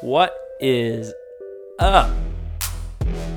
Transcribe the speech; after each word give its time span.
What 0.00 0.32
is 0.60 1.12
up? 1.80 2.08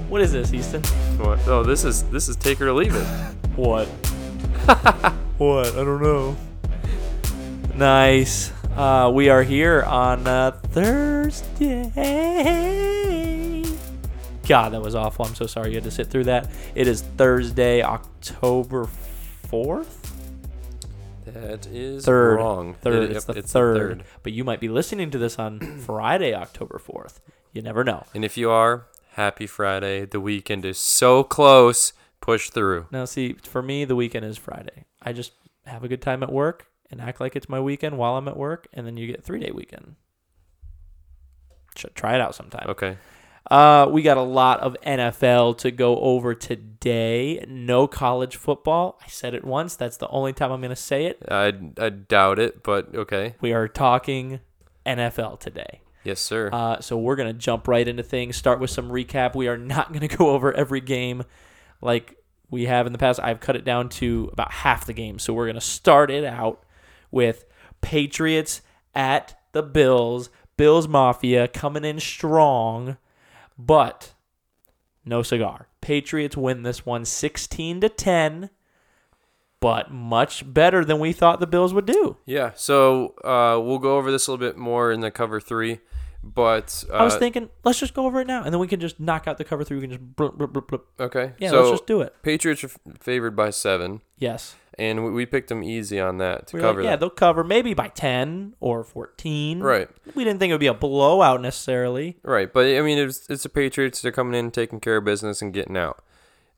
What 0.09 0.21
is 0.21 0.31
this, 0.31 0.53
Easton? 0.53 0.83
What? 1.17 1.39
Oh, 1.47 1.63
this 1.63 1.83
is 1.83 2.03
this 2.11 2.29
is 2.29 2.35
take 2.35 2.61
it 2.61 2.65
or 2.65 2.73
leave 2.73 2.93
it. 2.93 3.03
What? 3.55 3.87
what? 5.39 5.69
I 5.69 5.83
don't 5.83 6.03
know. 6.03 6.37
Nice. 7.73 8.51
Uh, 8.75 9.09
we 9.11 9.29
are 9.29 9.41
here 9.41 9.81
on 9.81 10.27
uh, 10.27 10.51
Thursday. 10.67 11.91
God, 14.47 14.73
that 14.73 14.81
was 14.81 14.93
awful. 14.93 15.25
I'm 15.25 15.33
so 15.33 15.47
sorry 15.47 15.69
you 15.69 15.75
had 15.75 15.83
to 15.85 15.91
sit 15.91 16.11
through 16.11 16.25
that. 16.25 16.47
It 16.75 16.87
is 16.87 17.01
Thursday, 17.01 17.81
October 17.81 18.87
4th? 19.47 20.00
That 21.25 21.67
is 21.67 22.05
Third. 22.05 22.35
wrong. 22.37 22.73
Third. 22.75 23.09
It- 23.11 23.15
it's 23.17 23.25
the 23.25 23.33
it's 23.33 23.51
third. 23.51 24.03
But 24.23 24.33
you 24.33 24.43
might 24.43 24.59
be 24.59 24.67
listening 24.69 25.11
to 25.11 25.17
this 25.17 25.37
on 25.39 25.59
Friday, 25.85 26.33
October 26.33 26.79
4th. 26.83 27.19
You 27.53 27.61
never 27.61 27.83
know. 27.83 28.05
And 28.13 28.23
if 28.25 28.37
you 28.37 28.49
are, 28.49 28.85
happy 29.13 29.45
Friday. 29.47 30.05
The 30.05 30.19
weekend 30.19 30.65
is 30.65 30.77
so 30.77 31.23
close. 31.23 31.93
Push 32.21 32.51
through. 32.51 32.85
Now, 32.91 33.05
see, 33.05 33.33
for 33.33 33.61
me, 33.63 33.83
the 33.83 33.95
weekend 33.95 34.25
is 34.25 34.37
Friday. 34.37 34.85
I 35.01 35.11
just 35.11 35.31
have 35.65 35.83
a 35.83 35.87
good 35.87 36.01
time 36.01 36.21
at 36.23 36.31
work 36.31 36.67
and 36.91 37.01
act 37.01 37.19
like 37.19 37.35
it's 37.35 37.49
my 37.49 37.59
weekend 37.59 37.97
while 37.97 38.15
I'm 38.15 38.27
at 38.27 38.37
work, 38.37 38.67
and 38.73 38.85
then 38.85 38.95
you 38.97 39.07
get 39.07 39.23
three 39.23 39.39
day 39.39 39.49
weekend. 39.51 39.95
Should 41.75 41.95
try 41.95 42.15
it 42.15 42.21
out 42.21 42.35
sometime. 42.35 42.67
Okay. 42.69 42.97
Uh, 43.49 43.87
we 43.89 44.01
got 44.01 44.17
a 44.17 44.21
lot 44.21 44.59
of 44.59 44.77
NFL 44.85 45.57
to 45.59 45.71
go 45.71 45.97
over 45.99 46.33
today. 46.35 47.43
No 47.47 47.87
college 47.87 48.35
football. 48.35 48.99
I 49.03 49.07
said 49.07 49.33
it 49.33 49.43
once. 49.43 49.75
That's 49.75 49.97
the 49.97 50.07
only 50.09 50.31
time 50.31 50.51
I'm 50.51 50.61
going 50.61 50.69
to 50.69 50.75
say 50.75 51.05
it. 51.05 51.23
I 51.29 51.53
I 51.77 51.89
doubt 51.89 52.39
it, 52.39 52.63
but 52.63 52.95
okay. 52.95 53.35
We 53.41 53.51
are 53.53 53.67
talking 53.67 54.39
NFL 54.85 55.39
today. 55.39 55.81
Yes, 56.03 56.19
sir. 56.19 56.49
Uh, 56.51 56.79
so 56.79 56.97
we're 56.97 57.15
going 57.15 57.31
to 57.31 57.37
jump 57.37 57.67
right 57.67 57.87
into 57.87 58.03
things, 58.03 58.35
start 58.35 58.59
with 58.59 58.69
some 58.69 58.89
recap. 58.89 59.35
We 59.35 59.47
are 59.47 59.57
not 59.57 59.93
going 59.93 60.07
to 60.07 60.17
go 60.17 60.29
over 60.29 60.51
every 60.53 60.81
game 60.81 61.23
like 61.81 62.17
we 62.49 62.65
have 62.65 62.85
in 62.85 62.91
the 62.91 62.99
past. 62.99 63.19
I've 63.21 63.39
cut 63.39 63.55
it 63.55 63.63
down 63.63 63.89
to 63.89 64.29
about 64.33 64.51
half 64.51 64.85
the 64.85 64.93
game. 64.93 65.19
So 65.19 65.33
we're 65.33 65.45
going 65.45 65.55
to 65.55 65.61
start 65.61 66.09
it 66.11 66.23
out 66.25 66.63
with 67.11 67.45
Patriots 67.81 68.61
at 68.95 69.39
the 69.51 69.63
Bills. 69.63 70.29
Bills 70.57 70.87
Mafia 70.87 71.47
coming 71.47 71.85
in 71.85 71.99
strong, 71.99 72.97
but 73.65 74.13
no 75.05 75.21
cigar. 75.23 75.67
Patriots 75.81 76.37
win 76.37 76.63
this 76.63 76.85
one 76.85 77.05
16 77.05 77.81
to 77.81 77.89
10, 77.89 78.49
but 79.59 79.91
much 79.91 80.51
better 80.51 80.83
than 80.85 80.99
we 80.99 81.11
thought 81.11 81.39
the 81.39 81.47
Bills 81.47 81.73
would 81.73 81.85
do. 81.85 82.17
yeah. 82.25 82.51
So 82.55 83.15
uh, 83.23 83.59
we'll 83.59 83.79
go 83.79 83.97
over 83.97 84.11
this 84.11 84.27
a 84.27 84.31
little 84.31 84.45
bit 84.45 84.57
more 84.57 84.91
in 84.91 85.01
the 85.01 85.11
cover 85.11 85.39
three, 85.39 85.79
but 86.23 86.83
uh, 86.91 86.95
I 86.97 87.03
was 87.03 87.15
thinking, 87.15 87.49
let's 87.63 87.79
just 87.79 87.93
go 87.93 88.05
over 88.05 88.21
it 88.21 88.27
now, 88.27 88.43
and 88.43 88.53
then 88.53 88.59
we 88.59 88.67
can 88.67 88.79
just 88.79 88.99
knock 88.99 89.27
out 89.27 89.37
the 89.37 89.43
cover 89.43 89.63
three. 89.63 89.77
We 89.77 89.81
can 89.81 89.91
just 89.91 90.15
blip, 90.15 90.35
blip, 90.35 90.53
blip, 90.53 90.67
blip. 90.67 90.85
okay. 90.99 91.33
Yeah, 91.39 91.49
so 91.49 91.59
let's 91.59 91.71
just 91.71 91.87
do 91.87 92.01
it. 92.01 92.15
Patriots 92.21 92.63
are 92.63 92.69
favored 92.99 93.35
by 93.35 93.49
seven, 93.49 94.01
Yes. 94.17 94.55
and 94.77 95.03
we, 95.03 95.11
we 95.11 95.25
picked 95.25 95.49
them 95.49 95.63
easy 95.63 95.99
on 95.99 96.17
that 96.19 96.47
to 96.47 96.55
We 96.57 96.61
were 96.61 96.67
cover 96.67 96.81
like, 96.81 96.85
yeah, 96.85 96.91
that. 96.91 96.99
they'll 96.99 97.09
cover 97.09 97.43
maybe 97.43 97.73
by 97.73 97.87
10 97.87 98.55
or 98.59 98.83
14. 98.83 99.59
Right. 99.61 99.89
We 100.15 100.23
didn't 100.23 100.39
think 100.39 100.51
it 100.51 100.53
would 100.53 100.59
be 100.59 100.67
a 100.67 100.73
blowout 100.73 101.41
necessarily. 101.41 102.17
Right, 102.23 102.51
but 102.53 102.65
I 102.65 102.81
mean, 102.81 102.97
it's 102.99 103.27
it's 103.29 103.43
the 103.43 103.49
Patriots. 103.49 104.01
They're 104.01 104.11
coming 104.11 104.37
in, 104.37 104.51
taking 104.51 104.79
care 104.79 104.97
of 104.97 105.05
business, 105.05 105.41
and 105.41 105.51
getting 105.53 105.75
out. 105.77 106.03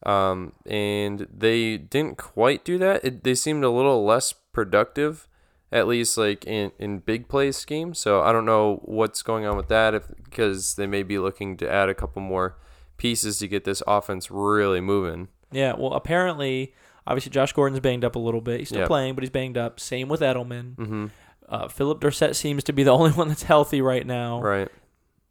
Um, 0.05 0.51
and 0.65 1.25
they 1.33 1.77
didn't 1.77 2.17
quite 2.17 2.65
do 2.65 2.77
that. 2.79 3.05
It, 3.05 3.23
they 3.23 3.35
seemed 3.35 3.63
a 3.63 3.69
little 3.69 4.03
less 4.03 4.33
productive, 4.33 5.29
at 5.73 5.87
least 5.87 6.17
like 6.17 6.45
in 6.47 6.71
in 6.79 6.99
big 6.99 7.27
play 7.27 7.51
scheme. 7.51 7.93
So 7.93 8.21
I 8.21 8.31
don't 8.31 8.45
know 8.45 8.79
what's 8.85 9.21
going 9.21 9.45
on 9.45 9.57
with 9.57 9.67
that, 9.67 9.93
if 9.93 10.03
because 10.23 10.75
they 10.75 10.87
may 10.87 11.03
be 11.03 11.17
looking 11.19 11.57
to 11.57 11.69
add 11.69 11.89
a 11.89 11.93
couple 11.93 12.21
more 12.21 12.55
pieces 12.97 13.39
to 13.39 13.47
get 13.49 13.65
this 13.65 13.81
offense 13.87 14.31
really 14.31 14.79
moving. 14.79 15.27
Yeah, 15.51 15.73
well, 15.77 15.93
apparently, 15.93 16.73
obviously, 17.05 17.31
Josh 17.31 17.51
Gordon's 17.53 17.79
banged 17.81 18.05
up 18.05 18.15
a 18.15 18.19
little 18.19 18.41
bit. 18.41 18.59
He's 18.59 18.69
still 18.69 18.81
Yeah. 18.81 18.87
playing, 18.87 19.15
but 19.15 19.23
he's 19.23 19.29
banged 19.31 19.57
up. 19.57 19.79
Same 19.79 20.07
with 20.07 20.21
Edelman. 20.21 20.75
Mm-hmm. 20.75 21.05
Uh, 21.49 21.67
Phillip 21.67 21.99
Dorsett 21.99 22.35
seems 22.35 22.63
to 22.63 22.73
be 22.73 22.83
the 22.83 22.91
only 22.97 23.11
one 23.11 23.27
that's 23.27 23.43
healthy 23.43 23.81
right 23.81 24.05
now. 24.07 24.41
Right. 24.41 24.69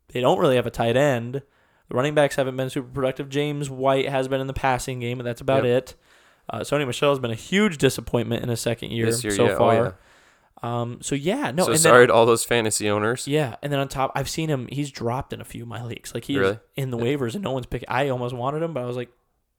They 0.09 0.21
don't 0.21 0.39
really 0.39 0.57
have 0.57 0.67
a 0.67 0.71
tight 0.71 0.97
end. 0.97 1.43
The 1.89 1.95
running 1.97 2.15
backs 2.15 2.37
haven't 2.37 2.57
been 2.57 2.71
super 2.71 2.89
productive. 2.89 3.29
James 3.29 3.69
White 3.71 4.09
has 4.09 4.29
been 4.29 4.41
in 4.41 4.47
the 4.47 4.53
passing 4.53 5.01
game, 5.01 5.19
but 5.19 5.25
that's 5.25 5.41
about 5.41 5.65
Yep. 5.65 5.77
it. 5.83 5.95
Uh, 6.51 6.61
Sony 6.61 6.87
Michel 6.87 7.11
has 7.11 7.19
been 7.19 7.31
a 7.31 7.35
huge 7.37 7.79
disappointment 7.79 8.43
in 8.43 8.49
his 8.49 8.61
second 8.61 8.91
year, 8.93 9.07
year, 9.09 9.31
so 9.31 9.47
yeah. 9.47 9.57
far. 9.57 9.73
Oh, 9.75 9.83
yeah. 9.85 9.93
Um, 10.63 10.99
so 11.03 11.15
yeah, 11.17 11.51
no. 11.51 11.65
so 11.65 11.73
and 11.73 11.81
sorry 11.81 12.01
then, 12.03 12.09
to 12.09 12.15
all 12.15 12.25
those 12.27 12.45
fantasy 12.45 12.89
owners. 12.89 13.27
Yeah, 13.27 13.57
and 13.63 13.73
then 13.73 13.81
on 13.81 13.89
top, 13.89 14.13
I've 14.15 14.29
seen 14.29 14.49
him. 14.49 14.69
He's 14.71 14.91
dropped 14.93 15.33
in 15.33 15.41
a 15.41 15.45
few 15.45 15.63
of 15.63 15.69
my 15.69 15.83
leagues. 15.83 16.15
Like 16.15 16.25
he's 16.25 16.39
Really? 16.39 16.59
in 16.77 16.91
the 16.91 16.99
waivers, 16.99 17.35
and 17.35 17.43
no 17.43 17.51
one's 17.51 17.67
picking. 17.67 17.89
I 17.89 18.09
almost 18.11 18.35
wanted 18.35 18.63
him, 18.63 18.73
but 18.73 18.83
I 18.83 18.87
was 18.87 18.97
like, 18.97 19.11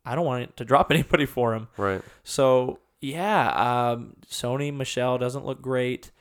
I 0.06 0.16
don't 0.16 0.26
want 0.26 0.44
it 0.44 0.58
to 0.58 0.66
drop 0.66 0.92
anybody 0.92 1.26
for 1.26 1.54
him. 1.54 1.68
Right. 1.78 2.02
So 2.24 2.80
yeah, 3.02 3.92
um, 3.92 4.16
Sony 4.30 4.74
Michel 4.74 5.18
doesn't 5.18 5.46
look 5.46 5.62
great, 5.62 6.12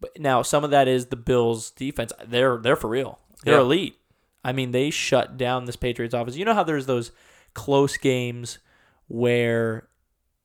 but 0.00 0.18
now 0.18 0.42
some 0.42 0.64
of 0.64 0.70
that 0.72 0.88
is 0.88 1.06
the 1.06 1.16
Bills' 1.16 1.70
defense. 1.70 2.12
They're 2.26 2.56
they're 2.56 2.74
for 2.76 2.88
real. 2.90 3.20
They're 3.44 3.54
Yeah. 3.54 3.60
elite. 3.60 3.96
I 4.44 4.52
mean, 4.52 4.72
they 4.72 4.90
shut 4.90 5.36
down 5.36 5.66
this 5.66 5.76
Patriots 5.76 6.14
office. 6.14 6.34
You 6.36 6.44
know 6.44 6.54
how 6.54 6.64
there's 6.64 6.86
those 6.86 7.12
close 7.54 7.96
games 7.96 8.58
where 9.06 9.88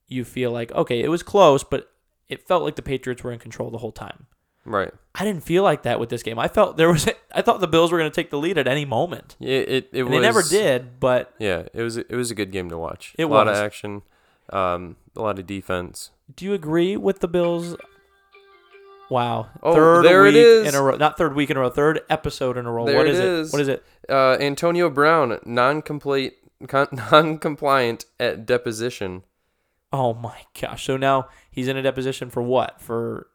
you 0.06 0.24
feel 0.24 0.52
like 0.52 0.70
okay, 0.72 1.00
it 1.02 1.08
was 1.08 1.24
close, 1.24 1.64
but 1.64 1.90
it 2.28 2.46
felt 2.46 2.62
like 2.62 2.76
the 2.76 2.82
Patriots 2.82 3.22
were 3.22 3.32
in 3.32 3.38
control 3.38 3.70
the 3.70 3.78
whole 3.78 3.92
time. 3.92 4.26
Right. 4.64 4.92
I 5.14 5.24
didn't 5.24 5.44
feel 5.44 5.62
like 5.62 5.82
that 5.84 5.98
with 5.98 6.10
this 6.10 6.22
game. 6.22 6.38
I 6.38 6.46
felt 6.48 6.76
there 6.76 6.90
was 6.90 7.08
I 7.32 7.40
thought 7.42 7.60
the 7.60 7.68
Bills 7.68 7.90
were 7.90 7.98
going 7.98 8.10
to 8.10 8.14
take 8.14 8.30
the 8.30 8.38
lead 8.38 8.58
at 8.58 8.68
any 8.68 8.84
moment. 8.84 9.36
It 9.40 9.68
it, 9.68 9.88
it 9.92 10.02
was. 10.04 10.10
they 10.12 10.20
never 10.20 10.42
did, 10.42 11.00
but 11.00 11.32
Yeah, 11.38 11.68
it 11.72 11.82
was 11.82 11.96
it 11.96 12.10
was 12.12 12.30
a 12.30 12.34
good 12.34 12.52
game 12.52 12.68
to 12.70 12.76
watch. 12.78 13.14
It 13.18 13.24
a 13.24 13.28
lot 13.28 13.46
was. 13.46 13.58
of 13.58 13.64
action, 13.64 14.02
um, 14.50 14.96
a 15.16 15.22
lot 15.22 15.38
of 15.38 15.46
defense. 15.46 16.10
do 16.34 16.44
you 16.44 16.52
agree 16.54 16.96
with 16.96 17.20
the 17.20 17.28
Bills? 17.28 17.76
Wow. 19.10 19.48
Oh, 19.62 19.72
third 19.74 20.04
there 20.04 20.22
week 20.22 20.34
is. 20.34 20.68
in 20.68 20.74
a 20.74 20.82
row. 20.82 20.96
Not 20.96 21.16
third 21.16 21.34
week 21.34 21.48
in 21.50 21.56
a 21.56 21.60
row, 21.60 21.70
third 21.70 22.00
episode 22.10 22.58
in 22.58 22.66
a 22.66 22.70
row. 22.72 22.84
There 22.84 22.96
what 22.96 23.06
it 23.06 23.14
is 23.14 23.18
it? 23.18 23.24
is. 23.24 23.52
What 23.52 23.62
is 23.62 23.68
it? 23.68 23.82
Uh, 24.06 24.36
Antonio 24.38 24.90
Brown, 24.90 25.38
non-complete, 25.46 26.34
con- 26.66 26.88
non-compliant 26.92 28.04
at 28.20 28.44
deposition. 28.44 29.22
Oh 29.92 30.12
my 30.14 30.42
gosh. 30.60 30.84
So 30.84 30.96
now 30.96 31.28
he's 31.50 31.68
in 31.68 31.76
a 31.76 31.82
deposition 31.82 32.28
for 32.30 32.42
what? 32.42 32.80
For 32.80 33.28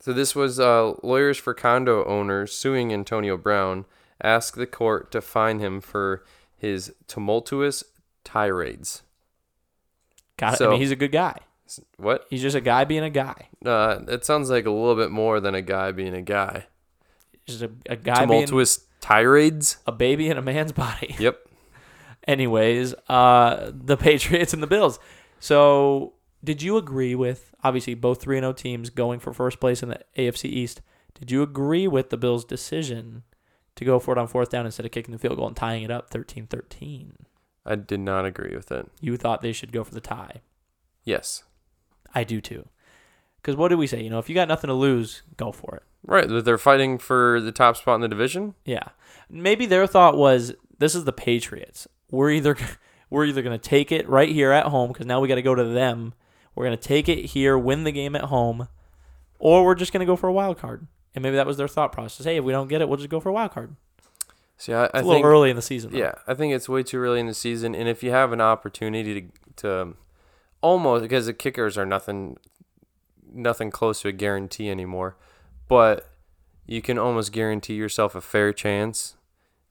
So 0.00 0.12
this 0.12 0.34
was 0.34 0.60
uh, 0.60 0.92
lawyers 1.02 1.38
for 1.38 1.54
condo 1.54 2.04
owners 2.04 2.52
suing 2.54 2.92
Antonio 2.92 3.36
Brown 3.36 3.84
asked 4.22 4.56
the 4.56 4.66
court 4.66 5.10
to 5.12 5.20
fine 5.20 5.58
him 5.58 5.80
for 5.80 6.24
his 6.56 6.94
tumultuous 7.06 7.84
tirades. 8.24 9.02
God, 10.36 10.52
I 10.54 10.56
So- 10.56 10.70
mean, 10.70 10.80
he's 10.80 10.90
a 10.90 10.96
good 10.96 11.12
guy. 11.12 11.38
What? 11.96 12.26
He's 12.30 12.42
just 12.42 12.54
a 12.54 12.60
guy 12.60 12.84
being 12.84 13.02
a 13.02 13.10
guy. 13.10 13.48
Uh, 13.64 13.98
it 14.06 14.24
sounds 14.24 14.50
like 14.50 14.66
a 14.66 14.70
little 14.70 14.94
bit 14.94 15.10
more 15.10 15.40
than 15.40 15.56
a 15.56 15.62
guy 15.62 15.90
being 15.90 16.14
a 16.14 16.22
guy. 16.22 16.66
Just 17.44 17.60
a, 17.62 17.70
a 17.88 17.96
guy 17.96 18.24
being 18.24 18.46
Tumultuous 18.46 18.84
tirades. 19.00 19.78
a 19.84 19.90
baby 19.90 20.28
in 20.28 20.38
a 20.38 20.42
man's 20.42 20.70
body. 20.84 21.16
Yep. 21.18 21.40
Anyways, 22.26 22.94
uh, 23.08 23.70
the 23.72 23.96
Patriots 23.98 24.52
and 24.52 24.62
the 24.62 24.66
Bills. 24.66 24.98
So, 25.38 26.14
did 26.42 26.62
you 26.62 26.76
agree 26.76 27.14
with 27.14 27.54
obviously 27.62 27.94
both 27.94 28.22
3 28.22 28.38
0 28.38 28.52
teams 28.52 28.90
going 28.90 29.20
for 29.20 29.32
first 29.32 29.60
place 29.60 29.82
in 29.82 29.88
the 29.88 30.00
AFC 30.16 30.46
East? 30.46 30.80
Did 31.18 31.30
you 31.30 31.42
agree 31.42 31.88
with 31.88 32.10
the 32.10 32.16
Bills' 32.16 32.44
decision 32.44 33.22
to 33.76 33.84
go 33.84 33.98
for 33.98 34.12
it 34.12 34.18
on 34.18 34.26
fourth 34.26 34.50
down 34.50 34.66
instead 34.66 34.86
of 34.86 34.92
kicking 34.92 35.12
the 35.12 35.18
field 35.18 35.36
goal 35.36 35.46
and 35.46 35.56
tying 35.56 35.82
it 35.82 35.90
up 35.90 36.10
13 36.10 36.46
13? 36.46 37.12
I 37.64 37.74
did 37.74 38.00
not 38.00 38.24
agree 38.24 38.54
with 38.54 38.70
it. 38.70 38.86
You 39.00 39.16
thought 39.16 39.42
they 39.42 39.52
should 39.52 39.72
go 39.72 39.82
for 39.82 39.94
the 39.94 40.00
tie. 40.00 40.42
Yes. 41.04 41.42
I 42.14 42.22
do 42.24 42.40
too. 42.40 42.68
Because 43.36 43.56
what 43.56 43.68
do 43.68 43.76
we 43.76 43.86
say? 43.86 44.02
You 44.02 44.10
know, 44.10 44.18
if 44.18 44.28
you 44.28 44.34
got 44.34 44.48
nothing 44.48 44.68
to 44.68 44.74
lose, 44.74 45.22
go 45.36 45.52
for 45.52 45.76
it. 45.76 45.82
Right, 46.04 46.26
they're 46.28 46.58
fighting 46.58 46.98
for 46.98 47.40
the 47.40 47.50
top 47.50 47.76
spot 47.76 47.96
in 47.96 48.00
the 48.00 48.08
division. 48.08 48.54
Yeah. 48.64 48.90
Maybe 49.28 49.66
their 49.66 49.86
thought 49.86 50.16
was 50.16 50.54
this 50.78 50.94
is 50.94 51.04
the 51.04 51.12
Patriots. 51.12 51.88
We're 52.10 52.30
either 52.30 52.56
we're 53.10 53.24
either 53.24 53.42
going 53.42 53.58
to 53.58 53.68
take 53.68 53.92
it 53.92 54.08
right 54.08 54.28
here 54.28 54.52
at 54.52 54.66
home 54.66 54.92
cuz 54.92 55.06
now 55.06 55.20
we 55.20 55.28
got 55.28 55.36
to 55.36 55.42
go 55.42 55.54
to 55.54 55.64
them. 55.64 56.14
We're 56.54 56.64
going 56.64 56.76
to 56.78 56.82
take 56.82 57.08
it 57.08 57.26
here, 57.26 57.58
win 57.58 57.84
the 57.84 57.92
game 57.92 58.16
at 58.16 58.24
home, 58.24 58.68
or 59.38 59.64
we're 59.64 59.74
just 59.74 59.92
going 59.92 60.00
to 60.00 60.06
go 60.06 60.16
for 60.16 60.28
a 60.28 60.32
wild 60.32 60.58
card. 60.58 60.86
And 61.14 61.22
maybe 61.22 61.36
that 61.36 61.46
was 61.46 61.56
their 61.58 61.68
thought 61.68 61.92
process. 61.92 62.24
Hey, 62.24 62.36
if 62.36 62.44
we 62.44 62.52
don't 62.52 62.68
get 62.68 62.80
it, 62.80 62.88
we'll 62.88 62.96
just 62.96 63.10
go 63.10 63.20
for 63.20 63.28
a 63.28 63.32
wild 63.32 63.52
card. 63.52 63.76
See, 64.58 64.72
I, 64.72 64.84
It's 64.84 64.94
I 64.94 64.98
a 65.00 65.02
little 65.02 65.14
think 65.16 65.26
early 65.26 65.50
in 65.50 65.56
the 65.56 65.62
season. 65.62 65.92
Though. 65.92 65.98
yeah, 65.98 66.14
I 66.26 66.32
think 66.34 66.54
it's 66.54 66.68
way 66.68 66.82
too 66.82 66.98
early 66.98 67.20
in 67.20 67.26
the 67.26 67.34
season, 67.34 67.74
and 67.74 67.88
if 67.88 68.02
you 68.02 68.10
have 68.10 68.32
an 68.32 68.40
opportunity 68.40 69.20
to 69.20 69.28
to 69.56 69.94
almost 70.62 71.02
because 71.02 71.26
the 71.26 71.34
kickers 71.34 71.76
are 71.76 71.86
nothing 71.86 72.38
nothing 73.30 73.70
close 73.70 74.00
to 74.00 74.08
a 74.08 74.12
guarantee 74.12 74.70
anymore, 74.70 75.16
but 75.68 76.08
you 76.66 76.80
can 76.80 76.98
almost 76.98 77.32
guarantee 77.32 77.74
yourself 77.74 78.14
a 78.14 78.20
fair 78.20 78.52
chance 78.52 79.16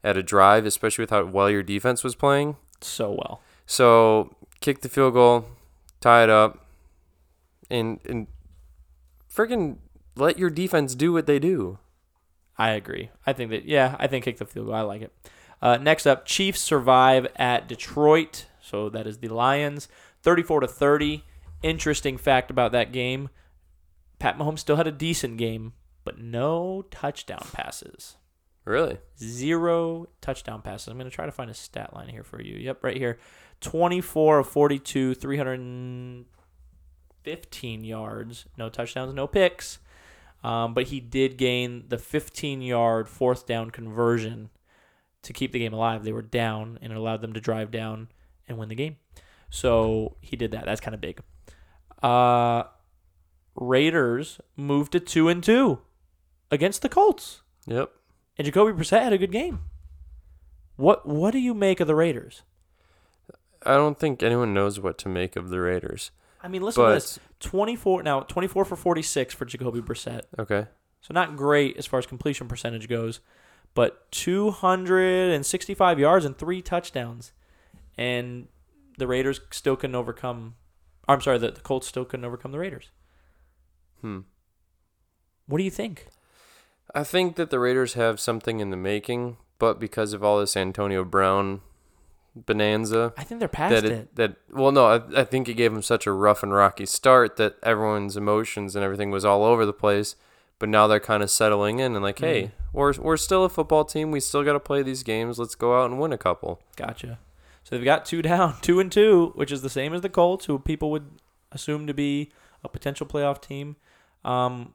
at 0.06 0.16
a 0.16 0.22
drive, 0.22 0.64
especially 0.64 1.02
with 1.02 1.10
how 1.10 1.24
well 1.24 1.50
your 1.50 1.64
defense 1.64 2.04
was 2.04 2.14
playing. 2.14 2.56
So 2.80 3.10
well. 3.10 3.42
So 3.66 4.36
kick 4.60 4.80
the 4.80 4.88
field 4.88 5.14
goal, 5.14 5.46
tie 6.00 6.22
it 6.22 6.30
up, 6.30 6.64
and 7.68 7.98
and 8.08 8.28
freaking 9.28 9.78
let 10.14 10.38
your 10.38 10.48
defense 10.48 10.94
do 10.94 11.12
what 11.12 11.26
they 11.26 11.40
do. 11.40 11.78
I 12.56 12.70
agree. 12.70 13.10
I 13.26 13.32
think 13.32 13.50
that 13.50 13.64
yeah, 13.64 13.96
I 13.98 14.06
think 14.06 14.24
kick 14.24 14.38
the 14.38 14.46
field 14.46 14.66
goal. 14.66 14.76
I 14.76 14.82
like 14.82 15.02
it. 15.02 15.12
Uh, 15.60 15.76
next 15.76 16.06
up, 16.06 16.24
Chiefs 16.24 16.60
survive 16.60 17.26
at 17.34 17.66
Detroit. 17.66 18.46
So 18.62 18.88
that 18.90 19.06
is 19.08 19.18
the 19.18 19.28
Lions, 19.28 19.88
34 20.22 20.60
to 20.60 20.68
30. 20.68 21.24
Interesting 21.62 22.16
fact 22.16 22.48
about 22.48 22.70
that 22.70 22.92
game: 22.92 23.28
Pat 24.20 24.38
Mahomes 24.38 24.60
still 24.60 24.76
had 24.76 24.86
a 24.86 24.92
decent 24.92 25.36
game, 25.36 25.72
but 26.04 26.18
no 26.18 26.84
touchdown 26.92 27.44
passes. 27.52 28.16
Really? 28.66 28.98
Zero 29.18 30.08
touchdown 30.20 30.60
passes. 30.60 30.88
I'm 30.88 30.98
going 30.98 31.08
to 31.08 31.14
try 31.14 31.24
to 31.24 31.32
find 31.32 31.48
a 31.48 31.54
stat 31.54 31.94
line 31.94 32.08
here 32.08 32.24
for 32.24 32.42
you. 32.42 32.56
Yep, 32.56 32.82
right 32.82 32.96
here. 32.96 33.20
24 33.60 34.40
of 34.40 34.48
42, 34.48 35.14
315 35.14 37.84
yards. 37.84 38.46
No 38.58 38.68
touchdowns, 38.68 39.14
no 39.14 39.28
picks. 39.28 39.78
Um, 40.42 40.74
but 40.74 40.88
he 40.88 40.98
did 41.00 41.38
gain 41.38 41.84
the 41.88 41.96
15 41.96 42.60
yard 42.60 43.08
fourth 43.08 43.46
down 43.46 43.70
conversion 43.70 44.50
to 45.22 45.32
keep 45.32 45.52
the 45.52 45.60
game 45.60 45.72
alive. 45.72 46.04
They 46.04 46.12
were 46.12 46.22
down 46.22 46.78
and 46.82 46.92
it 46.92 46.98
allowed 46.98 47.22
them 47.22 47.32
to 47.32 47.40
drive 47.40 47.70
down 47.70 48.08
and 48.48 48.58
win 48.58 48.68
the 48.68 48.74
game. 48.74 48.96
So 49.48 50.16
he 50.20 50.36
did 50.36 50.50
that. 50.50 50.64
That's 50.64 50.80
kind 50.80 50.94
of 50.94 51.00
big. 51.00 51.20
Uh, 52.02 52.64
Raiders 53.54 54.40
moved 54.56 54.92
to 54.92 55.00
two 55.00 55.28
and 55.28 55.42
two 55.42 55.78
against 56.50 56.82
the 56.82 56.88
Colts, 56.88 57.42
Yep. 57.66 57.90
And 58.38 58.44
Jacoby 58.44 58.72
Brissett 58.72 59.02
had 59.02 59.12
a 59.12 59.18
good 59.18 59.32
game. 59.32 59.60
What 60.76 61.06
What 61.06 61.32
do 61.32 61.38
you 61.38 61.54
make 61.54 61.80
of 61.80 61.86
the 61.86 61.94
Raiders? 61.94 62.42
I 63.64 63.74
don't 63.74 63.98
think 63.98 64.22
anyone 64.22 64.54
knows 64.54 64.78
what 64.78 64.98
to 64.98 65.08
make 65.08 65.34
of 65.36 65.48
the 65.48 65.60
Raiders. 65.60 66.10
I 66.42 66.48
mean, 66.48 66.62
listen 66.62 66.84
to 66.84 66.90
this: 66.92 67.18
twenty-four 67.40 68.02
now, 68.02 68.20
twenty-four 68.20 68.64
for 68.64 68.76
forty-six 68.76 69.34
for 69.34 69.44
Jacoby 69.44 69.80
Brissett. 69.80 70.22
okay. 70.38 70.66
So 71.00 71.14
not 71.14 71.36
great 71.36 71.76
as 71.76 71.86
far 71.86 72.00
as 72.00 72.06
completion 72.06 72.48
percentage 72.48 72.88
goes, 72.88 73.20
but 73.74 74.10
265 74.10 76.00
yards 76.00 76.24
and 76.24 76.36
three 76.36 76.60
touchdowns, 76.60 77.32
and 77.96 78.48
the 78.98 79.06
Raiders 79.06 79.40
still 79.52 79.76
couldn't 79.76 79.94
overcome. 79.94 80.56
I'm 81.06 81.20
sorry, 81.20 81.38
the, 81.38 81.52
the 81.52 81.60
Colts 81.60 81.86
still 81.86 82.04
couldn't 82.04 82.24
overcome 82.24 82.50
the 82.50 82.58
Raiders. 82.58 82.90
Hmm. 84.00 84.20
What 85.46 85.58
do 85.58 85.64
you 85.64 85.70
think? 85.70 86.08
I 86.94 87.04
think 87.04 87.36
that 87.36 87.50
the 87.50 87.58
Raiders 87.58 87.94
have 87.94 88.18
something 88.20 88.60
in 88.60 88.70
the 88.70 88.76
making, 88.76 89.36
but 89.58 89.78
because 89.80 90.12
of 90.12 90.22
all 90.24 90.38
this 90.40 90.56
Antonio 90.56 91.04
Brown 91.04 91.60
bonanza, 92.34 93.12
I 93.16 93.24
think 93.24 93.38
they're 93.40 93.48
past 93.48 93.72
that 93.74 93.84
it. 93.84 93.92
it, 93.92 94.16
that 94.16 94.36
well 94.50 94.70
no 94.70 94.84
I, 94.86 95.20
I 95.20 95.24
think 95.24 95.48
it 95.48 95.54
gave 95.54 95.72
them 95.72 95.80
such 95.82 96.06
a 96.06 96.12
rough 96.12 96.42
and 96.42 96.52
rocky 96.52 96.84
start 96.84 97.36
that 97.36 97.56
everyone's 97.62 98.14
emotions 98.16 98.76
and 98.76 98.84
everything 98.84 99.10
was 99.10 99.24
all 99.24 99.42
over 99.42 99.64
the 99.64 99.72
place 99.72 100.16
but 100.58 100.68
now 100.68 100.86
they're 100.86 101.00
kind 101.00 101.22
of 101.22 101.30
settling 101.30 101.78
in 101.78 101.94
and 101.94 102.02
like 102.04 102.18
hey 102.18 102.42
Mhm. 102.44 102.50
we're 102.74 102.92
we're 102.98 103.16
still 103.16 103.44
a 103.44 103.48
football 103.48 103.86
team 103.86 104.10
we 104.10 104.20
still 104.20 104.44
got 104.44 104.52
to 104.52 104.60
play 104.60 104.82
these 104.82 105.02
games 105.02 105.38
let's 105.38 105.54
go 105.54 105.80
out 105.82 105.90
and 105.90 105.98
win 105.98 106.12
a 106.12 106.18
couple 106.18 106.60
Gotcha. 106.76 107.18
So 107.64 107.74
they've 107.74 107.84
got 107.84 108.04
two 108.04 108.20
down, 108.30 108.56
two 108.60 108.80
and 108.80 108.92
two, 108.92 109.32
which 109.34 109.50
is 109.50 109.62
the 109.62 109.70
same 109.70 109.92
as 109.94 110.02
the 110.02 110.08
Colts, 110.10 110.44
who 110.44 110.58
people 110.58 110.90
would 110.90 111.06
assume 111.52 111.86
to 111.88 111.94
be 111.94 112.30
a 112.62 112.68
potential 112.68 113.06
playoff 113.06 113.40
team. 113.42 113.74
Um, 114.26 114.74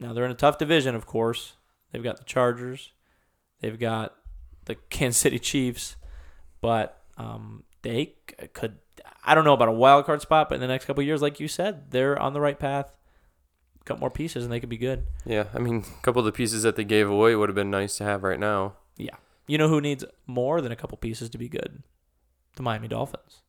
now 0.00 0.12
they're 0.12 0.24
in 0.24 0.30
a 0.30 0.34
tough 0.34 0.58
division, 0.58 0.94
of 0.94 1.06
course. 1.06 1.54
They've 1.92 2.02
got 2.02 2.18
the 2.18 2.24
Chargers, 2.24 2.92
they've 3.60 3.78
got 3.78 4.14
the 4.66 4.74
Kansas 4.90 5.20
City 5.20 5.38
Chiefs, 5.38 5.96
but 6.60 7.02
um, 7.16 7.64
they 7.82 8.14
could. 8.52 8.78
I 9.24 9.34
don't 9.34 9.44
know 9.44 9.52
about 9.52 9.68
a 9.68 9.72
wild 9.72 10.06
card 10.06 10.22
spot, 10.22 10.48
but 10.48 10.56
in 10.56 10.60
the 10.60 10.66
next 10.66 10.84
couple 10.86 11.00
of 11.02 11.06
years, 11.06 11.20
like 11.22 11.38
you 11.40 11.48
said, 11.48 11.90
they're 11.90 12.18
on 12.18 12.32
the 12.32 12.40
right 12.40 12.58
path. 12.58 12.92
Got 13.84 14.00
more 14.00 14.10
pieces, 14.10 14.44
and 14.44 14.52
they 14.52 14.60
could 14.60 14.68
be 14.68 14.76
good. 14.76 15.06
yeah 15.24 15.44
I 15.54 15.58
mean 15.58 15.78
a 15.98 16.02
couple 16.02 16.20
of 16.20 16.26
the 16.26 16.32
pieces 16.32 16.62
that 16.62 16.76
they 16.76 16.84
gave 16.84 17.08
away 17.10 17.34
would 17.34 17.48
have 17.48 17.56
been 17.56 17.70
nice 17.70 17.96
to 17.98 18.04
have 18.04 18.22
right 18.22 18.38
now 18.38 18.74
Yeah, 18.98 19.16
You 19.46 19.56
know 19.56 19.68
who 19.68 19.80
needs 19.80 20.04
more 20.26 20.60
than 20.60 20.70
a 20.72 20.76
couple 20.76 20.98
pieces 20.98 21.30
to 21.30 21.38
be 21.38 21.48
good? 21.48 21.82
The 22.56 22.62
Miami 22.62 22.88
Dolphins. 22.88 23.40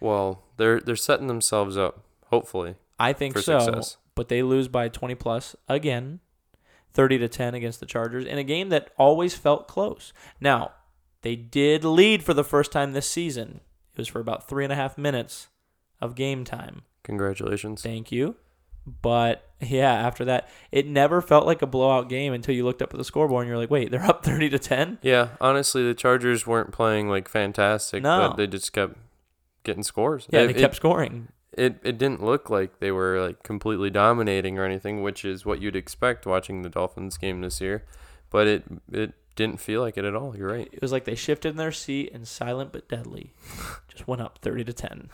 well 0.00 0.42
they're 0.56 0.80
they're 0.80 0.96
setting 0.96 1.28
themselves 1.28 1.76
up 1.76 2.02
hopefully 2.26 2.74
I 2.98 3.12
think 3.12 3.34
for 3.34 3.42
so. 3.42 3.60
success 3.60 3.96
but 4.14 4.28
they 4.28 4.42
lose 4.42 4.68
by 4.68 4.88
20 4.88 5.14
plus 5.14 5.56
again 5.68 6.20
30 6.92 7.18
to 7.18 7.28
10 7.28 7.54
against 7.54 7.80
the 7.80 7.86
chargers 7.86 8.24
in 8.24 8.38
a 8.38 8.44
game 8.44 8.68
that 8.68 8.90
always 8.96 9.34
felt 9.34 9.66
close. 9.66 10.12
Now 10.40 10.72
they 11.22 11.34
did 11.36 11.82
lead 11.84 12.22
for 12.22 12.34
the 12.34 12.44
first 12.44 12.70
time 12.70 12.92
this 12.92 13.10
season. 13.10 13.60
It 13.94 13.98
was 13.98 14.08
for 14.08 14.20
about 14.20 14.48
three 14.48 14.62
and 14.64 14.72
a 14.72 14.76
half 14.76 14.96
minutes 14.96 15.48
of 16.00 16.14
game 16.14 16.44
time. 16.44 16.82
Congratulations. 17.02 17.82
Thank 17.82 18.12
you. 18.12 18.36
But 19.02 19.48
yeah 19.60 19.92
after 19.94 20.26
that 20.26 20.48
it 20.70 20.86
never 20.86 21.22
felt 21.22 21.46
like 21.46 21.62
a 21.62 21.66
blowout 21.66 22.10
game 22.10 22.34
until 22.34 22.54
you 22.54 22.64
looked 22.66 22.82
up 22.82 22.92
at 22.92 22.98
the 22.98 23.04
scoreboard 23.04 23.44
and 23.44 23.48
you're 23.48 23.56
like 23.56 23.70
wait 23.70 23.90
they're 23.90 24.04
up 24.04 24.22
30 24.26 24.50
to 24.50 24.58
10 24.58 24.98
yeah 25.00 25.28
honestly 25.40 25.82
the 25.86 25.94
Chargers 25.94 26.46
weren't 26.46 26.70
playing 26.70 27.08
like 27.08 27.26
fantastic 27.26 28.02
No. 28.02 28.28
but 28.28 28.36
they 28.36 28.46
just 28.46 28.74
kept 28.74 28.98
getting 29.62 29.82
scores. 29.82 30.26
Yeah 30.30 30.40
It- 30.42 30.46
they 30.48 30.54
it- 30.54 30.58
kept 30.60 30.76
scoring 30.76 31.28
it 31.56 31.78
it 31.82 31.98
didn't 31.98 32.22
look 32.22 32.50
like 32.50 32.80
they 32.80 32.90
were 32.90 33.20
like 33.20 33.42
completely 33.42 33.90
dominating 33.90 34.58
or 34.58 34.64
anything, 34.64 35.02
which 35.02 35.24
is 35.24 35.44
what 35.46 35.60
you'd 35.60 35.76
expect 35.76 36.26
watching 36.26 36.62
the 36.62 36.68
Dolphins 36.68 37.16
game 37.16 37.40
this 37.40 37.60
year. 37.60 37.84
But 38.30 38.46
it 38.46 38.64
it 38.92 39.12
didn't 39.36 39.60
feel 39.60 39.80
like 39.80 39.96
it 39.96 40.04
at 40.04 40.14
all. 40.14 40.36
You're 40.36 40.50
right. 40.52 40.68
it 40.72 40.80
was 40.80 40.92
like 40.92 41.04
they 41.04 41.14
shifted 41.14 41.50
in 41.50 41.56
their 41.56 41.72
seat 41.72 42.12
and 42.12 42.26
silent 42.26 42.72
but 42.72 42.88
deadly. 42.88 43.32
Just 43.88 44.06
went 44.06 44.22
up 44.22 44.38
30 44.42 44.64
to 44.64 44.72
10 44.72 45.10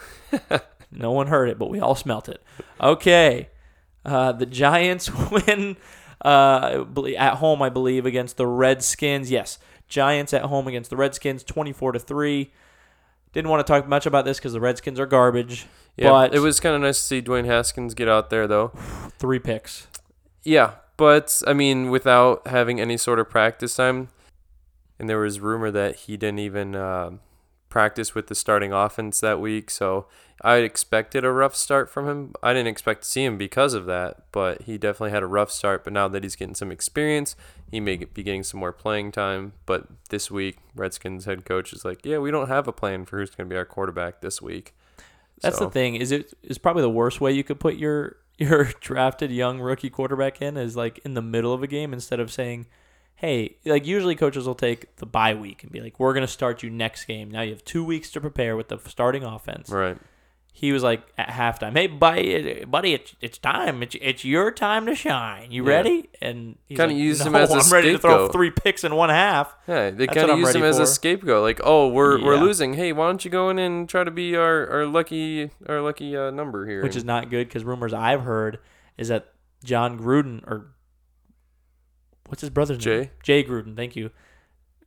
no 0.92 1.12
one 1.12 1.28
heard 1.28 1.48
it 1.48 1.58
but 1.58 1.70
we 1.70 1.80
all 1.80 1.94
smelt 1.94 2.28
it. 2.28 2.42
Okay. 2.80 3.48
Uh, 4.04 4.32
the 4.32 4.46
giants 4.46 5.10
win 5.30 5.76
uh, 6.22 6.84
at 7.16 7.34
home 7.36 7.62
i 7.62 7.68
believe 7.68 8.06
against 8.06 8.36
the 8.36 8.46
redskins. 8.46 9.30
Yes. 9.30 9.58
Giants 9.88 10.32
at 10.32 10.42
home 10.42 10.66
against 10.68 10.90
the 10.90 10.96
redskins 10.96 11.42
24 11.42 11.92
to 11.92 11.98
3 11.98 12.52
didn't 13.32 13.48
want 13.50 13.66
to 13.66 13.70
talk 13.72 13.86
much 13.88 14.06
about 14.06 14.24
this 14.24 14.38
because 14.38 14.52
the 14.52 14.60
redskins 14.60 14.98
are 15.00 15.06
garbage 15.06 15.66
Yeah, 15.96 16.10
But- 16.10 16.34
it 16.34 16.40
was 16.40 16.60
kind 16.60 16.74
of 16.74 16.82
nice 16.82 16.98
to 16.98 17.04
see 17.04 17.22
Dwayne 17.22 17.46
Haskins 17.46 17.94
get 17.94 18.08
out 18.08 18.30
there 18.30 18.46
though. 18.46 18.68
three 19.18 19.38
picks 19.38 19.86
Yeah, 20.42 20.72
but 20.96 21.42
I 21.46 21.52
mean, 21.52 21.90
without 21.90 22.46
having 22.46 22.80
any 22.80 22.96
sort 22.96 23.18
of 23.18 23.28
practice 23.28 23.74
time, 23.74 24.08
and 24.98 25.08
there 25.08 25.18
was 25.18 25.40
rumor 25.40 25.70
that 25.70 25.96
he 25.96 26.16
didn't 26.16 26.38
even 26.40 26.74
uh, 26.74 27.10
practice 27.70 28.14
with 28.14 28.26
the 28.26 28.34
starting 28.34 28.72
offense 28.72 29.20
that 29.20 29.40
week. 29.40 29.70
So 29.70 30.06
I 30.42 30.56
expected 30.56 31.24
a 31.24 31.30
rough 31.32 31.54
start 31.54 31.88
from 31.88 32.08
him. 32.08 32.34
I 32.42 32.52
didn't 32.52 32.68
expect 32.68 33.02
to 33.02 33.08
see 33.08 33.24
him 33.24 33.38
because 33.38 33.72
of 33.74 33.86
that, 33.86 34.24
but 34.32 34.62
he 34.62 34.76
definitely 34.76 35.10
had 35.12 35.22
a 35.22 35.26
rough 35.26 35.50
start. 35.50 35.84
But 35.84 35.92
now 35.92 36.08
that 36.08 36.22
he's 36.22 36.36
getting 36.36 36.54
some 36.54 36.72
experience, 36.72 37.36
he 37.70 37.80
may 37.80 37.96
be 37.96 38.22
getting 38.22 38.42
some 38.42 38.60
more 38.60 38.72
playing 38.72 39.12
time. 39.12 39.52
But 39.66 39.86
this 40.10 40.30
week, 40.30 40.58
Redskins 40.74 41.24
head 41.24 41.44
coach 41.44 41.72
is 41.72 41.84
like, 41.84 42.04
"Yeah, 42.04 42.18
we 42.18 42.30
don't 42.30 42.48
have 42.48 42.66
a 42.68 42.72
plan 42.72 43.04
for 43.06 43.18
who's 43.18 43.30
going 43.30 43.48
to 43.48 43.52
be 43.52 43.56
our 43.56 43.64
quarterback 43.64 44.20
this 44.20 44.42
week." 44.42 44.74
That's 45.40 45.58
So- 45.58 45.66
the 45.66 45.70
thing. 45.70 45.94
Is 45.94 46.10
it 46.12 46.32
is 46.42 46.58
probably 46.58 46.82
the 46.82 46.90
worst 46.90 47.20
way 47.20 47.32
you 47.32 47.44
could 47.44 47.60
put 47.60 47.76
your 47.76 48.16
your 48.38 48.64
drafted 48.80 49.30
young 49.30 49.60
rookie 49.60 49.90
quarterback 49.90 50.40
in 50.40 50.56
is 50.56 50.74
like 50.74 50.98
in 51.04 51.12
the 51.14 51.22
middle 51.22 51.52
of 51.52 51.62
a 51.62 51.66
game 51.66 51.92
instead 51.92 52.18
of 52.18 52.32
saying, 52.32 52.66
"Hey, 53.20 53.56
like 53.64 53.86
usually 53.86 54.16
coaches 54.16 54.46
will 54.46 54.54
take 54.54 54.96
the 54.96 55.06
bye 55.06 55.34
week 55.34 55.62
and 55.62 55.70
be 55.70 55.80
like, 55.80 56.00
"We're 56.00 56.12
going 56.14 56.26
to 56.26 56.32
start 56.32 56.62
you 56.62 56.70
next 56.70 57.04
game. 57.04 57.30
Now 57.30 57.42
you 57.42 57.50
have 57.52 57.64
2 57.64 57.84
weeks 57.84 58.10
to 58.12 58.20
prepare 58.20 58.56
with 58.56 58.68
the 58.68 58.78
starting 58.88 59.22
offense." 59.24 59.68
Right. 59.70 59.96
He 60.52 60.72
was 60.72 60.82
like 60.82 61.02
at 61.16 61.28
halftime, 61.28 61.72
"Hey, 61.74 61.86
buddy, 61.86 62.64
buddy, 62.64 62.92
it's 62.92 63.14
it's 63.20 63.38
time. 63.38 63.82
It's 63.84 63.94
it's 64.00 64.24
your 64.24 64.50
time 64.50 64.84
to 64.86 64.94
shine. 64.94 65.52
You 65.52 65.64
Yeah. 65.64 65.70
ready?" 65.76 66.10
And 66.20 66.58
he's 66.66 66.76
Kinda 66.76 66.92
like, 66.94 67.02
used 67.02 67.20
no, 67.20 67.26
him 67.30 67.36
as 67.36 67.50
a 67.50 67.58
I'm 67.58 67.72
ready 67.72 67.92
to 67.92 67.98
throw 67.98 68.28
three 68.28 68.50
picks 68.50 68.82
in 68.82 68.94
one 68.94 69.10
half. 69.10 69.54
Yeah, 69.68 69.90
they 69.90 70.06
kind 70.08 70.28
of 70.30 70.38
used 70.38 70.54
him 70.56 70.62
ready 70.62 70.70
as 70.70 70.78
a 70.80 70.86
scapegoat. 70.86 71.42
Like, 71.42 71.60
oh, 71.62 71.88
we're 71.88 72.22
we're 72.22 72.36
losing. 72.36 72.74
Hey, 72.74 72.92
why 72.92 73.06
don't 73.06 73.24
you 73.24 73.30
go 73.30 73.48
in 73.48 73.58
and 73.58 73.88
try 73.88 74.02
to 74.02 74.10
be 74.10 74.34
our, 74.36 74.68
our 74.68 74.86
lucky 74.86 75.50
our 75.68 75.80
lucky 75.80 76.16
uh, 76.16 76.30
number 76.30 76.66
here? 76.66 76.82
which 76.82 76.96
is 76.96 77.04
not 77.04 77.30
good 77.30 77.46
because 77.48 77.64
rumors 77.64 77.94
I've 77.94 78.22
heard 78.22 78.58
is 78.98 79.08
that 79.08 79.32
Jon 79.64 79.98
Gruden 79.98 80.42
or 80.48 80.72
what's 82.30 82.40
his 82.40 82.50
brother's 82.50 82.84
name? 82.84 83.04
Jay? 83.04 83.10
Jay 83.22 83.44
Gruden, 83.44 83.76
thank 83.76 83.94
you, 83.96 84.10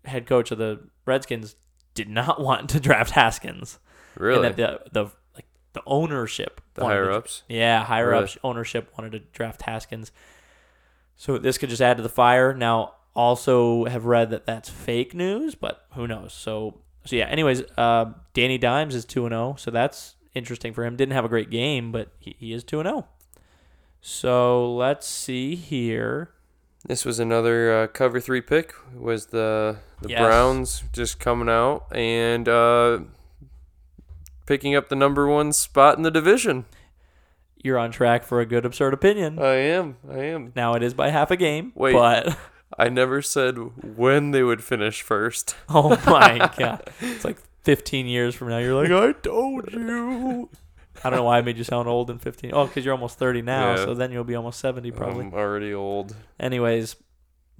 head 0.05 0.25
coach 0.25 0.51
of 0.51 0.57
the 0.57 0.79
Redskins, 1.05 1.55
did 1.93 2.09
not 2.09 2.41
want 2.47 2.69
to 2.71 2.79
draft 2.79 3.11
Haskins, 3.11 3.77
really 4.17 4.47
and 4.47 4.55
that 4.55 4.83
the 4.91 5.03
the 5.03 5.11
like 5.35 5.45
the 5.73 5.81
ownership, 5.85 6.61
the 6.73 6.83
higher 6.85 7.05
to- 7.05 7.17
ups. 7.17 7.43
yeah, 7.47 7.83
higher 7.83 8.09
Really? 8.09 8.23
ups 8.23 8.37
ownership 8.43 8.91
wanted 8.97 9.11
to 9.13 9.19
draft 9.19 9.61
Haskins. 9.63 10.11
So 11.15 11.37
this 11.37 11.57
could 11.59 11.69
just 11.69 11.81
add 11.81 11.97
to 11.97 12.03
the 12.03 12.09
fire. 12.09 12.53
Now, 12.55 12.95
also 13.15 13.85
have 13.85 14.05
read 14.05 14.31
that 14.31 14.45
that's 14.47 14.67
fake 14.69 15.13
news, 15.13 15.53
but 15.53 15.85
who 15.93 16.07
knows? 16.07 16.33
So, 16.33 16.79
so 17.05 17.15
yeah. 17.15 17.27
Anyways, 17.27 17.61
uh, 17.77 18.05
Danny 18.33 18.57
Dimes 18.57 18.95
is 18.95 19.05
two 19.05 19.25
and 19.25 19.31
zero, 19.31 19.55
so 19.59 19.69
that's 19.69 20.15
interesting 20.33 20.73
for 20.73 20.83
him. 20.83 20.95
Didn't 20.95 21.13
have 21.13 21.23
a 21.25 21.29
great 21.29 21.51
game, 21.51 21.91
but 21.91 22.09
he, 22.19 22.35
he 22.39 22.51
is 22.53 22.63
two 22.63 22.79
and 22.79 22.87
zero. 22.89 23.07
So 24.01 24.73
let's 24.75 25.07
see 25.07 25.55
here. 25.55 26.32
This 26.85 27.05
was 27.05 27.19
another 27.19 27.83
uh, 27.83 27.87
cover 27.87 28.19
three 28.19 28.41
pick. 28.41 28.73
Was 28.95 29.27
the 29.27 29.77
the 30.01 30.09
Yes. 30.09 30.19
Browns 30.19 30.83
just 30.91 31.19
coming 31.19 31.47
out 31.49 31.85
and 31.95 32.47
uh, 32.49 32.99
picking 34.45 34.75
up 34.75 34.89
the 34.89 34.95
number 34.95 35.27
one 35.27 35.53
spot 35.53 35.95
in 35.97 36.03
the 36.03 36.11
division? 36.11 36.65
You're 37.63 37.77
on 37.77 37.91
track 37.91 38.25
for 38.25 38.41
a 38.41 38.45
good 38.45 38.65
absurd 38.65 38.93
opinion. 38.93 39.39
I 39.39 39.53
am. 39.55 39.95
I 40.11 40.17
am. 40.25 40.51
now 40.55 40.73
it 40.73 40.83
is 40.83 40.93
by 40.93 41.09
half 41.09 41.31
a 41.31 41.37
game, 41.37 41.71
Wait. 41.75 41.93
but 41.93 42.37
I 42.77 42.89
never 42.89 43.21
said 43.21 43.55
when 43.95 44.31
they 44.31 44.43
would 44.43 44.61
finish 44.61 45.01
first. 45.01 45.55
Oh 45.69 45.89
my 46.05 46.51
god. 46.57 46.89
It's 46.99 47.23
like 47.23 47.37
15 47.63 48.07
years 48.07 48.35
from 48.35 48.49
now. 48.49 48.57
You're 48.57 48.75
like, 48.75 48.91
I 48.91 49.13
told 49.21 49.71
you. 49.71 50.49
I 51.03 51.09
don't 51.09 51.17
know 51.17 51.23
why 51.23 51.37
I 51.37 51.41
made 51.41 51.57
you 51.57 51.63
sound 51.63 51.87
old 51.87 52.09
in 52.09 52.19
15. 52.19 52.51
Oh, 52.53 52.65
because 52.67 52.85
you're 52.85 52.93
almost 52.93 53.17
30 53.19 53.41
now, 53.41 53.71
Yeah. 53.71 53.85
so 53.85 53.93
then 53.93 54.11
you'll 54.11 54.23
be 54.23 54.35
almost 54.35 54.59
70 54.59 54.91
probably. 54.91 55.25
I'm 55.25 55.33
already 55.33 55.73
old. 55.73 56.15
Anyways, 56.39 56.95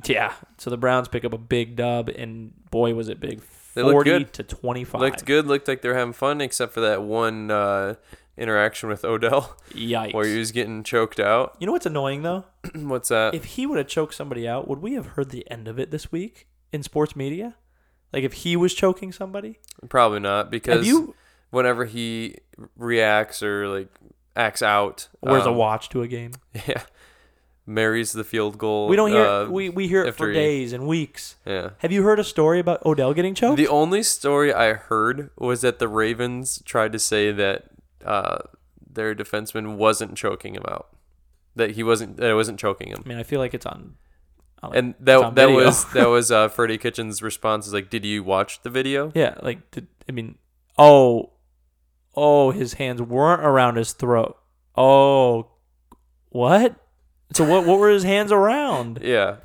yeah. 0.05 0.33
So 0.57 0.69
the 0.69 0.77
Browns 0.77 1.07
pick 1.07 1.23
up 1.25 1.33
a 1.33 1.37
big 1.37 1.75
dub, 1.75 2.09
and 2.09 2.53
boy, 2.71 2.93
was 2.93 3.09
it 3.09 3.19
big. 3.19 3.41
They 3.75 3.81
look 3.83 3.93
40 3.93 4.09
good. 4.09 4.33
to 4.33 4.43
25. 4.43 5.01
Looked 5.01 5.25
good. 5.25 5.47
Looked 5.47 5.67
like 5.67 5.81
they're 5.81 5.95
having 5.97 6.13
fun, 6.13 6.41
except 6.41 6.73
for 6.73 6.81
that 6.81 7.01
one 7.01 7.49
uh, 7.49 7.95
interaction 8.37 8.87
with 8.89 9.03
Odell 9.03 9.57
Yikes. 9.71 10.13
where 10.13 10.25
he 10.25 10.37
was 10.37 10.51
getting 10.51 10.83
choked 10.83 11.19
out. 11.19 11.55
you 11.59 11.65
know 11.67 11.73
what's 11.73 11.85
annoying 11.85 12.21
though? 12.21 12.45
What's 12.75 13.09
that? 13.09 13.33
if 13.35 13.43
he 13.45 13.65
would 13.65 13.77
have 13.77 13.87
choked 13.87 14.13
somebody 14.13 14.47
out, 14.47 14.67
would 14.67 14.79
we 14.79 14.93
have 14.93 15.07
heard 15.07 15.31
the 15.31 15.49
end 15.51 15.67
of 15.67 15.79
it 15.79 15.91
this 15.91 16.11
week 16.11 16.47
in 16.71 16.81
sports 16.83 17.15
media? 17.15 17.55
Like 18.11 18.23
if 18.23 18.33
he 18.33 18.55
was 18.55 18.73
choking 18.73 19.11
somebody? 19.11 19.59
Probably 19.89 20.19
not 20.19 20.49
because 20.51 20.77
Have 20.77 20.85
you 20.85 21.15
whenever 21.53 21.85
he 21.85 22.35
reacts 22.75 23.43
or 23.43 23.67
like 23.67 23.87
acts 24.35 24.61
out, 24.61 25.07
wears 25.21 25.45
a 25.45 25.49
um, 25.49 25.55
watch 25.55 25.89
to 25.89 26.01
a 26.01 26.07
game? 26.07 26.31
Yeah, 26.67 26.83
marries 27.65 28.11
the 28.11 28.23
field 28.23 28.57
goal. 28.57 28.87
We 28.87 28.95
don't 28.95 29.11
hear 29.11 29.25
uh, 29.25 29.45
we, 29.47 29.69
we 29.69 29.87
hear 29.87 30.03
it 30.03 30.15
for 30.15 30.27
he- 30.27 30.33
days 30.33 30.73
and 30.73 30.87
weeks. 30.87 31.35
Yeah. 31.45 31.71
Have 31.77 31.91
you 31.91 32.03
heard 32.03 32.19
a 32.19 32.23
story 32.23 32.59
about 32.59 32.85
Odell 32.85 33.13
getting 33.13 33.35
choked? 33.35 33.57
The 33.57 33.67
only 33.67 34.03
story 34.03 34.53
I 34.53 34.73
heard 34.73 35.29
was 35.37 35.61
that 35.61 35.79
the 35.79 35.87
Ravens 35.87 36.61
tried 36.65 36.91
to 36.93 36.99
say 36.99 37.31
that 37.31 37.65
uh, 38.03 38.39
their 38.91 39.15
defenseman 39.15 39.75
wasn't 39.77 40.17
choking 40.17 40.55
him 40.55 40.63
out. 40.67 40.89
That 41.55 41.71
he 41.71 41.83
wasn't. 41.83 42.17
That 42.17 42.31
it 42.31 42.35
wasn't 42.35 42.59
choking 42.59 42.89
him. 42.89 43.03
I 43.05 43.07
mean, 43.07 43.17
I 43.19 43.23
feel 43.23 43.39
like 43.39 43.53
it's 43.53 43.65
on. 43.65 43.95
And 44.73 44.95
that 45.01 45.35
that 45.35 45.51
was 45.51 45.85
that 45.93 46.07
was 46.07 46.31
uh, 46.31 46.47
Freddie 46.47 46.77
Kitchens' 46.79 47.21
response. 47.21 47.67
Is 47.67 47.73
like, 47.73 47.89
did 47.89 48.05
you 48.05 48.23
watch 48.23 48.61
the 48.63 48.69
video? 48.69 49.11
yeah, 49.13 49.35
like 49.41 49.69
did, 49.71 49.87
I 50.07 50.13
mean, 50.13 50.37
oh, 50.77 51.32
oh, 52.15 52.51
his 52.51 52.73
hands 52.73 53.01
weren't 53.01 53.41
around 53.41 53.75
his 53.77 53.93
throat. 53.93 54.37
Oh, 54.75 55.47
what? 56.29 56.75
So 57.33 57.43
what? 57.45 57.65
What 57.65 57.79
were 57.79 57.89
his 57.89 58.03
hands 58.03 58.31
around? 58.31 58.99
Yeah. 59.03 59.37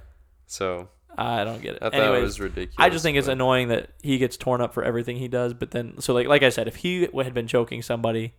So 0.47 0.89
I 1.17 1.45
don't 1.45 1.61
get 1.61 1.75
it. 1.77 1.83
I 1.83 1.91
thought 1.91 1.95
Anyways, 2.01 2.21
it 2.21 2.23
was 2.25 2.41
ridiculous. 2.41 2.75
I 2.79 2.89
just 2.91 3.03
think 3.03 3.19
it's 3.19 3.29
annoying 3.29 3.69
that 3.69 3.91
he 4.03 4.19
gets 4.19 4.37
torn 4.37 4.61
up 4.61 4.73
for 4.73 4.83
everything 4.83 5.17
he 5.17 5.29
does. 5.29 5.53
But 5.53 5.73
then, 5.73 6.01
so 6.01 6.15
like 6.15 6.27
like 6.27 6.43
I 6.43 6.49
said, 6.49 6.69
if 6.69 6.77
he 6.77 7.09
had 7.23 7.35
been 7.35 7.47
choking 7.47 7.83
somebody 7.83 8.35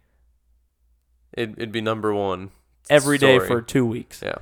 It, 1.33 1.51
it'd 1.57 1.71
be 1.71 1.81
number 1.81 2.13
one 2.13 2.49
every 2.89 3.17
day 3.17 3.35
story. 3.37 3.47
for 3.47 3.61
two 3.61 3.85
weeks, 3.85 4.21
Yeah. 4.23 4.35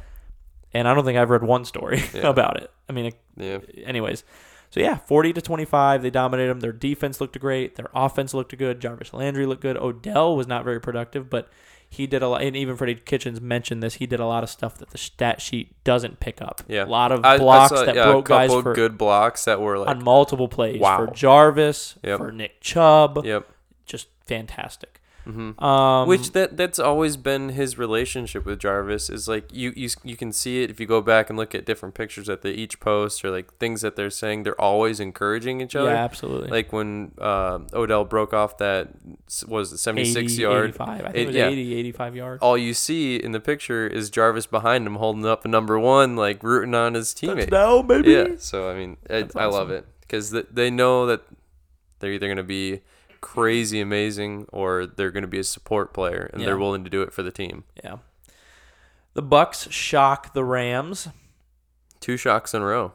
and 0.73 0.87
I 0.87 0.93
don't 0.93 1.03
think 1.03 1.17
I've 1.17 1.29
read 1.29 1.43
one 1.43 1.65
story 1.65 2.01
Yeah. 2.13 2.27
about 2.29 2.61
it. 2.61 2.71
I 2.89 2.93
mean, 2.93 3.11
Yeah. 3.35 3.59
anyways, 3.85 4.23
so 4.69 4.79
yeah, 4.79 4.97
forty 4.97 5.33
to 5.33 5.41
twenty 5.41 5.65
five, 5.65 6.01
they 6.01 6.09
dominated 6.09 6.49
them. 6.49 6.59
Their 6.59 6.71
defense 6.73 7.21
looked 7.21 7.39
great. 7.39 7.75
Their 7.75 7.89
offense 7.93 8.33
looked 8.33 8.57
good. 8.57 8.79
Jarvis 8.79 9.13
Landry 9.13 9.45
looked 9.45 9.61
good. 9.61 9.77
Odell 9.77 10.35
was 10.35 10.47
not 10.47 10.63
very 10.63 10.79
productive, 10.81 11.29
but 11.29 11.47
he 11.89 12.05
did 12.05 12.21
a 12.21 12.27
lot. 12.27 12.41
And 12.41 12.55
even 12.55 12.75
Freddie 12.75 12.95
Kitchens 12.95 13.39
mentioned 13.39 13.81
this. 13.81 13.95
He 13.95 14.05
did 14.05 14.19
a 14.19 14.25
lot 14.25 14.43
of 14.43 14.49
stuff 14.49 14.77
that 14.79 14.89
the 14.89 14.97
stat 14.97 15.41
sheet 15.41 15.73
doesn't 15.85 16.19
pick 16.19 16.41
up. 16.41 16.61
Yeah. 16.67 16.83
a 16.83 16.85
lot 16.85 17.13
of 17.13 17.23
I, 17.23 17.35
I 17.35 17.37
blocks 17.37 17.69
saw, 17.73 17.85
that 17.85 17.95
yeah, 17.95 18.03
broke 18.11 18.29
a 18.29 18.33
couple 18.33 18.55
guys 18.57 18.63
for 18.63 18.73
good 18.73 18.97
blocks 18.97 19.45
that 19.45 19.61
were 19.61 19.77
like, 19.79 19.87
on 19.87 20.03
multiple 20.03 20.49
plays 20.49 20.81
Wow. 20.81 20.97
for 21.05 21.13
Jarvis, 21.13 21.95
Yep. 22.03 22.17
for 22.17 22.31
Nick 22.33 22.59
Chubb. 22.59 23.25
yep. 23.25 23.47
Just 23.85 24.09
fantastic. 24.25 24.99
Hmm 25.27 25.63
Um, 25.63 26.07
Which 26.07 26.31
that 26.31 26.55
that's 26.57 26.79
always 26.79 27.17
been 27.17 27.49
his 27.49 27.77
relationship 27.77 28.45
with 28.45 28.59
Jarvis 28.59 29.09
is 29.09 29.27
like 29.27 29.53
you 29.53 29.73
you 29.75 29.89
you 30.03 30.15
can 30.15 30.31
see 30.31 30.63
it 30.63 30.69
if 30.69 30.79
you 30.79 30.85
go 30.85 31.01
back 31.01 31.29
and 31.29 31.37
look 31.37 31.53
at 31.53 31.65
different 31.65 31.95
pictures 31.95 32.27
that 32.27 32.41
they 32.41 32.51
each 32.51 32.79
post 32.79 33.23
or 33.25 33.29
like 33.31 33.53
things 33.57 33.81
that 33.81 33.95
they're 33.95 34.09
saying. 34.09 34.43
They're 34.43 34.59
always 34.61 34.99
encouraging 34.99 35.61
each 35.61 35.75
other. 35.75 35.89
yeah, 35.91 36.03
absolutely. 36.03 36.49
Like 36.49 36.71
when 36.71 37.11
uh, 37.19 37.59
Odell 37.73 38.05
broke 38.05 38.33
off 38.33 38.57
that 38.59 38.89
was 39.47 39.73
it 39.73 39.77
76 39.79 40.33
80, 40.33 40.41
yard. 40.41 40.69
85. 40.69 40.89
I 40.89 40.97
think 40.97 41.15
It- 41.15 41.19
it 41.21 41.27
was 41.27 41.35
yeah. 41.35 41.47
80, 41.47 41.75
85 41.75 42.15
yards. 42.15 42.41
All 42.41 42.57
you 42.57 42.73
see 42.73 43.17
in 43.17 43.31
the 43.33 43.39
picture 43.39 43.85
is 43.87 44.09
Jarvis 44.09 44.45
behind 44.45 44.87
him 44.87 44.95
holding 44.95 45.25
up 45.25 45.43
a 45.45 45.47
number 45.47 45.77
one, 45.79 46.15
like 46.15 46.41
rooting 46.43 46.73
on 46.75 46.93
his 46.93 47.13
teammate. 47.13 47.49
Touchdown, 47.49 47.87
baby. 47.87 48.11
Yeah. 48.11 48.27
So 48.39 48.69
I 48.69 48.75
mean, 48.75 48.97
I, 49.09 49.21
That's 49.23 49.35
I 49.35 49.45
love 49.45 49.69
it 49.71 49.85
because 50.01 50.31
th- 50.31 50.47
they 50.51 50.69
know 50.71 51.05
that 51.07 51.21
they're 51.99 52.11
either 52.13 52.27
going 52.27 52.37
to 52.37 52.43
be 52.43 52.81
crazy 53.33 53.79
amazing 53.81 54.45
or 54.51 54.85
they're 54.85 55.11
going 55.11 55.23
to 55.23 55.27
be 55.27 55.39
a 55.39 55.43
support 55.43 55.93
player 55.93 56.29
and 56.31 56.41
Yeah. 56.41 56.47
they're 56.47 56.57
willing 56.57 56.83
to 56.83 56.89
do 56.89 57.01
it 57.01 57.13
for 57.13 57.23
the 57.23 57.31
team. 57.31 57.63
Yeah. 57.83 57.97
The 59.13 59.21
Bucks 59.21 59.69
shock 59.71 60.33
the 60.33 60.43
Rams. 60.43 61.07
Two 61.99 62.17
shocks 62.17 62.53
in 62.53 62.61
a 62.61 62.65
row. 62.65 62.93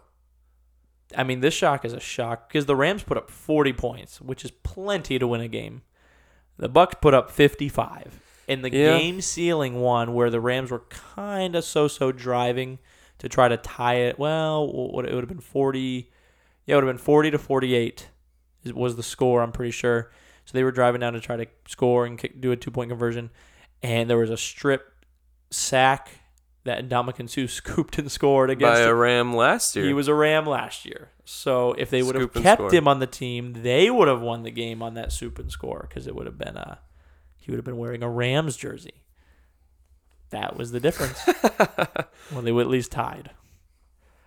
I 1.17 1.25
mean, 1.25 1.41
this 1.41 1.53
shock 1.55 1.85
is 1.85 1.93
a 1.93 2.01
shock 2.01 2.49
because 2.49 2.67
the 2.67 2.77
Rams 2.77 3.03
put 3.03 3.17
up 3.19 3.29
40 3.31 3.73
points, 3.75 4.21
which 4.21 4.45
is 4.45 4.51
plenty 4.51 5.19
to 5.19 5.27
win 5.27 5.41
a 5.41 5.49
game. 5.49 5.83
The 6.57 6.69
Bucks 6.69 6.97
put 7.01 7.13
up 7.15 7.31
55. 7.31 8.21
In 8.49 8.63
the 8.63 8.71
Yeah. 8.73 8.99
game 8.99 9.21
ceiling 9.21 9.81
one 9.81 10.15
where 10.15 10.31
the 10.31 10.41
Rams 10.41 10.71
were 10.71 10.85
kind 11.17 11.55
of 11.55 11.65
so-so 11.65 12.11
driving 12.13 12.79
to 13.19 13.29
try 13.29 13.49
to 13.49 13.57
tie 13.57 13.97
it. 13.97 14.19
Well, 14.19 14.67
what 14.67 15.05
it 15.05 15.13
would 15.15 15.23
have 15.23 15.29
been 15.29 15.39
40. 15.41 16.11
Yeah, 16.67 16.75
it 16.75 16.77
would 16.77 16.85
have 16.85 16.95
been 16.97 17.05
40 17.05 17.31
to 17.31 17.39
48 17.39 18.09
is- 18.65 18.73
was 18.73 18.97
the 18.97 19.03
score, 19.03 19.43
I'm 19.43 19.53
pretty 19.53 19.71
sure. 19.73 20.11
So 20.45 20.53
they 20.53 20.65
were 20.65 20.73
driving 20.73 21.01
down 21.01 21.13
to 21.13 21.21
try 21.21 21.37
to 21.37 21.47
score 21.69 22.05
and 22.05 22.19
kick, 22.19 22.41
do 22.41 22.53
a 22.53 22.57
two-point 22.57 22.91
conversion 22.91 23.31
and 23.83 24.09
there 24.09 24.19
was 24.19 24.31
a 24.31 24.37
strip 24.37 24.93
sack 25.51 26.11
that 26.65 26.89
Ndamukong 26.89 27.29
Suh 27.29 27.47
scooped 27.53 27.99
and 27.99 28.11
scored 28.11 28.51
against 28.51 28.75
By 28.75 28.81
the 28.81 28.91
a 28.91 28.95
Ram 28.95 29.35
last 29.35 29.75
year. 29.75 29.85
he 29.85 29.93
was 29.93 30.09
a 30.09 30.15
Ram 30.15 30.47
last 30.47 30.87
year. 30.87 31.11
So 31.25 31.73
if 31.73 31.91
they 31.91 32.03
would 32.03 32.15
have 32.15 32.33
kept 32.33 32.61
score. 32.61 32.73
him 32.73 32.87
on 32.87 33.01
the 33.01 33.07
team, 33.07 33.63
they 33.63 33.91
would 33.91 34.09
have 34.09 34.21
won 34.21 34.43
the 34.45 34.51
game 34.51 34.83
on 34.83 34.95
that 34.95 35.13
soup 35.13 35.39
and 35.39 35.51
score 35.51 35.87
because 35.89 36.07
it 36.07 36.15
would 36.15 36.27
have 36.27 36.39
been 36.39 36.57
a 36.57 36.79
he 37.37 37.51
would 37.51 37.59
have 37.59 37.65
been 37.65 37.79
wearing 37.79 38.05
a 38.05 38.09
Rams 38.09 38.57
jersey. 38.57 39.03
That 40.31 40.57
was 40.57 40.71
the 40.71 40.79
difference. 40.79 41.21
well, 42.33 42.43
they 42.43 42.53
would 42.53 42.63
at 42.67 42.71
least 42.71 42.93
tied. 42.93 43.31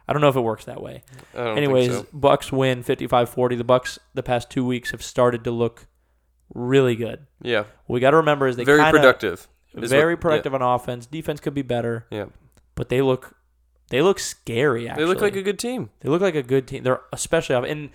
I 0.08 0.14
don't 0.14 0.22
know 0.22 0.28
if 0.28 0.36
it 0.36 0.42
works 0.42 0.66
that 0.66 0.82
way. 0.82 1.04
Anyways, 1.34 1.92
so. 1.92 2.06
Bucks 2.14 2.52
win 2.52 2.84
55-40. 2.84 3.58
The 3.58 3.64
Bucks 3.64 3.98
the 4.14 4.22
past 4.22 4.52
2 4.52 4.64
weeks 4.66 4.92
have 4.92 5.02
started 5.02 5.44
to 5.46 5.52
look 5.52 5.88
really 6.54 6.96
good. 6.96 7.26
Yeah. 7.42 7.66
We 7.88 8.00
got 8.00 8.12
to 8.12 8.18
remember 8.18 8.48
is 8.48 8.56
they 8.56 8.64
Very 8.64 8.80
kinda, 8.80 8.92
productive. 8.92 9.48
Very 9.74 10.14
what- 10.16 10.22
productive 10.22 10.54
on 10.54 10.62
offense. 10.62 11.06
Defense 11.06 11.40
could 11.40 11.54
be 11.54 11.62
better, 11.62 12.06
Yeah. 12.10 12.26
but 12.76 12.90
they 12.90 13.02
look 13.02 13.36
they 13.90 14.02
look 14.02 14.18
scary 14.20 14.90
actually. 14.90 15.04
They 15.04 15.08
look 15.10 15.22
like 15.22 15.36
a 15.36 15.44
good 15.44 15.60
team. 15.60 15.90
They 16.00 16.10
look 16.10 16.22
like 16.22 16.34
a 16.36 16.42
good 16.42 16.68
team. 16.68 16.84
They're 16.84 17.02
especially 17.14 17.56
off. 17.56 17.66
And 17.66 17.90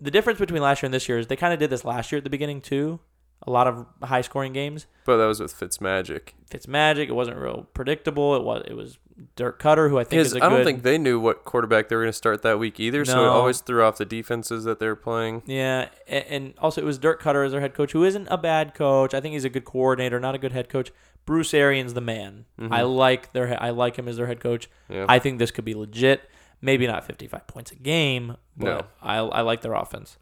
the 0.00 0.10
difference 0.10 0.38
between 0.38 0.62
last 0.62 0.82
year 0.82 0.86
and 0.86 0.94
this 0.94 1.08
year 1.08 1.18
is 1.18 1.26
they 1.26 1.36
kind 1.36 1.52
of 1.52 1.58
did 1.58 1.68
this 1.70 1.84
last 1.84 2.12
year 2.12 2.18
at 2.18 2.24
the 2.24 2.30
beginning 2.30 2.60
too. 2.60 3.00
A 3.46 3.50
lot 3.50 3.66
of 3.66 3.86
high 4.02 4.20
scoring 4.20 4.52
games. 4.52 4.86
But 5.06 5.16
that 5.16 5.26
was 5.26 5.40
with 5.40 5.58
Fitzmagic. 5.58 6.30
Fitzmagic. 6.50 7.08
It 7.08 7.14
wasn't 7.14 7.38
real 7.38 7.66
predictable. 7.74 8.36
It 8.36 8.42
was. 8.42 8.62
It 8.66 8.74
was 8.74 8.98
Dirk 9.36 9.60
Koetter, 9.62 9.88
who 9.90 9.98
I 9.98 10.04
think 10.04 10.20
is 10.20 10.32
a 10.34 10.36
I 10.36 10.40
good. 10.40 10.44
I 10.46 10.48
don't 10.56 10.64
think 10.64 10.82
they 10.82 10.96
knew 10.98 11.18
what 11.20 11.44
quarterback 11.44 11.88
they 11.88 11.96
were 11.96 12.02
going 12.02 12.12
to 12.12 12.16
start 12.16 12.42
that 12.42 12.58
week 12.58 12.78
either, 12.80 13.04
so 13.04 13.12
it 13.20 13.24
No. 13.26 13.30
always 13.32 13.60
threw 13.60 13.82
off 13.82 13.98
the 13.98 14.04
defenses 14.06 14.64
that 14.64 14.78
they 14.78 14.86
were 14.86 14.96
playing. 14.96 15.42
Yeah, 15.46 15.88
a- 16.08 16.32
and 16.32 16.54
also 16.58 16.80
it 16.80 16.84
was 16.84 16.98
Dirk 16.98 17.22
Koetter 17.22 17.44
as 17.44 17.52
their 17.52 17.60
head 17.60 17.74
coach, 17.74 17.92
who 17.92 18.02
isn't 18.04 18.28
a 18.30 18.38
bad 18.38 18.74
coach. 18.74 19.12
I 19.14 19.20
think 19.20 19.32
he's 19.34 19.44
a 19.44 19.50
good 19.50 19.64
coordinator, 19.66 20.18
not 20.20 20.34
a 20.34 20.38
good 20.38 20.52
head 20.52 20.68
coach. 20.70 20.90
Bruce 21.26 21.52
Arians, 21.52 21.92
the 21.94 22.00
man. 22.00 22.46
Mhm. 22.58 22.72
I 22.72 22.82
like 22.82 23.32
their. 23.32 23.62
I 23.62 23.70
like 23.70 23.96
him 23.96 24.08
as 24.08 24.16
their 24.16 24.26
head 24.26 24.40
coach. 24.40 24.68
Yeah. 24.88 25.04
I 25.08 25.18
think 25.18 25.38
this 25.38 25.50
could 25.50 25.64
be 25.66 25.74
legit. 25.74 26.22
Maybe 26.62 26.86
not 26.86 27.04
55 27.06 27.46
points 27.46 27.72
a 27.72 27.76
game, 27.76 28.36
but 28.56 28.64
No. 28.66 28.80
I, 29.02 29.16
I 29.18 29.40
like 29.42 29.60
their 29.62 29.72
offense. 29.74 30.18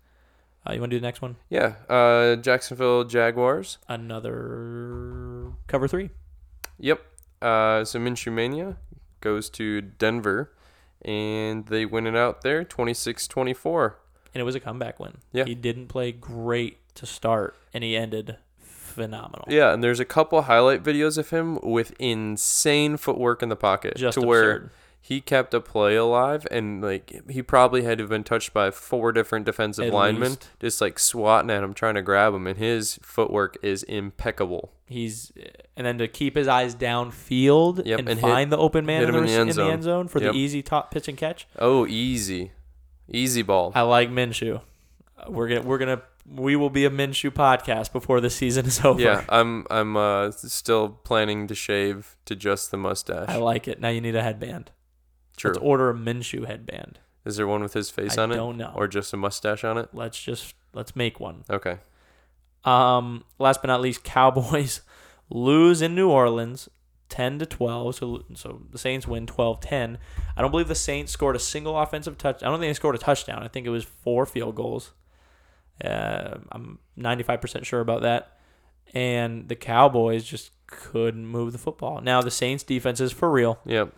Uh, 0.67 0.73
you 0.73 0.81
want 0.81 0.91
to 0.91 0.97
do 0.97 1.01
the 1.01 1.07
next 1.07 1.23
one? 1.23 1.37
yeah. 1.49 1.75
Uh, 1.89 2.37
Jacksonville 2.37 3.05
Jaguars. 3.05 3.79
Another 3.89 5.53
cover 5.67 5.89
three. 5.89 6.11
Yep. 6.79 7.01
Uh, 7.41 7.85
so 7.85 7.99
Minshew 7.99 8.33
Mania 8.33 8.77
goes 9.21 9.49
to 9.51 9.81
Denver, 9.81 10.53
and 11.03 11.67
they 11.67 11.85
win 11.87 12.07
it 12.07 12.17
out 12.17 12.43
there 12.43 12.65
26 12.65 13.27
24. 13.29 13.99
and 14.35 14.41
it 14.41 14.45
was 14.45 14.55
a 14.55 14.61
comeback 14.61 14.99
win. 15.01 15.19
Yeah. 15.33 15.45
He 15.45 15.55
didn't 15.55 15.89
play 15.89 16.13
great 16.13 16.79
to 16.97 17.07
start, 17.07 17.57
and 17.73 17.83
he 17.85 17.97
ended 17.97 18.37
phenomenal. 18.59 19.45
Yeah, 19.49 19.73
and 19.73 19.83
there's 19.83 20.01
a 20.01 20.05
couple 20.05 20.43
highlight 20.43 20.83
videos 20.83 21.17
of 21.19 21.31
him 21.31 21.59
with 21.63 21.95
insane 21.99 22.97
footwork 22.97 23.43
in 23.43 23.49
the 23.49 23.57
pocket 23.57 23.97
Just 23.97 24.19
to 24.21 24.27
where 24.27 24.51
absurd. 24.51 24.71
He 25.09 25.21
kept 25.23 25.55
a 25.55 25.61
play 25.61 25.97
alive 25.97 26.47
and 26.51 26.83
like 26.83 27.23
he 27.31 27.41
probably 27.43 27.83
had 27.83 27.97
to 27.99 28.03
have 28.05 28.11
been 28.11 28.25
touched 28.25 28.53
by 28.53 28.71
four 28.71 29.11
different 29.13 29.47
defensive 29.47 29.87
At 29.87 29.93
linemen 29.95 30.31
least. 30.33 30.49
just 30.61 30.81
like 30.83 30.99
swatting 30.99 31.51
at 31.51 31.63
him 31.63 31.73
trying 31.73 31.95
to 31.95 32.03
grab 32.03 32.35
him 32.35 32.47
and 32.47 32.59
his 32.59 32.99
footwork 33.03 33.57
is 33.63 33.83
impeccable. 33.85 34.73
He's 34.87 35.33
and 35.77 35.87
then 35.87 35.97
to 35.99 36.09
keep 36.09 36.37
his 36.37 36.47
eyes 36.49 36.75
downfield 36.75 37.87
Yep, 37.87 37.99
and, 38.01 38.09
and 38.09 38.21
hit- 38.21 38.29
find 38.29 38.53
the 38.53 38.59
open 38.59 38.85
man 38.87 39.05
in 39.05 39.13
the, 39.13 39.19
in 39.19 39.25
the 39.25 39.31
end 39.33 39.41
in 39.43 39.47
the 39.49 39.53
zone. 39.55 39.71
end 39.73 39.83
zone 39.83 40.09
for 40.09 40.21
Yep. 40.21 40.33
the 40.33 40.39
easy 40.39 40.63
top 40.63 40.91
pitch 40.91 41.09
and 41.09 41.17
catch. 41.17 41.47
Oh, 41.59 41.87
easy. 41.87 42.53
Easy 43.11 43.43
ball. 43.43 43.73
I 43.75 43.83
like 43.83 44.11
Minshew. 44.11 44.61
We're 45.29 45.49
gonna 45.49 45.63
we're 45.63 45.79
gonna 45.79 46.03
we 46.31 46.57
will 46.57 46.69
be 46.71 46.85
a 46.85 46.91
Minshew 46.91 47.31
podcast 47.31 47.93
before 47.93 48.21
the 48.21 48.29
season 48.31 48.67
is 48.67 48.81
over. 48.85 49.01
Yeah, 49.01 49.25
I'm 49.31 49.67
I'm 49.71 49.97
uh, 49.97 50.31
still 50.33 50.91
planning 50.91 51.47
to 51.47 51.55
shave 51.55 52.17
to 52.27 52.37
just 52.37 52.71
the 52.71 52.77
mustache. 52.77 53.29
I 53.31 53.37
like 53.37 53.67
it. 53.67 53.81
Now 53.81 53.89
you 53.89 54.01
need 54.03 54.15
a 54.15 54.23
headband. 54.23 54.71
True. 55.39 55.51
Let's 55.53 55.63
order 55.63 55.89
a 55.91 55.95
Minshew 55.95 56.47
headband. 56.47 56.99
Is 57.25 57.37
there 57.37 57.47
one 57.47 57.63
with 57.63 57.73
his 57.75 57.91
face 57.91 58.17
I 58.19 58.23
on 58.25 58.33
it? 58.33 58.37
don't 58.37 58.57
know. 58.57 58.73
Or 58.75 58.87
just 58.89 59.13
a 59.13 59.17
mustache 59.17 59.65
on 59.65 59.79
it? 59.79 59.89
Let's 59.93 60.21
just 60.23 60.55
let's 60.73 60.95
make 60.95 61.19
one. 61.21 61.45
Okay. 61.51 61.79
Um, 62.65 63.25
last 63.39 63.63
but 63.63 63.69
not 63.69 63.81
least, 63.81 64.05
Cowboys 64.05 64.81
lose 65.31 65.81
in 65.83 65.95
New 65.95 66.09
Orleans 66.11 66.69
10 67.09 67.39
to 67.41 67.47
12. 67.47 67.95
So 67.95 68.25
so 68.35 68.63
the 68.71 68.79
Saints 68.79 69.07
win 69.07 69.27
12-10. 69.27 69.97
I 70.37 70.41
don't 70.43 70.51
believe 70.51 70.69
the 70.69 70.75
Saints 70.75 71.13
scored 71.13 71.37
a 71.37 71.41
single 71.41 71.79
offensive 71.79 72.19
touch. 72.19 72.43
I 72.43 72.47
don't 72.47 72.59
think 72.61 72.71
they 72.71 72.75
scored 72.75 72.95
a 72.95 72.99
touchdown. 72.99 73.43
I 73.43 73.49
think 73.49 73.67
it 73.67 73.71
was 73.71 73.85
four 73.85 74.27
field 74.27 74.55
goals. 74.55 74.93
Uh, 75.83 76.39
I'm 76.51 76.79
95% 76.99 77.65
sure 77.65 77.81
about 77.81 78.03
that. 78.03 78.39
And 78.95 79.49
the 79.49 79.55
Cowboys 79.57 80.25
just 80.25 80.51
couldn't 80.67 81.27
move 81.27 81.53
the 81.53 81.59
football. 81.59 82.01
Now 82.01 82.21
the 82.23 82.31
Saints 82.31 82.65
defense 82.65 83.01
is 83.01 83.13
for 83.13 83.31
real, 83.31 83.59
Yep. 83.67 83.93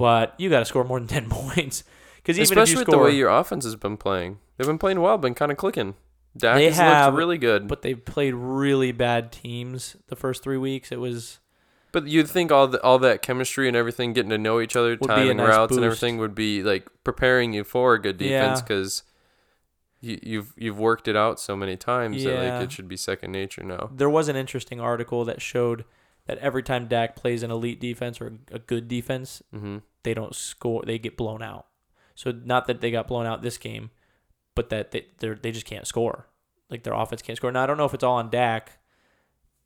But 0.00 0.34
you 0.38 0.48
got 0.50 0.60
to 0.60 0.64
score 0.64 0.82
more 0.82 0.98
than 0.98 1.06
10 1.08 1.28
points. 1.30 1.84
Cuz 2.24 2.36
even 2.38 2.42
Especially 2.42 2.62
if 2.62 2.68
you 2.70 2.78
with 2.80 2.86
score 2.88 2.96
the 2.96 3.04
way 3.04 3.16
your 3.16 3.28
offense 3.28 3.64
has 3.64 3.76
been 3.76 3.96
playing. 3.96 4.38
They've 4.56 4.66
been 4.66 4.78
playing 4.78 5.00
well, 5.00 5.16
been 5.18 5.34
kind 5.34 5.52
of 5.52 5.58
clicking. 5.58 5.94
Dak 6.36 6.56
They 6.56 6.66
has 6.66 6.76
have, 6.76 7.12
looked 7.12 7.18
really 7.18 7.38
good. 7.38 7.68
But, 7.68 7.82
they've 7.82 8.02
played 8.04 8.34
really 8.34 8.92
bad 8.92 9.32
teams 9.32 9.96
the 10.08 10.16
first 10.16 10.42
3 10.42 10.56
weeks. 10.56 10.90
It 10.92 11.00
was 11.00 11.38
but 11.92 12.06
you'd 12.06 12.28
think 12.28 12.52
all 12.52 12.68
the, 12.68 12.80
all 12.82 13.00
that 13.00 13.20
chemistry 13.20 13.66
and 13.66 13.76
everything, 13.76 14.12
getting 14.12 14.30
to 14.30 14.38
know 14.38 14.60
each 14.60 14.76
other, 14.76 14.96
timing 14.96 15.38
nice 15.38 15.48
routes 15.48 15.76
and 15.76 15.84
everything 15.84 16.18
would 16.18 16.34
be 16.36 16.62
like 16.62 16.88
preparing 17.04 17.52
you 17.52 17.64
for 17.64 17.94
a 17.94 18.00
good 18.00 18.16
defense 18.16 18.60
Yeah. 18.60 18.62
because 18.64 19.02
you, 20.00 20.18
you've 20.22 20.54
you've 20.56 20.78
worked 20.78 21.08
it 21.08 21.16
out 21.16 21.40
so 21.40 21.56
many 21.56 21.76
times 21.76 22.22
that 22.24 22.38
like 22.38 22.62
it 22.64 22.72
should 22.72 22.88
be 22.88 22.96
second 22.96 23.32
nature 23.32 23.62
now. 23.64 23.90
there 23.92 24.08
was 24.08 24.28
an 24.28 24.36
interesting 24.36 24.80
article 24.80 25.24
that 25.24 25.42
showed 25.42 25.84
that 26.26 26.38
every 26.38 26.62
time 26.62 26.86
Dak 26.86 27.16
plays 27.16 27.42
an 27.42 27.50
elite 27.50 27.80
defense 27.80 28.20
or 28.20 28.32
a 28.50 28.58
good 28.58 28.88
defense, 28.88 29.42
hmm 29.52 29.78
they 30.02 30.14
don't 30.14 30.34
score. 30.34 30.82
They 30.86 30.98
get 30.98 31.16
blown 31.18 31.42
out. 31.42 31.66
So 32.14 32.30
not 32.32 32.66
that 32.66 32.80
they 32.80 32.90
got 32.90 33.06
blown 33.06 33.26
out 33.26 33.42
this 33.42 33.58
game, 33.58 33.90
but 34.54 34.70
that 34.70 34.92
they 34.92 35.06
they 35.18 35.28
they 35.34 35.52
just 35.52 35.66
can't 35.66 35.86
score. 35.86 36.26
Like 36.70 36.84
their 36.84 36.94
offense 36.94 37.20
can't 37.22 37.36
score. 37.36 37.52
Now 37.52 37.64
I 37.64 37.66
don't 37.66 37.76
know 37.76 37.84
if 37.84 37.92
it's 37.94 38.04
all 38.04 38.16
on 38.16 38.30
Dak, 38.30 38.78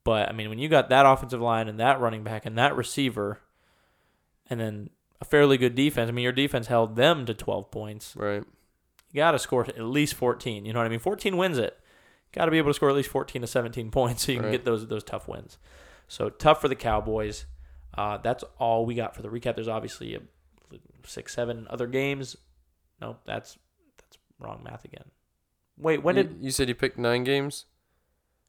but 0.02 0.28
I 0.28 0.32
mean 0.32 0.48
when 0.48 0.58
you 0.58 0.68
got 0.68 0.88
that 0.88 1.06
offensive 1.06 1.40
line 1.40 1.68
and 1.68 1.78
that 1.78 2.00
running 2.00 2.24
back 2.24 2.46
and 2.46 2.58
that 2.58 2.74
receiver, 2.76 3.40
and 4.48 4.58
then 4.60 4.90
a 5.20 5.24
fairly 5.24 5.56
good 5.56 5.74
defense. 5.74 6.08
I 6.08 6.12
mean 6.12 6.22
your 6.24 6.32
defense 6.32 6.66
held 6.66 6.96
them 6.96 7.26
to 7.26 7.34
12 7.34 7.70
points. 7.70 8.14
Right. 8.16 8.42
You 9.12 9.18
got 9.18 9.32
to 9.32 9.38
score 9.38 9.64
at 9.64 9.80
least 9.80 10.14
14. 10.14 10.64
You 10.64 10.72
know 10.72 10.80
what 10.80 10.86
I 10.86 10.88
mean? 10.88 10.98
14 10.98 11.36
wins 11.36 11.56
it. 11.58 11.78
Got 12.32 12.46
to 12.46 12.50
be 12.50 12.58
able 12.58 12.70
to 12.70 12.74
score 12.74 12.88
at 12.90 12.96
least 12.96 13.10
14 13.10 13.42
to 13.42 13.46
17 13.46 13.92
points 13.92 14.26
so 14.26 14.32
you 14.32 14.38
can 14.38 14.46
Right. 14.46 14.52
get 14.52 14.64
those 14.64 14.88
those 14.88 15.04
tough 15.04 15.28
wins. 15.28 15.58
So 16.08 16.28
tough 16.30 16.60
for 16.60 16.68
the 16.68 16.76
Cowboys. 16.76 17.46
Uh, 17.96 18.18
that's 18.18 18.44
all 18.58 18.86
we 18.86 18.94
got 18.94 19.14
for 19.14 19.22
the 19.22 19.28
recap. 19.28 19.54
There's 19.54 19.68
obviously 19.68 20.14
a, 20.14 20.20
six, 21.06 21.34
seven 21.34 21.66
other 21.70 21.86
games. 21.86 22.36
Nope, 23.00 23.20
that's 23.24 23.58
that's 23.98 24.18
wrong 24.38 24.62
math 24.64 24.84
again. 24.84 25.04
Wait, 25.76 26.02
when 26.02 26.16
you, 26.16 26.22
did? 26.24 26.36
you 26.40 26.50
said 26.50 26.68
you 26.68 26.74
picked 26.74 26.98
nine 26.98 27.24
games? 27.24 27.66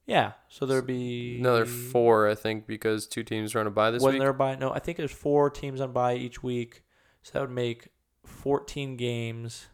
Yeah, 0.05 0.33
so 0.49 0.67
there'd 0.67 0.85
be 0.85 1.39
Another 1.39 1.65
four, 1.65 2.29
I 2.29 2.35
think, 2.35 2.67
because 2.67 3.07
two 3.07 3.23
teams 3.23 3.55
are 3.55 3.59
on 3.59 3.67
a 3.67 3.71
bye 3.71 3.89
this 3.89 4.03
Wasn't 4.03 4.15
week. 4.15 4.21
there 4.21 4.29
a 4.29 4.33
bye? 4.35 4.55
No, 4.55 4.71
I 4.71 4.77
think 4.77 4.97
there's 4.97 5.11
four 5.11 5.49
teams 5.49 5.81
on 5.81 5.93
bye 5.93 6.15
each 6.15 6.43
week, 6.43 6.83
so 7.23 7.31
that 7.33 7.41
would 7.41 7.49
make 7.49 7.87
14 8.23 8.97
games. 8.97 9.65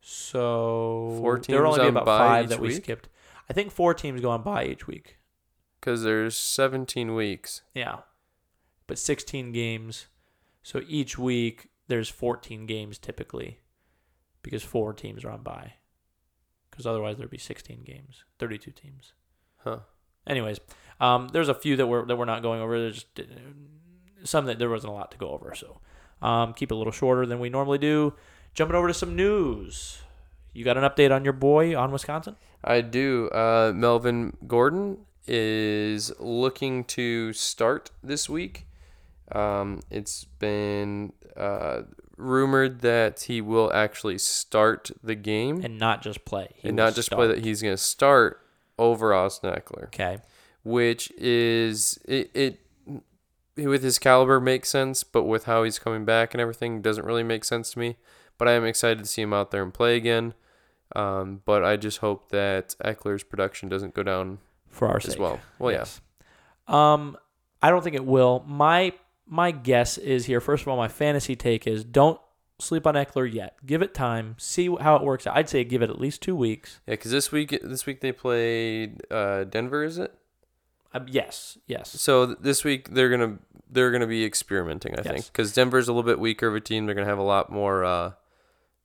So 0.00 1.16
Four 1.20 1.38
teams 1.38 1.58
only 1.58 1.80
be 1.80 1.86
about 1.86 2.04
five 2.04 2.48
that 2.48 2.60
we 2.60 2.74
skipped. 2.74 3.08
I 3.48 3.52
think 3.52 3.70
four 3.70 3.94
teams 3.94 4.20
go 4.20 4.30
on 4.30 4.42
bye 4.42 4.66
each 4.66 4.86
week. 4.86 5.18
Because 5.84 6.02
there's 6.02 6.34
17 6.34 7.14
weeks. 7.14 7.60
Yeah, 7.74 7.98
but 8.86 8.98
16 8.98 9.52
games. 9.52 10.06
So 10.62 10.80
each 10.88 11.18
week 11.18 11.68
there's 11.88 12.08
14 12.08 12.64
games 12.64 12.96
typically, 12.96 13.58
because 14.42 14.62
four 14.62 14.94
teams 14.94 15.26
are 15.26 15.30
on 15.30 15.42
bye. 15.42 15.74
Because 16.70 16.86
otherwise 16.86 17.18
there'd 17.18 17.28
be 17.28 17.36
16 17.36 17.82
games, 17.84 18.24
32 18.38 18.70
teams. 18.70 19.12
Huh. 19.58 19.80
Anyways, 20.26 20.58
um, 21.00 21.28
there's 21.34 21.50
a 21.50 21.54
few 21.54 21.76
that 21.76 21.86
we're 21.86 22.06
that 22.06 22.16
we're 22.16 22.24
not 22.24 22.40
going 22.40 22.62
over. 22.62 22.78
There's 22.78 23.04
just, 23.04 23.20
uh, 23.20 23.24
some 24.24 24.46
that 24.46 24.58
there 24.58 24.70
wasn't 24.70 24.94
a 24.94 24.96
lot 24.96 25.10
to 25.10 25.18
go 25.18 25.28
over, 25.28 25.54
so 25.54 25.80
um, 26.22 26.54
keep 26.54 26.70
it 26.70 26.74
a 26.74 26.78
little 26.78 26.94
shorter 26.94 27.26
than 27.26 27.40
we 27.40 27.50
normally 27.50 27.76
do. 27.76 28.14
Jumping 28.54 28.74
over 28.74 28.88
to 28.88 28.94
some 28.94 29.14
news. 29.14 29.98
You 30.54 30.64
got 30.64 30.78
an 30.78 30.84
update 30.84 31.14
on 31.14 31.24
your 31.24 31.34
boy 31.34 31.76
on 31.76 31.92
Wisconsin? 31.92 32.36
I 32.62 32.80
do. 32.80 33.28
Uh, 33.28 33.72
Melvin 33.74 34.38
Gordon 34.46 35.04
is 35.26 36.12
looking 36.18 36.84
to 36.84 37.32
start 37.32 37.90
this 38.02 38.28
week. 38.28 38.66
Um, 39.32 39.80
it's 39.90 40.24
been 40.38 41.12
uh, 41.36 41.82
rumored 42.16 42.80
that 42.82 43.22
he 43.22 43.40
will 43.40 43.72
actually 43.72 44.18
start 44.18 44.90
the 45.02 45.14
game 45.14 45.56
and, 45.56 45.64
And 45.64 45.78
not 45.78 46.02
just 46.02 46.24
play. 46.24 46.48
He 46.56 46.68
will 46.68 46.74
not 46.76 46.94
just 46.94 47.10
play 47.10 47.26
that 47.26 47.44
he's 47.44 47.62
going 47.62 47.74
to 47.74 47.82
start 47.82 48.40
over 48.78 49.14
Austin 49.14 49.52
Ekeler, 49.54 49.84
Okay. 49.86 50.18
which 50.62 51.10
is 51.12 51.98
it, 52.04 52.30
it 52.34 52.60
with 53.56 53.82
his 53.84 53.98
caliber 53.98 54.40
makes 54.40 54.68
sense, 54.68 55.04
but 55.04 55.22
with 55.24 55.44
how 55.44 55.62
he's 55.62 55.78
coming 55.78 56.04
back 56.04 56.34
and 56.34 56.40
everything 56.40 56.82
doesn't 56.82 57.06
really 57.06 57.22
make 57.22 57.44
sense 57.44 57.70
to 57.72 57.78
me. 57.78 57.96
But 58.36 58.48
I 58.48 58.52
am 58.52 58.64
excited 58.64 58.98
to 58.98 59.06
see 59.06 59.22
him 59.22 59.32
out 59.32 59.52
there 59.52 59.62
and 59.62 59.72
play 59.72 59.96
again. 59.96 60.34
Um, 60.96 61.40
but 61.44 61.64
I 61.64 61.76
just 61.76 61.98
hope 61.98 62.30
that 62.30 62.74
Ekeler's 62.84 63.22
production 63.22 63.68
doesn't 63.68 63.94
go 63.94 64.02
down 64.02 64.38
For 64.74 64.88
our 64.88 64.96
as 64.98 65.04
sake. 65.04 65.18
well. 65.18 65.40
Well. 65.58 65.72
Yes. 65.72 66.00
Um, 66.66 67.16
I 67.62 67.70
don't 67.70 67.82
think 67.82 67.96
it 67.96 68.04
will. 68.04 68.44
My 68.46 68.92
my 69.26 69.50
guess 69.50 69.96
is 69.98 70.26
here. 70.26 70.40
First 70.40 70.62
of 70.62 70.68
all, 70.68 70.76
my 70.76 70.88
fantasy 70.88 71.34
take 71.36 71.66
is 71.66 71.84
don't 71.84 72.20
sleep 72.58 72.86
on 72.86 72.94
Ekeler 72.94 73.30
yet. 73.32 73.56
Give 73.64 73.82
it 73.82 73.94
time. 73.94 74.36
See 74.38 74.74
how 74.80 74.96
it 74.96 75.02
works 75.02 75.26
out. 75.26 75.36
I'd 75.36 75.48
say 75.48 75.64
give 75.64 75.82
it 75.82 75.90
at 75.90 75.98
least 76.00 76.20
two 76.22 76.36
weeks. 76.36 76.80
Yeah, 76.86 76.92
because 76.92 77.10
this 77.10 77.32
week 77.32 77.58
this 77.62 77.86
week 77.86 78.00
they 78.00 78.12
played 78.12 79.02
uh, 79.10 79.44
Denver, 79.44 79.82
is 79.84 79.98
it? 79.98 80.14
Um, 80.92 81.06
yes, 81.08 81.58
yes. 81.66 81.90
So 81.90 82.26
th- 82.26 82.38
this 82.40 82.62
week 82.64 82.90
they're 82.90 83.10
gonna 83.10 83.38
they're 83.70 83.90
gonna 83.90 84.06
be 84.06 84.24
experimenting, 84.24 84.92
I 84.98 85.02
think, 85.02 85.16
Yes. 85.16 85.28
because 85.28 85.52
Denver's 85.52 85.88
a 85.88 85.92
little 85.92 86.08
bit 86.08 86.20
weaker 86.20 86.46
of 86.46 86.54
a 86.54 86.60
team. 86.60 86.86
They're 86.86 86.94
gonna 86.94 87.06
have 87.08 87.18
a 87.18 87.22
lot 87.22 87.50
more 87.50 87.84
uh, 87.84 88.12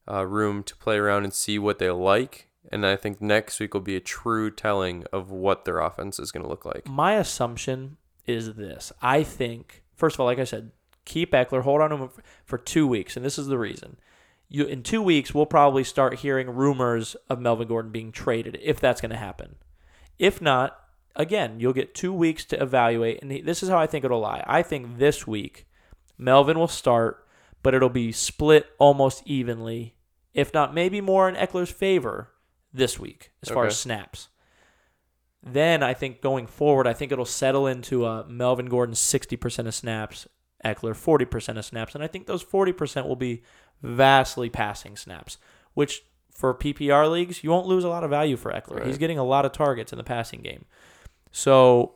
uh, 0.09 0.25
room 0.25 0.63
to 0.63 0.75
play 0.75 0.97
around 0.97 1.23
and 1.25 1.33
see 1.33 1.59
what 1.59 1.77
they 1.79 1.89
like. 1.91 2.47
And 2.71 2.85
I 2.85 2.95
think 2.95 3.21
next 3.21 3.59
week 3.59 3.73
will 3.73 3.81
be 3.81 3.95
a 3.95 4.01
true 4.01 4.51
telling 4.51 5.05
of 5.13 5.31
what 5.31 5.65
their 5.65 5.79
offense 5.79 6.19
is 6.19 6.31
gonna 6.31 6.47
look 6.47 6.65
like. 6.65 6.87
My 6.87 7.13
assumption 7.13 7.97
is 8.25 8.55
this. 8.55 8.91
I 9.01 9.23
think 9.23 9.83
first 9.95 10.15
of 10.15 10.19
all, 10.19 10.25
like 10.25 10.39
I 10.39 10.43
said, 10.43 10.71
keep 11.05 11.31
Ekeler, 11.31 11.63
hold 11.63 11.81
on 11.81 11.89
to 11.89 11.97
him 11.97 12.09
for 12.45 12.57
two 12.57 12.87
weeks, 12.87 13.15
and 13.15 13.25
this 13.25 13.37
is 13.37 13.47
the 13.47 13.57
reason. 13.57 13.97
You 14.47 14.65
in 14.65 14.83
two 14.83 15.01
weeks 15.01 15.33
we'll 15.33 15.45
probably 15.45 15.83
start 15.83 16.19
hearing 16.19 16.49
rumors 16.49 17.15
of 17.29 17.39
Melvin 17.39 17.67
Gordon 17.67 17.91
being 17.91 18.11
traded 18.11 18.57
if 18.61 18.79
that's 18.79 19.01
going 19.01 19.11
to 19.11 19.17
happen. 19.17 19.55
If 20.17 20.41
not, 20.41 20.77
again, 21.15 21.59
you'll 21.59 21.73
get 21.73 21.95
two 21.95 22.13
weeks 22.13 22.45
to 22.45 22.61
evaluate, 22.61 23.21
and 23.21 23.31
this 23.45 23.63
is 23.63 23.69
how 23.69 23.77
I 23.77 23.87
think 23.87 24.05
it'll 24.05 24.19
lie. 24.19 24.43
I 24.47 24.63
think 24.63 24.97
this 24.97 25.25
week 25.25 25.67
Melvin 26.17 26.57
will 26.57 26.67
start, 26.67 27.25
but 27.63 27.73
it'll 27.73 27.89
be 27.89 28.11
split 28.11 28.67
almost 28.79 29.23
evenly, 29.25 29.95
if 30.33 30.53
not 30.53 30.73
maybe 30.73 30.99
more 30.99 31.29
in 31.29 31.35
Ekeler's 31.35 31.71
favor 31.71 32.31
this 32.73 32.99
week 32.99 33.31
as 33.41 33.49
far 33.49 33.63
Okay. 33.63 33.67
as 33.69 33.79
snaps. 33.79 34.29
Then 35.41 35.81
I 35.83 35.93
think 35.93 36.21
going 36.21 36.47
forward, 36.47 36.85
I 36.87 36.93
think 36.93 37.11
it'll 37.11 37.25
settle 37.25 37.65
into 37.65 38.05
a 38.05 38.25
Melvin 38.27 38.65
Gordon 38.67 38.95
60% 38.95 39.67
of 39.67 39.73
snaps, 39.73 40.27
Ekeler 40.65 40.93
40% 40.93 41.57
of 41.57 41.63
snaps, 41.65 41.95
and 41.95 42.03
I 42.03 42.07
think 42.07 42.27
those 42.27 42.43
40% 42.43 43.07
will 43.07 43.15
be 43.15 43.43
vastly 43.81 44.49
passing 44.49 44.97
snaps, 44.97 45.37
which 45.73 46.03
for 46.33 46.53
PPR 46.53 47.09
leagues, 47.09 47.43
you 47.43 47.49
won't 47.49 47.67
lose 47.67 47.83
a 47.83 47.89
lot 47.89 48.03
of 48.03 48.09
value 48.09 48.35
for 48.37 48.51
Ekeler. 48.51 48.85
He's 48.85 48.97
getting 48.97 49.17
a 49.17 49.23
lot 49.23 49.45
of 49.45 49.51
targets 49.51 49.91
in 49.93 49.97
the 49.97 50.03
passing 50.03 50.41
game. 50.41 50.65
So 51.31 51.95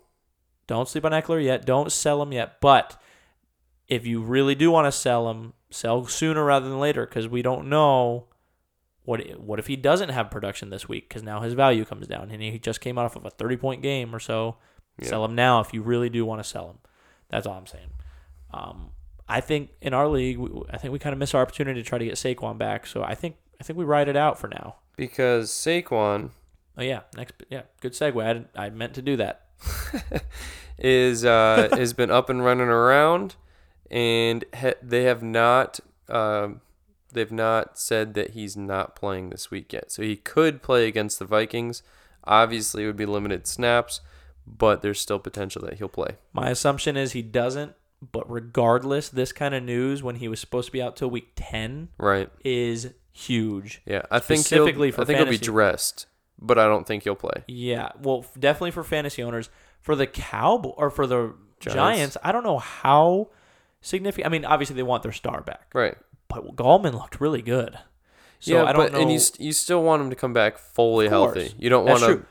don't 0.67 0.87
sleep 0.87 1.05
on 1.05 1.11
Ekeler 1.11 1.43
yet. 1.43 1.65
Don't 1.65 1.91
sell 1.91 2.21
him 2.21 2.31
yet. 2.33 2.59
But 2.61 2.99
if 3.87 4.05
you 4.05 4.21
really 4.21 4.55
do 4.55 4.71
want 4.71 4.85
to 4.87 4.91
sell 4.91 5.29
him, 5.29 5.53
sell 5.69 6.05
sooner 6.05 6.43
rather 6.43 6.69
than 6.69 6.79
later 6.79 7.05
because 7.05 7.27
we 7.27 7.41
don't 7.41 7.67
know 7.67 8.27
what 9.05 9.21
what 9.39 9.59
if 9.59 9.67
he 9.67 9.75
doesn't 9.75 10.09
have 10.09 10.31
production 10.31 10.69
this 10.69 10.87
week 10.87 11.09
because 11.09 11.23
now 11.23 11.41
his 11.41 11.53
value 11.53 11.85
comes 11.85 12.07
down 12.07 12.31
and 12.31 12.41
he 12.41 12.57
just 12.59 12.81
came 12.81 12.97
off 12.97 13.15
of 13.15 13.25
a 13.25 13.29
30 13.29 13.57
point 13.57 13.81
game 13.81 14.15
or 14.15 14.19
so. 14.19 14.57
Sell 15.01 15.25
him 15.25 15.33
now 15.33 15.59
if 15.59 15.73
you 15.73 15.81
really 15.81 16.09
do 16.09 16.23
want 16.23 16.41
to 16.41 16.47
sell 16.47 16.69
him. 16.69 16.77
That's 17.29 17.47
all 17.47 17.55
I'm 17.57 17.65
saying. 17.65 17.89
Um, 18.53 18.91
I 19.27 19.41
think 19.41 19.71
in 19.81 19.93
our 19.93 20.07
league, 20.07 20.37
we, 20.37 20.49
I 20.69 20.77
think 20.77 20.91
we 20.93 20.99
kind 20.99 21.13
of 21.13 21.19
miss 21.19 21.33
our 21.33 21.41
opportunity 21.41 21.81
to 21.81 21.87
try 21.87 21.97
to 21.97 22.05
get 22.05 22.13
Saquon 22.13 22.57
back. 22.59 22.85
So 22.85 23.01
I 23.03 23.15
think 23.15 23.37
I 23.59 23.63
think 23.63 23.79
we 23.79 23.85
ride 23.85 24.07
it 24.07 24.15
out 24.15 24.37
for 24.39 24.47
now. 24.47 24.75
Because 24.95 25.49
Saquon 25.49 26.29
Oh 26.77 26.81
yeah, 26.81 27.01
next 27.15 27.33
yeah, 27.49 27.63
good 27.81 27.93
segue. 27.93 28.23
I, 28.23 28.33
didn't- 28.33 28.49
I 28.55 28.69
meant 28.69 28.93
to 28.95 29.01
do 29.01 29.17
that. 29.17 29.45
is 30.77 31.23
uh, 31.25 31.69
has 31.73 31.93
been 31.93 32.11
up 32.11 32.29
and 32.29 32.43
running 32.43 32.67
around, 32.67 33.35
and 33.91 34.43
ha- 34.55 34.73
they 34.81 35.03
have 35.03 35.21
not 35.21 35.79
um, 36.09 36.61
they've 37.13 37.31
not 37.31 37.77
said 37.77 38.13
that 38.15 38.31
he's 38.31 38.55
not 38.57 38.95
playing 38.95 39.29
this 39.29 39.49
week 39.51 39.73
yet. 39.73 39.91
So 39.91 40.01
he 40.01 40.15
could 40.15 40.61
play 40.61 40.87
against 40.87 41.19
the 41.19 41.25
Vikings. 41.25 41.83
Obviously, 42.25 42.83
it 42.83 42.87
would 42.87 42.97
be 42.97 43.05
limited 43.05 43.47
snaps, 43.47 44.01
but 44.47 44.81
there's 44.81 44.99
still 45.01 45.19
potential 45.19 45.61
that 45.63 45.75
he'll 45.75 45.89
play. 45.89 46.17
My 46.31 46.49
assumption 46.49 46.95
is 46.97 47.11
he 47.13 47.21
doesn't, 47.21 47.73
But 48.11 48.29
regardless, 48.29 49.07
this 49.07 49.31
kind 49.31 49.53
of 49.55 49.63
news 49.63 50.03
when 50.03 50.15
he 50.17 50.27
was 50.27 50.39
supposed 50.41 50.65
to 50.67 50.71
be 50.73 50.81
out 50.81 50.97
till 50.97 51.09
week 51.09 51.29
10 51.35 51.87
Right. 51.97 52.29
is 52.43 52.89
huge. 53.13 53.81
Yeah. 53.85 54.01
I 54.11 54.19
think 54.19 54.41
Specifically 54.45 54.91
for 54.91 55.01
I 55.01 55.05
think 55.05 55.19
he'll 55.19 55.29
be 55.29 55.37
dressed, 55.37 56.07
but 56.37 56.57
I 56.59 56.65
don't 56.65 56.85
think 56.85 57.03
he'll 57.03 57.15
play. 57.15 57.43
Yeah, 57.47 57.91
well, 58.01 58.25
definitely 58.37 58.71
for 58.71 58.83
fantasy 58.83 59.23
owners. 59.23 59.49
For 59.79 59.95
the 59.95 60.07
Cowboy 60.07 60.69
or 60.71 60.89
for 60.89 61.07
the 61.07 61.33
Giants. 61.61 61.75
Giants, 61.75 62.17
I 62.23 62.31
don't 62.33 62.43
know 62.43 62.57
how 62.59 63.29
significant. 63.81 64.25
I 64.27 64.29
mean, 64.29 64.43
obviously 64.43 64.75
they 64.75 64.83
want 64.83 65.03
their 65.03 65.11
star 65.13 65.41
back, 65.41 65.69
Right. 65.73 65.95
But 66.33 66.55
Gallman 66.55 66.93
looked 66.93 67.19
really 67.21 67.41
good. 67.41 67.77
So 68.39 68.53
yeah, 68.53 68.63
I 68.63 68.73
don't 68.73 68.85
but 68.85 68.91
know. 68.93 68.99
and 69.01 69.11
you 69.11 69.19
st- 69.19 69.39
you 69.39 69.53
still 69.53 69.81
want 69.83 70.01
him 70.01 70.09
to 70.09 70.15
come 70.15 70.33
back 70.33 70.57
fully 70.57 71.07
healthy. 71.07 71.53
You 71.57 71.69
don't 71.69 71.85
want 71.85 71.99
to. 72.01 72.05
true. 72.05 72.25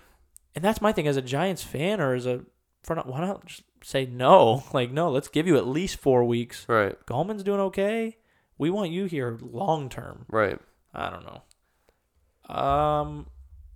and 0.54 0.62
that's 0.64 0.80
my 0.80 0.92
thing 0.92 1.06
as 1.06 1.16
a 1.16 1.22
Giants 1.22 1.62
fan 1.62 2.00
or 2.00 2.14
as 2.14 2.26
a 2.26 2.42
front. 2.82 3.06
Why 3.06 3.20
not 3.20 3.46
just 3.46 3.62
say 3.82 4.04
no? 4.06 4.62
Like 4.74 4.90
no, 4.92 5.10
let's 5.10 5.28
give 5.28 5.46
you 5.46 5.56
at 5.56 5.66
least 5.66 5.96
four 5.98 6.24
weeks. 6.24 6.66
Right. 6.68 6.94
Gallman's 7.06 7.42
doing 7.42 7.60
okay. 7.60 8.18
We 8.58 8.68
want 8.70 8.90
you 8.90 9.06
here 9.06 9.38
long 9.40 9.88
term. 9.88 10.26
Right. 10.28 10.58
I 10.94 11.08
don't 11.08 11.24
know. 11.24 12.54
Um, 12.54 13.26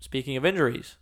speaking 0.00 0.36
of 0.36 0.44
injuries, 0.44 0.96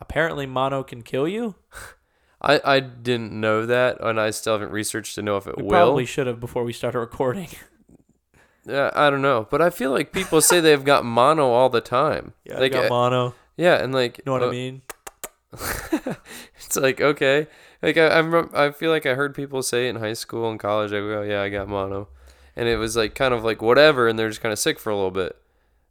apparently 0.00 0.46
mono 0.46 0.82
can 0.82 1.02
kill 1.02 1.28
you. 1.28 1.56
I, 2.42 2.60
I 2.64 2.80
didn't 2.80 3.32
know 3.38 3.66
that, 3.66 3.98
and 4.00 4.18
I 4.18 4.30
still 4.30 4.54
haven't 4.54 4.70
researched 4.72 5.14
to 5.16 5.22
know 5.22 5.36
if 5.36 5.46
it 5.46 5.58
We 5.58 5.64
will. 5.64 5.70
probably 5.70 6.06
should 6.06 6.26
have 6.26 6.40
before 6.40 6.64
we 6.64 6.72
started 6.72 6.98
recording. 7.00 7.48
Yeah, 8.66 8.90
I 8.94 9.10
don't 9.10 9.22
know, 9.22 9.46
but 9.50 9.62
I 9.62 9.70
feel 9.70 9.90
like 9.90 10.12
people 10.12 10.40
say 10.40 10.60
they've 10.60 10.84
got 10.84 11.04
mono 11.04 11.48
all 11.50 11.68
the 11.68 11.80
time. 11.80 12.34
Yeah, 12.44 12.58
like 12.58 12.72
got 12.72 12.86
uh, 12.86 12.88
mono. 12.88 13.34
yeah, 13.56 13.82
and 13.82 13.92
like 13.92 14.18
You 14.18 14.24
know 14.26 14.32
what 14.32 14.42
uh, 14.42 14.48
I 14.48 14.50
mean? 14.50 14.82
it's 15.52 16.76
like 16.76 17.00
okay, 17.00 17.46
like 17.82 17.96
I 17.96 18.18
I'm, 18.18 18.50
I 18.54 18.70
feel 18.70 18.90
like 18.90 19.06
I 19.06 19.14
heard 19.14 19.34
people 19.34 19.62
say 19.62 19.86
it 19.86 19.90
in 19.90 19.96
high 19.96 20.12
school 20.12 20.50
and 20.50 20.58
college. 20.58 20.92
I 20.92 21.00
go, 21.00 21.22
yeah, 21.22 21.42
I 21.42 21.48
got 21.48 21.68
mono, 21.68 22.08
and 22.56 22.68
it 22.68 22.76
was 22.76 22.96
like 22.96 23.14
kind 23.14 23.34
of 23.34 23.44
like 23.44 23.62
whatever, 23.62 24.08
and 24.08 24.18
they're 24.18 24.28
just 24.28 24.40
kind 24.40 24.52
of 24.52 24.58
sick 24.58 24.78
for 24.78 24.90
a 24.90 24.96
little 24.96 25.10
bit. 25.10 25.36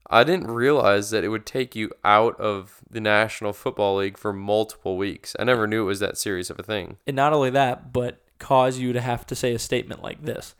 I 0.10 0.24
didn't 0.24 0.48
realize 0.50 1.12
that 1.12 1.24
it 1.24 1.30
would 1.30 1.46
take 1.46 1.76
you 1.76 1.92
out 2.04 2.40
of 2.40 2.82
the 2.90 3.00
National 3.00 3.54
Football 3.54 3.98
League 3.98 4.18
for 4.18 4.34
multiple 4.34 4.98
weeks. 4.98 5.36
I 5.38 5.44
never 5.44 5.68
knew 5.68 5.84
it 5.84 5.86
was 5.86 6.00
that 6.00 6.18
serious 6.18 6.50
of 6.50 6.60
a 6.60 6.64
thing. 6.64 6.98
And 7.06 7.16
not 7.16 7.32
only 7.32 7.52
that, 7.52 7.94
but 7.94 8.20
cause 8.40 8.80
you 8.80 8.92
to 8.94 9.02
have 9.02 9.28
to 9.28 9.36
say 9.36 9.54
a 9.54 9.60
statement 9.60 10.02
like 10.02 10.24
this. 10.24 10.56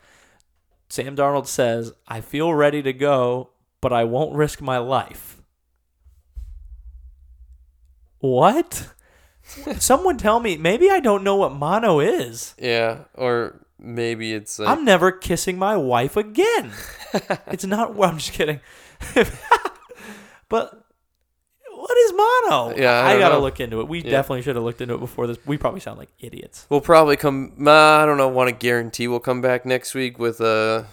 Sam 0.90 1.16
Darnold 1.16 1.48
says, 1.48 1.94
I 2.08 2.22
feel 2.22 2.54
ready 2.54 2.82
to 2.82 2.94
go, 2.94 3.52
but 3.80 3.94
I 3.94 4.04
won't 4.04 4.36
risk 4.36 4.60
my 4.60 4.80
life. 4.80 5.42
What? 8.20 8.90
Someone 9.78 10.18
tell 10.18 10.40
me. 10.40 10.58
Maybe 10.58 10.90
I 10.90 11.00
don't 11.00 11.24
know 11.24 11.36
what 11.36 11.54
mono 11.54 12.00
is. 12.00 12.56
Yeah, 12.58 13.06
or 13.14 13.66
maybe 13.78 14.34
it's 14.34 14.60
like 14.60 14.68
I'm 14.68 14.84
never 14.84 15.12
kissing 15.12 15.58
my 15.58 15.78
wife 15.78 16.18
again. 16.18 16.72
it's 17.48 17.66
not. 17.66 17.96
Well, 17.96 18.10
I'm 18.10 18.18
just 18.18 18.34
kidding. 18.34 18.60
but 20.50 20.79
what 21.80 21.98
is 21.98 22.12
mono? 22.14 22.76
Yeah, 22.78 23.02
I 23.02 23.14
I, 23.16 23.20
gotta 23.20 23.36
know. 23.36 23.42
look 23.42 23.60
into 23.60 23.80
it. 23.82 23.88
We 23.88 24.00
Yeah. 24.04 24.12
definitely 24.12 24.42
should 24.42 24.56
have 24.56 24.64
looked 24.66 24.82
into 24.82 24.96
it 24.96 25.00
before 25.00 25.28
this. 25.28 25.38
We 25.46 25.58
probably 25.58 25.80
sound 25.80 25.98
like 25.98 26.10
idiots. 26.20 26.66
We'll 26.70 26.82
probably 26.82 27.16
come. 27.18 27.54
nah, 27.58 28.02
I 28.02 28.06
don't 28.06 28.18
know. 28.18 28.28
Want 28.28 28.50
to 28.50 28.56
guarantee 28.56 29.08
we'll 29.08 29.20
come 29.20 29.42
back 29.42 29.66
next 29.66 29.94
week 29.96 30.20
with 30.20 30.42
a 30.42 30.86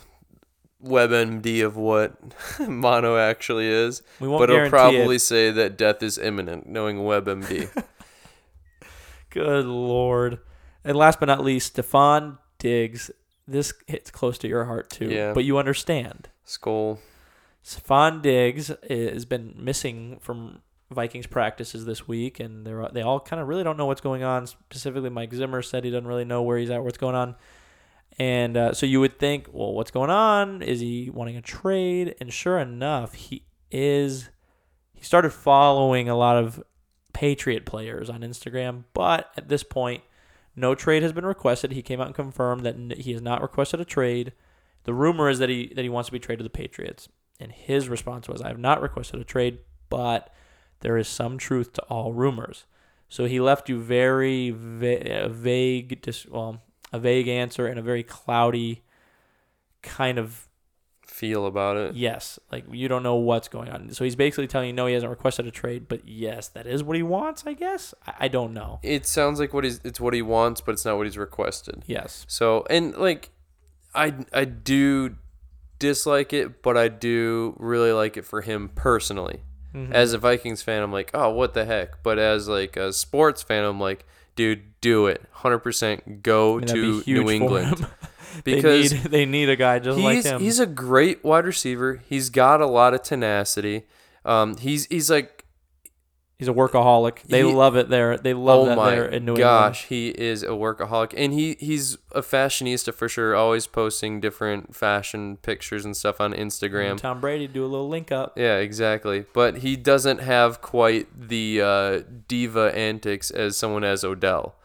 WebMD 0.84 1.64
of 1.64 1.76
what 1.76 2.14
mono 2.68 3.16
actually 3.16 3.66
is, 3.66 4.02
We 4.20 4.28
won't 4.28 4.40
but 4.40 4.50
it'll 4.50 4.68
probably 4.70 5.16
it. 5.16 5.20
say 5.20 5.50
that 5.50 5.76
death 5.76 6.02
is 6.02 6.18
imminent, 6.18 6.66
knowing 6.68 6.98
WebMD. 6.98 7.68
Good 9.30 9.66
lord. 9.66 10.38
And 10.84 10.96
last 10.96 11.18
but 11.20 11.26
not 11.26 11.44
least, 11.44 11.76
Stefon 11.76 12.38
Diggs. 12.58 13.10
This 13.48 13.72
hits 13.86 14.10
close 14.10 14.38
to 14.38 14.48
your 14.48 14.64
heart 14.64 14.90
too. 14.90 15.08
Yeah. 15.08 15.32
But 15.32 15.44
you 15.44 15.58
understand. 15.58 16.28
Skull. 16.44 17.00
Stefon 17.64 18.22
Diggs 18.22 18.70
has 18.88 19.24
been 19.24 19.54
missing 19.56 20.18
from 20.20 20.60
Vikings 20.90 21.26
practices 21.26 21.84
this 21.84 22.06
week, 22.06 22.38
and 22.38 22.66
they're 22.66 22.88
they 22.92 23.02
all 23.02 23.18
kind 23.18 23.42
of 23.42 23.48
really 23.48 23.64
don't 23.64 23.76
know 23.76 23.86
what's 23.86 24.00
going 24.00 24.22
on. 24.22 24.46
Specifically, 24.46 25.10
Mike 25.10 25.34
Zimmer 25.34 25.62
said 25.62 25.84
he 25.84 25.90
doesn't 25.90 26.06
really 26.06 26.24
know 26.24 26.42
where 26.42 26.58
he's 26.58 26.70
at, 26.70 26.84
what's 26.84 26.98
going 26.98 27.16
on. 27.16 27.34
And 28.18 28.56
uh, 28.56 28.72
so 28.72 28.86
you 28.86 29.00
would 29.00 29.18
think, 29.18 29.48
well, 29.52 29.74
what's 29.74 29.90
going 29.90 30.10
on? 30.10 30.62
Is 30.62 30.80
he 30.80 31.10
wanting 31.10 31.36
a 31.36 31.42
trade? 31.42 32.14
And 32.20 32.32
sure 32.32 32.58
enough, 32.58 33.14
he 33.14 33.44
is. 33.70 34.30
He 34.94 35.04
started 35.04 35.30
following 35.30 36.08
a 36.08 36.16
lot 36.16 36.36
of 36.36 36.62
Patriot 37.12 37.66
players 37.66 38.08
on 38.08 38.20
Instagram, 38.20 38.84
but 38.94 39.30
at 39.36 39.48
this 39.48 39.62
point, 39.62 40.02
no 40.54 40.74
trade 40.74 41.02
has 41.02 41.12
been 41.12 41.26
requested. 41.26 41.72
He 41.72 41.82
came 41.82 42.00
out 42.00 42.06
and 42.06 42.14
confirmed 42.14 42.64
that 42.64 42.98
he 42.98 43.12
has 43.12 43.20
not 43.20 43.42
requested 43.42 43.80
a 43.80 43.84
trade. 43.84 44.32
The 44.84 44.94
rumor 44.94 45.28
is 45.28 45.38
that 45.40 45.50
he 45.50 45.72
that 45.74 45.82
he 45.82 45.88
wants 45.88 46.08
to 46.08 46.12
be 46.12 46.18
traded 46.18 46.38
to 46.38 46.44
the 46.44 46.50
Patriots, 46.50 47.08
and 47.40 47.52
his 47.52 47.88
response 47.88 48.28
was, 48.28 48.40
"I 48.40 48.48
have 48.48 48.58
not 48.58 48.80
requested 48.80 49.20
a 49.20 49.24
trade, 49.24 49.58
but 49.90 50.32
there 50.80 50.96
is 50.96 51.08
some 51.08 51.38
truth 51.38 51.72
to 51.74 51.82
all 51.82 52.12
rumors." 52.12 52.64
So 53.08 53.26
he 53.26 53.40
left 53.40 53.68
you 53.68 53.78
very 53.80 54.50
va- 54.50 55.28
vague, 55.30 56.00
dis- 56.02 56.26
well, 56.26 56.60
a 56.92 56.98
vague 56.98 57.28
answer 57.28 57.66
and 57.66 57.78
a 57.78 57.82
very 57.82 58.02
cloudy 58.02 58.82
kind 59.82 60.18
of 60.18 60.48
Feel 61.06 61.46
about 61.46 61.76
it. 61.78 61.94
yes, 61.94 62.38
like 62.52 62.64
you 62.70 62.88
don't 62.88 63.02
know 63.02 63.14
what's 63.14 63.48
going 63.48 63.70
on. 63.70 63.90
So 63.90 64.04
he's 64.04 64.16
basically 64.16 64.48
telling 64.48 64.66
you, 64.66 64.72
no, 64.74 64.86
he 64.86 64.92
hasn't 64.92 65.08
requested 65.08 65.46
a 65.46 65.50
trade, 65.50 65.86
but 65.88 66.06
yes, 66.06 66.48
that 66.48 66.66
is 66.66 66.82
what 66.82 66.94
he 66.96 67.02
wants. 67.02 67.44
I 67.46 67.54
guess 67.54 67.94
I, 68.06 68.14
I 68.20 68.28
don't 68.28 68.52
know. 68.52 68.80
It 68.82 69.06
sounds 69.06 69.40
like 69.40 69.54
what 69.54 69.64
he's 69.64 69.80
it's 69.84 69.98
what 70.00 70.12
he 70.12 70.20
wants, 70.20 70.60
but 70.60 70.72
it's 70.72 70.84
not 70.84 70.96
what 70.98 71.06
he's 71.06 71.16
requested. 71.16 71.84
Yes, 71.86 72.26
So 72.28 72.66
and 72.68 72.94
like, 72.96 73.30
I 73.94 74.12
I 74.32 74.44
do 74.44 75.16
dislike 75.78 76.32
it, 76.34 76.60
but 76.62 76.76
I 76.76 76.88
do 76.88 77.54
really 77.58 77.92
like 77.92 78.16
it 78.18 78.26
for 78.26 78.42
him 78.42 78.68
personally. 78.74 79.40
Mm-hmm. 79.76 79.92
As 79.92 80.14
a 80.14 80.18
Vikings 80.18 80.62
fan, 80.62 80.82
I'm 80.82 80.92
like, 80.92 81.10
oh, 81.12 81.30
what 81.30 81.52
the 81.52 81.66
heck? 81.66 82.02
But 82.02 82.18
as 82.18 82.48
like 82.48 82.76
a 82.78 82.92
sports 82.94 83.42
fan, 83.42 83.62
I'm 83.62 83.78
like, 83.78 84.06
dude, 84.34 84.62
do 84.80 85.06
it, 85.06 85.22
hundred 85.32 85.58
percent, 85.58 86.22
go 86.22 86.54
I 86.54 86.60
mean, 86.60 86.66
that'd 86.66 86.82
be 86.82 87.02
to 87.02 87.22
New 87.22 87.30
England 87.30 87.86
because 88.42 88.90
they 88.90 88.96
need 88.96 89.04
they 89.10 89.26
need 89.26 89.48
a 89.50 89.56
guy 89.56 89.78
just 89.78 89.98
like 89.98 90.16
he's 90.16 90.26
him. 90.26 90.40
he's 90.40 90.58
a 90.58 90.66
great 90.66 91.22
wide 91.22 91.44
receiver. 91.44 92.02
He's 92.08 92.30
got 92.30 92.62
a 92.62 92.66
lot 92.66 92.94
of 92.94 93.02
tenacity. 93.02 93.84
Um, 94.24 94.56
he's 94.56 94.86
he's 94.86 95.10
like 95.10 95.35
He's 96.38 96.48
a 96.48 96.52
workaholic. 96.52 97.22
They 97.22 97.38
He- 97.38 97.44
love 97.50 97.76
it 97.76 97.88
there. 97.88 98.18
They 98.18 98.34
love 98.34 98.58
oh 98.60 98.66
that 98.66 98.90
there 98.90 99.06
in 99.06 99.24
New 99.24 99.36
gosh, 99.38 99.86
he 99.86 100.08
is 100.08 100.42
a 100.42 100.48
workaholic, 100.48 101.14
and 101.16 101.32
he 101.32 101.56
he's 101.58 101.96
a 102.12 102.20
fashionista 102.20 102.92
for 102.92 103.08
sure. 103.08 103.34
Always 103.34 103.66
posting 103.66 104.20
different 104.20 104.76
fashion 104.76 105.38
pictures 105.38 105.86
and 105.86 105.96
stuff 105.96 106.20
on 106.20 106.32
England. 106.34 106.52
Instagram. 106.52 106.98
Tom 106.98 107.20
Brady 107.22 107.46
do 107.46 107.64
a 107.64 107.66
little 107.68 107.88
link 107.88 108.12
up. 108.12 108.36
Yeah, 108.38 108.58
exactly. 108.58 109.24
But 109.32 109.58
he 109.58 109.76
doesn't 109.76 110.20
have 110.20 110.60
quite 110.60 111.06
the 111.18 111.62
uh, 111.62 112.00
diva 112.28 112.70
antics 112.76 113.30
as 113.30 113.56
someone 113.56 113.82
as 113.84 114.04
Odell. 114.04 114.56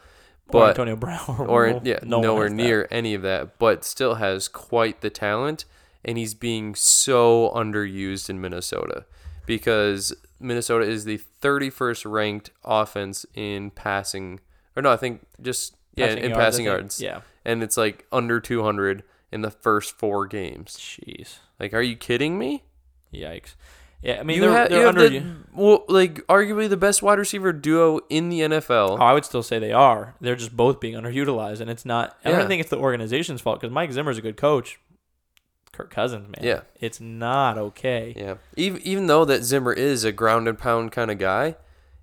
or 0.50 0.68
Antonio 0.68 0.98
Brown. 0.98 1.22
or 1.48 1.72
no- 1.72 1.82
yeah, 1.86 2.00
no 2.04 2.20
nowhere 2.20 2.50
has 2.50 2.52
that. 2.58 2.64
near 2.64 2.88
any 2.92 3.14
of 3.14 3.22
that, 3.22 3.58
but 3.60 3.86
still 3.86 4.16
has 4.16 4.50
quite 4.50 5.00
the 5.00 5.10
talent, 5.10 5.64
and 6.04 6.18
he's 6.18 6.34
being 6.34 6.76
so 6.76 7.50
underused 7.56 8.30
in 8.30 8.42
Minnesota 8.42 9.06
because 9.46 10.14
Minnesota 10.42 10.86
is 10.86 11.06
the 11.06 11.20
31st 11.42 12.10
ranked 12.12 12.52
offense 12.64 13.26
in 13.34 13.72
passing, 13.72 14.40
or 14.76 14.82
no, 14.82 14.92
I 14.92 14.98
think 14.98 15.22
just 15.42 15.76
yeah, 15.96 16.08
Passing 16.08 16.24
in 16.24 16.30
yards, 16.32 16.40
passing 16.46 16.66
yards, 16.66 17.02
Yeah. 17.02 17.22
and 17.46 17.62
it's 17.64 17.76
like 17.78 18.06
under 18.12 18.40
200 18.40 19.04
in 19.32 19.42
the 19.42 19.52
first 19.52 19.98
four 19.98 20.26
games. 20.26 20.78
Jeez. 20.78 21.40
Like, 21.60 21.74
are 21.74 21.82
you 21.82 21.96
kidding 21.96 22.38
me? 22.40 22.64
Yikes. 23.14 23.56
Yeah, 24.02 24.20
I 24.20 24.24
mean 24.24 24.38
you 24.38 24.42
they're, 24.42 24.52
ha- 24.64 24.68
they're 24.68 24.88
under. 24.88 25.08
the, 25.10 25.24
well, 25.54 25.84
like 25.88 26.26
arguably 26.28 26.68
the 26.68 26.78
best 26.78 27.04
wide 27.04 27.20
receiver 27.20 27.54
duo 27.54 28.00
in 28.10 28.30
the 28.30 28.40
NFL. 28.40 28.92
Oh, 28.92 28.96
I 28.96 29.14
would 29.14 29.26
still 29.26 29.44
say 29.44 29.60
they 29.60 29.74
are. 29.74 30.16
They're 30.20 30.36
just 30.36 30.58
both 30.58 30.80
being 30.80 30.96
underutilized, 30.96 31.60
and 31.62 31.70
it's 31.70 31.86
not. 31.86 32.18
I 32.26 32.32
Yeah. 32.32 32.40
don't 32.40 32.48
think 32.48 32.62
it's 32.62 32.70
the 32.72 32.78
organization's 32.80 33.42
fault 33.42 33.60
because 33.62 33.72
Mike 33.72 33.92
Zimmer's 33.92 34.18
a 34.18 34.22
good 34.22 34.38
coach. 34.38 34.80
Kirk 35.72 35.90
Cousins, 35.90 36.28
man. 36.28 36.46
Yeah. 36.46 36.62
It's 36.80 37.00
not 37.00 37.58
okay. 37.58 38.14
Yeah. 38.18 38.36
Even 38.56 38.82
even 38.84 39.08
though 39.08 39.26
that 39.26 39.44
Zimmer 39.44 39.74
is 39.74 40.04
a 40.04 40.12
ground 40.12 40.48
and 40.48 40.58
pound 40.58 40.92
kind 40.92 41.10
of 41.12 41.18
guy, 41.18 41.56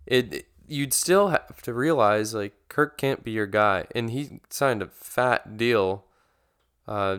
it 0.07 0.47
you'd 0.67 0.93
still 0.93 1.29
have 1.29 1.63
to 1.63 1.73
realize 1.73 2.35
like 2.35 2.53
Kirk 2.69 2.97
can't 2.99 3.23
be 3.25 3.31
your 3.31 3.47
guy, 3.47 3.87
and 3.95 4.11
he 4.11 4.41
signed 4.51 4.83
a 4.83 4.87
fat 4.89 5.57
deal, 5.57 6.05
uh, 6.87 7.19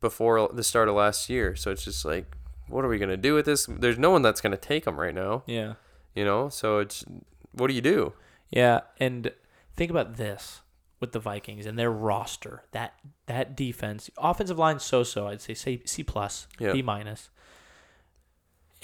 before 0.00 0.48
the 0.52 0.64
start 0.64 0.88
of 0.88 0.94
last 0.96 1.28
year. 1.30 1.54
So 1.56 1.70
it's 1.70 1.84
just 1.84 2.04
like, 2.04 2.36
what 2.68 2.84
are 2.84 2.88
we 2.88 2.98
gonna 2.98 3.16
do 3.16 3.34
with 3.34 3.46
this? 3.46 3.66
There's 3.66 3.98
no 3.98 4.10
one 4.10 4.22
that's 4.22 4.40
gonna 4.40 4.56
take 4.56 4.86
him 4.86 4.98
right 4.98 5.14
now, 5.14 5.42
Yeah. 5.46 5.74
you 6.14 6.24
know. 6.24 6.48
So 6.48 6.78
it's 6.78 7.04
what 7.52 7.68
do 7.68 7.74
you 7.74 7.80
do? 7.80 8.12
Yeah, 8.50 8.80
and 9.00 9.32
think 9.76 9.90
about 9.90 10.16
this 10.16 10.60
with 11.00 11.12
the 11.12 11.18
Vikings 11.18 11.66
and 11.66 11.78
their 11.78 11.90
roster. 11.90 12.64
That 12.72 12.94
that 13.26 13.56
defense, 13.56 14.10
offensive 14.18 14.58
line 14.58 14.78
so 14.78 15.02
so. 15.02 15.28
I'd 15.28 15.40
say 15.40 15.54
say 15.54 15.82
C 15.84 16.02
plus, 16.02 16.46
Yeah. 16.58 16.72
B 16.72 16.82
minus. 16.82 17.30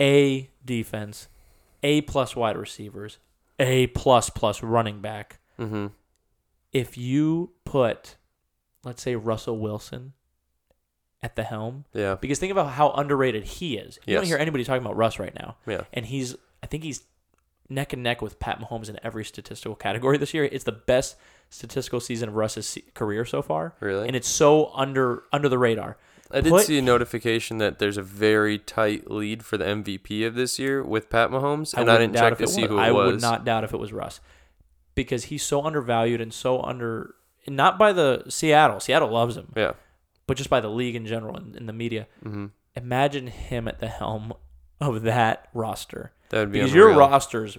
A 0.00 0.50
defense, 0.64 1.28
A 1.82 2.00
plus 2.02 2.34
wide 2.34 2.56
receivers, 2.56 3.18
A 3.58 3.86
plus 3.88 4.30
plus 4.30 4.62
running 4.62 5.00
back. 5.00 5.38
Mm-hmm. 5.58 5.88
If 6.72 6.96
you 6.96 7.52
put 7.64 8.16
let's 8.84 9.02
say 9.02 9.14
Russell 9.14 9.58
Wilson 9.58 10.12
at 11.22 11.36
the 11.36 11.44
helm. 11.44 11.84
Yeah. 11.92 12.16
Because 12.16 12.38
think 12.38 12.50
about 12.52 12.72
how 12.72 12.90
underrated 12.90 13.44
he 13.44 13.76
is. 13.76 13.98
You 14.06 14.16
don't 14.16 14.26
hear 14.26 14.38
anybody 14.38 14.64
talking 14.64 14.82
about 14.82 14.96
Russ 14.96 15.18
right 15.18 15.34
now. 15.34 15.56
Yeah. 15.66 15.82
And 15.92 16.06
he's 16.06 16.34
I 16.62 16.66
think 16.66 16.82
he's 16.84 17.04
neck 17.68 17.92
and 17.92 18.02
neck 18.02 18.20
with 18.22 18.38
Pat 18.38 18.60
Mahomes 18.60 18.88
in 18.88 18.98
every 19.02 19.24
statistical 19.24 19.74
category 19.76 20.18
this 20.18 20.34
year. 20.34 20.44
It's 20.44 20.64
the 20.64 20.72
best 20.72 21.16
statistical 21.50 22.00
season 22.00 22.28
of 22.30 22.34
Russ's 22.36 22.78
career 22.94 23.24
so 23.24 23.42
far. 23.42 23.74
Really? 23.80 24.06
And 24.06 24.16
it's 24.16 24.28
so 24.28 24.70
under 24.74 25.22
under 25.32 25.48
the 25.48 25.58
radar. 25.58 25.96
I 26.30 26.40
did 26.40 26.50
put- 26.50 26.64
see 26.66 26.78
a 26.78 26.82
notification 26.82 27.58
that 27.58 27.78
there's 27.78 27.98
a 27.98 28.02
very 28.02 28.58
tight 28.58 29.10
lead 29.10 29.44
for 29.44 29.58
the 29.58 29.64
MVP 29.66 30.26
of 30.26 30.34
this 30.34 30.58
year 30.58 30.82
with 30.82 31.10
Pat 31.10 31.28
Mahomes, 31.30 31.74
and 31.74 31.88
I, 31.90 31.94
wouldn't 31.94 32.14
didn't 32.14 32.30
check 32.30 32.38
to 32.38 32.46
see 32.48 32.62
was. 32.62 32.70
who 32.70 32.78
it 32.78 32.82
I 32.82 32.90
was. 32.92 33.12
would 33.12 33.20
not 33.20 33.44
doubt 33.44 33.64
if 33.64 33.74
it 33.74 33.78
was 33.78 33.92
Russ, 33.92 34.20
because 34.94 35.24
he's 35.24 35.42
so 35.42 35.62
undervalued 35.62 36.20
and 36.22 36.32
so 36.32 36.62
under 36.62 37.14
not 37.46 37.78
by 37.78 37.92
the 37.92 38.24
Seattle. 38.28 38.80
Seattle 38.80 39.10
loves 39.10 39.36
him, 39.36 39.52
Yeah. 39.54 39.72
but 40.26 40.38
just 40.38 40.48
by 40.48 40.60
the 40.60 40.70
league 40.70 40.94
in 40.96 41.04
general 41.06 41.36
and 41.36 41.54
in 41.56 41.66
the 41.66 41.72
media. 41.72 42.06
hmm 42.22 42.46
Imagine 42.74 43.26
him 43.26 43.68
at 43.68 43.80
the 43.80 43.88
helm 43.88 44.32
of 44.80 45.02
that 45.02 45.48
roster 45.52 46.12
That 46.32 46.40
would 46.40 46.52
be 46.52 46.58
because 46.58 46.74
your 46.74 46.88
unreal. 46.88 47.08
roster's 47.10 47.58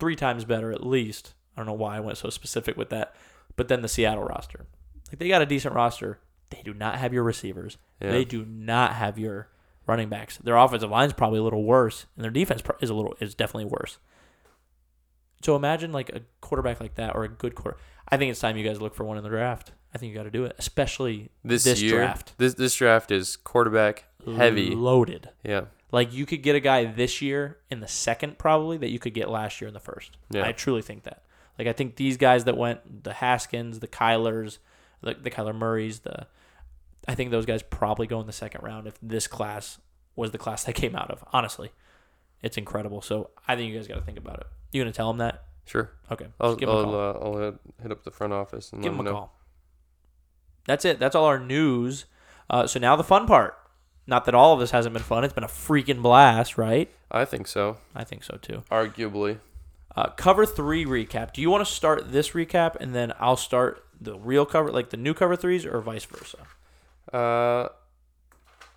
three 0.00 0.16
times 0.16 0.44
better 0.44 0.72
at 0.72 0.84
least. 0.84 1.34
I 1.54 1.60
don't 1.60 1.66
know 1.66 1.74
why 1.74 1.98
I 1.98 2.00
went 2.00 2.16
so 2.16 2.30
specific 2.30 2.76
with 2.76 2.88
that, 2.88 3.14
but 3.54 3.68
then 3.68 3.82
the 3.82 3.88
Seattle 3.88 4.24
roster, 4.24 4.66
like 5.10 5.18
they 5.18 5.28
got 5.28 5.42
a 5.42 5.46
decent 5.46 5.74
roster. 5.74 6.18
They 6.48 6.62
do 6.64 6.72
not 6.72 6.98
have 6.98 7.12
your 7.12 7.22
receivers. 7.22 7.76
Yeah. 8.00 8.10
They 8.12 8.24
do 8.24 8.46
not 8.46 8.94
have 8.94 9.18
your 9.18 9.48
running 9.86 10.08
backs. 10.08 10.38
Their 10.38 10.56
offensive 10.56 10.90
line's 10.90 11.12
probably 11.12 11.38
a 11.38 11.42
little 11.42 11.64
worse, 11.64 12.06
and 12.16 12.24
their 12.24 12.30
defense 12.30 12.62
is 12.80 12.88
a 12.88 12.94
little 12.94 13.14
is 13.20 13.34
definitely 13.34 13.66
worse. 13.66 13.98
So 15.42 15.54
imagine 15.54 15.92
like 15.92 16.08
a 16.08 16.22
quarterback 16.40 16.80
like 16.80 16.94
that 16.94 17.14
or 17.14 17.24
a 17.24 17.28
good 17.28 17.54
quarter. 17.54 17.76
I 18.08 18.16
think 18.16 18.30
it's 18.30 18.40
time 18.40 18.56
you 18.56 18.64
guys 18.64 18.80
look 18.80 18.94
for 18.94 19.04
one 19.04 19.18
in 19.18 19.22
the 19.22 19.28
draft. 19.28 19.72
I 19.94 19.98
think 19.98 20.10
you 20.10 20.16
got 20.16 20.24
to 20.24 20.30
do 20.30 20.44
it, 20.46 20.56
especially 20.58 21.28
this, 21.44 21.64
this 21.64 21.82
year, 21.82 21.96
draft. 21.96 22.32
This 22.38 22.54
this 22.54 22.74
draft 22.74 23.10
is 23.10 23.36
quarterback 23.36 24.04
heavy. 24.24 24.74
loaded. 24.74 25.28
Yeah. 25.44 25.66
Like 25.92 26.12
you 26.12 26.24
could 26.24 26.42
get 26.42 26.56
a 26.56 26.60
guy 26.60 26.86
this 26.86 27.20
year 27.20 27.58
in 27.70 27.80
the 27.80 27.86
second 27.86 28.38
probably 28.38 28.78
that 28.78 28.90
you 28.90 28.98
could 28.98 29.12
get 29.12 29.28
last 29.28 29.60
year 29.60 29.68
in 29.68 29.74
the 29.74 29.80
first. 29.80 30.16
Yeah. 30.30 30.46
I 30.46 30.52
truly 30.52 30.82
think 30.82 31.04
that. 31.04 31.22
Like 31.58 31.68
I 31.68 31.72
think 31.72 31.96
these 31.96 32.16
guys 32.16 32.44
that 32.44 32.56
went 32.56 33.04
the 33.04 33.12
Haskins, 33.12 33.80
the 33.80 33.88
Kylers, 33.88 34.58
the 35.02 35.14
the 35.14 35.30
Kyler 35.30 35.54
Murrays, 35.54 36.00
the 36.00 36.26
I 37.06 37.14
think 37.14 37.30
those 37.30 37.46
guys 37.46 37.62
probably 37.62 38.06
go 38.06 38.20
in 38.20 38.26
the 38.26 38.32
second 38.32 38.64
round 38.64 38.86
if 38.86 38.94
this 39.02 39.26
class 39.26 39.78
was 40.16 40.30
the 40.30 40.38
class 40.38 40.64
they 40.64 40.72
came 40.72 40.96
out 40.96 41.10
of. 41.10 41.22
Honestly, 41.32 41.70
it's 42.42 42.56
incredible. 42.56 43.02
So 43.02 43.30
I 43.46 43.54
think 43.54 43.70
you 43.70 43.78
guys 43.78 43.86
got 43.86 43.96
to 43.96 44.02
think 44.02 44.18
about 44.18 44.40
it. 44.40 44.46
You 44.72 44.80
gonna 44.80 44.92
tell 44.92 45.08
them 45.08 45.18
that? 45.18 45.44
Sure. 45.66 45.90
Okay, 46.10 46.26
I'll 46.40 46.50
just 46.50 46.60
give 46.60 46.68
them 46.68 46.78
a 46.78 46.80
I'll, 46.80 46.94
uh, 46.94 47.18
I'll 47.20 47.38
hit, 47.38 47.54
hit 47.82 47.92
up 47.92 48.02
the 48.02 48.10
front 48.10 48.32
office 48.32 48.72
and 48.72 48.82
give 48.82 48.92
them 48.92 49.00
a 49.00 49.04
know. 49.04 49.12
call. 49.12 49.38
That's 50.66 50.84
it. 50.84 50.98
That's 50.98 51.14
all 51.14 51.26
our 51.26 51.38
news. 51.38 52.06
Uh, 52.48 52.66
so 52.66 52.80
now 52.80 52.96
the 52.96 53.04
fun 53.04 53.26
part. 53.26 53.58
Not 54.06 54.24
that 54.24 54.34
all 54.34 54.52
of 54.54 54.60
this 54.60 54.72
hasn't 54.72 54.92
been 54.92 55.02
fun. 55.02 55.24
It's 55.24 55.32
been 55.32 55.44
a 55.44 55.48
freaking 55.48 56.02
blast, 56.02 56.58
right? 56.58 56.90
I 57.10 57.24
think 57.24 57.46
so. 57.46 57.76
I 57.94 58.04
think 58.04 58.24
so 58.24 58.38
too. 58.40 58.64
Arguably. 58.70 59.38
Uh, 59.94 60.08
cover 60.10 60.46
three 60.46 60.84
recap. 60.84 61.32
Do 61.32 61.40
you 61.40 61.50
want 61.50 61.66
to 61.66 61.72
start 61.72 62.12
this 62.12 62.30
recap 62.30 62.76
and 62.76 62.94
then 62.94 63.12
I'll 63.20 63.36
start 63.36 63.84
the 64.00 64.18
real 64.18 64.46
cover, 64.46 64.70
like 64.72 64.90
the 64.90 64.96
new 64.96 65.14
cover 65.14 65.36
threes, 65.36 65.64
or 65.66 65.80
vice 65.80 66.04
versa? 66.04 66.38
Uh, 67.12 67.68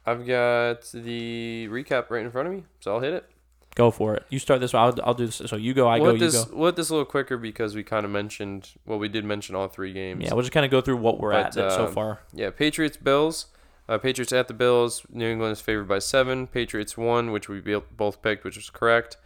I've 0.05 0.27
got 0.27 0.91
the 0.93 1.67
recap 1.71 2.09
right 2.09 2.23
in 2.23 2.31
front 2.31 2.47
of 2.47 2.53
me, 2.53 2.63
so 2.79 2.93
I'll 2.95 2.99
hit 2.99 3.13
it. 3.13 3.29
Go 3.75 3.91
for 3.91 4.15
it. 4.15 4.25
You 4.29 4.39
start 4.39 4.61
this 4.61 4.73
one. 4.73 4.83
I'll, 4.83 5.07
I'll 5.07 5.13
do 5.13 5.25
this. 5.25 5.41
So 5.45 5.55
you 5.55 5.73
go, 5.73 5.87
I 5.87 5.99
we'll 5.99 6.11
go, 6.11 6.11
hit 6.13 6.21
you 6.21 6.31
this, 6.31 6.45
go. 6.45 6.55
We'll 6.55 6.65
hit 6.67 6.75
this 6.75 6.89
a 6.89 6.93
little 6.93 7.05
quicker 7.05 7.37
because 7.37 7.75
we 7.75 7.83
kind 7.83 8.05
of 8.05 8.11
mentioned, 8.11 8.71
well, 8.85 8.99
we 8.99 9.09
did 9.09 9.25
mention 9.25 9.55
all 9.55 9.67
three 9.67 9.91
games. 9.91 10.23
Yeah, 10.23 10.33
we'll 10.33 10.43
just 10.43 10.53
kind 10.53 10.65
of 10.65 10.71
go 10.71 10.79
through 10.81 10.97
what 10.97 11.19
we're 11.19 11.33
at 11.33 11.55
But, 11.55 11.69
that 11.69 11.71
so 11.71 11.85
uh, 11.85 11.91
far. 11.91 12.19
Yeah, 12.33 12.51
Patriots 12.51 12.97
Bills. 12.97 13.47
Uh, 13.87 13.97
Patriots 13.97 14.33
at 14.33 14.47
the 14.47 14.53
Bills. 14.53 15.05
New 15.09 15.29
England 15.29 15.53
is 15.53 15.61
favored 15.61 15.87
by 15.87 15.99
seven. 15.99 16.47
Patriots 16.47 16.97
won, 16.97 17.31
which 17.31 17.47
we 17.47 17.59
both 17.59 18.21
picked, 18.21 18.43
which 18.43 18.55
was 18.55 18.69
correct. 18.69 19.17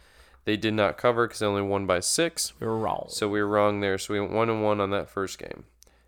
They 0.44 0.56
did 0.56 0.74
not 0.74 0.98
cover 0.98 1.26
because 1.26 1.40
they 1.40 1.46
only 1.46 1.62
won 1.62 1.86
by 1.86 2.00
six. 2.00 2.52
We 2.60 2.66
were 2.66 2.78
wrong. 2.78 3.06
So 3.08 3.28
we 3.28 3.40
were 3.40 3.48
wrong 3.48 3.80
there. 3.80 3.98
So 3.98 4.14
we 4.14 4.20
went 4.20 4.32
one 4.32 4.50
and 4.50 4.62
one 4.62 4.80
on 4.80 4.90
that 4.90 5.08
first 5.08 5.38
game. 5.38 5.64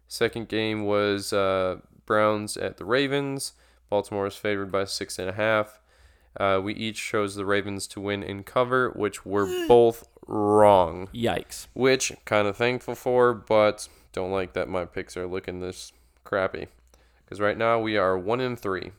Second 0.08 0.48
game 0.48 0.84
was 0.84 1.32
uh, 1.32 1.76
Browns 2.06 2.56
at 2.56 2.76
the 2.76 2.84
Ravens. 2.84 3.52
Baltimore 3.88 4.24
was 4.24 4.36
favored 4.36 4.72
by 4.72 4.84
six 4.84 5.18
and 5.18 5.28
a 5.28 5.34
half. 5.34 5.80
Uh, 6.38 6.60
we 6.62 6.74
each 6.74 6.96
chose 6.96 7.34
the 7.34 7.44
Ravens 7.44 7.86
to 7.88 8.00
win 8.00 8.22
in 8.22 8.42
cover, 8.42 8.90
which 8.90 9.26
were 9.26 9.46
both 9.68 10.08
wrong. 10.26 11.08
Yikes. 11.14 11.66
Which 11.74 12.12
kind 12.24 12.48
of 12.48 12.56
thankful 12.56 12.94
for, 12.94 13.34
but 13.34 13.88
don't 14.12 14.32
like 14.32 14.54
that 14.54 14.68
my 14.68 14.86
picks 14.86 15.16
are 15.16 15.26
looking 15.26 15.60
this 15.60 15.92
crappy. 16.24 16.68
Because 17.32 17.40
right 17.40 17.56
now 17.56 17.80
we 17.80 17.96
are 17.96 18.18
one 18.18 18.42
in 18.42 18.56
three. 18.56 18.92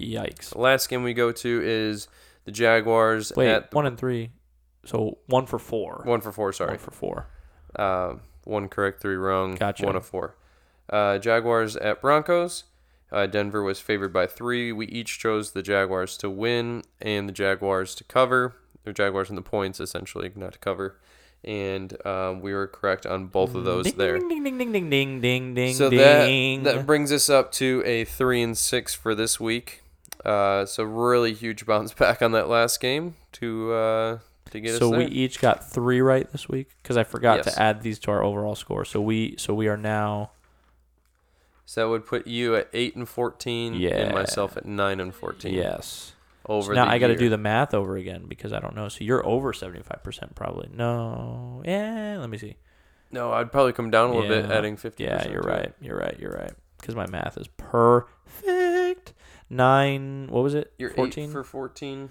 Yikes. 0.00 0.50
The 0.50 0.58
last 0.58 0.88
game 0.88 1.04
we 1.04 1.14
go 1.14 1.30
to 1.30 1.60
is 1.62 2.08
the 2.44 2.50
Jaguars 2.50 3.32
Wait, 3.36 3.48
at 3.48 3.72
one 3.72 3.86
and 3.86 3.96
three. 3.96 4.30
So 4.84 5.18
one 5.26 5.46
for 5.46 5.60
four. 5.60 6.02
one 6.04 6.20
for 6.20 6.32
four. 6.32 6.52
Sorry, 6.52 6.70
One 6.70 6.78
for 6.80 6.90
four. 6.90 7.28
Uh, 7.76 8.14
one 8.42 8.68
correct, 8.68 9.00
three 9.00 9.14
wrong. 9.14 9.54
Gotcha. 9.54 9.86
One 9.86 9.94
of 9.94 10.04
four. 10.04 10.34
Uh, 10.90 11.18
Jaguars 11.18 11.76
at 11.76 12.00
Broncos. 12.00 12.64
Uh, 13.12 13.26
Denver 13.26 13.62
was 13.62 13.78
favored 13.78 14.12
by 14.12 14.26
three. 14.26 14.72
We 14.72 14.88
each 14.88 15.20
chose 15.20 15.52
the 15.52 15.62
Jaguars 15.62 16.16
to 16.16 16.28
win 16.28 16.82
and 17.00 17.28
the 17.28 17.32
Jaguars 17.32 17.94
to 17.94 18.02
cover. 18.02 18.56
The 18.82 18.92
Jaguars 18.92 19.30
in 19.30 19.36
the 19.36 19.40
points, 19.40 19.78
essentially, 19.78 20.32
not 20.34 20.54
to 20.54 20.58
cover. 20.58 20.98
And 21.44 22.06
um, 22.06 22.40
we 22.40 22.52
were 22.54 22.68
correct 22.68 23.04
on 23.04 23.26
both 23.26 23.54
of 23.56 23.64
those 23.64 23.86
ding, 23.86 23.96
there. 23.96 24.18
Ding, 24.18 24.44
ding, 24.44 24.58
ding, 24.58 24.72
ding, 24.72 24.90
ding, 24.90 25.20
ding, 25.20 25.54
ding, 25.54 25.74
so 25.74 25.90
ding. 25.90 26.62
that 26.62 26.74
that 26.76 26.86
brings 26.86 27.10
us 27.10 27.28
up 27.28 27.50
to 27.52 27.82
a 27.84 28.04
three 28.04 28.40
and 28.42 28.56
six 28.56 28.94
for 28.94 29.14
this 29.14 29.40
week. 29.40 29.82
Uh, 30.24 30.64
so 30.66 30.84
really 30.84 31.32
huge 31.34 31.66
bounce 31.66 31.92
back 32.04 32.22
on 32.22 32.30
that 32.32 32.48
last 32.48 32.80
game 32.80 33.16
to 33.32 33.72
uh, 33.72 34.18
to 34.52 34.60
get 34.60 34.78
so 34.78 34.86
us 34.86 34.90
there. 34.92 34.98
we 35.00 35.06
each 35.06 35.40
got 35.40 35.68
three 35.68 36.00
right 36.00 36.30
this 36.30 36.48
week 36.48 36.68
because 36.80 36.96
I 36.96 37.02
forgot 37.02 37.38
Yes. 37.44 37.54
to 37.56 37.60
add 37.62 37.82
these 37.82 37.98
to 38.00 38.12
our 38.12 38.22
overall 38.22 38.54
score. 38.54 38.84
So 38.84 39.00
we 39.00 39.34
so 39.36 39.52
we 39.52 39.66
are 39.66 39.76
now 39.76 40.30
so 41.66 41.80
that 41.80 41.88
would 41.88 42.06
put 42.06 42.26
you 42.28 42.54
at 42.54 42.68
eight 42.72 42.94
and 42.94 43.08
fourteen, 43.08 43.74
Yeah. 43.74 43.96
and 43.96 44.14
myself 44.14 44.56
at 44.56 44.64
nine 44.66 45.00
and 45.00 45.12
fourteen. 45.12 45.54
yes. 45.54 46.12
Over 46.46 46.68
So 46.68 46.72
now 46.74 46.88
I 46.88 46.98
got 46.98 47.08
to 47.08 47.16
do 47.16 47.28
the 47.28 47.38
math 47.38 47.72
over 47.74 47.96
again 47.96 48.24
because 48.28 48.52
I 48.52 48.60
don't 48.60 48.74
know. 48.74 48.88
So 48.88 49.04
you're 49.04 49.24
over 49.26 49.52
seventy 49.52 49.82
five 49.82 50.02
percent 50.02 50.34
probably. 50.34 50.68
No, 50.72 51.62
yeah. 51.64 52.16
Let 52.18 52.30
me 52.30 52.38
see. 52.38 52.56
No, 53.10 53.32
I'd 53.32 53.52
probably 53.52 53.72
come 53.72 53.90
down 53.90 54.10
a 54.10 54.14
little 54.14 54.28
bit, 54.28 54.50
adding 54.50 54.76
fifty. 54.76 55.04
Yeah, 55.04 55.28
you're 55.28 55.42
right. 55.42 55.72
You're 55.80 55.96
right. 55.98 56.16
You're 56.18 56.32
right. 56.32 56.52
Because 56.80 56.94
my 56.96 57.06
math 57.06 57.36
is 57.38 57.46
perfect. 57.58 59.12
Nine. 59.50 60.28
What 60.30 60.42
was 60.42 60.54
it? 60.54 60.72
You're 60.78 60.90
fourteen. 60.90 61.28
eight 61.28 61.32
for 61.32 61.44
fourteen. 61.44 62.10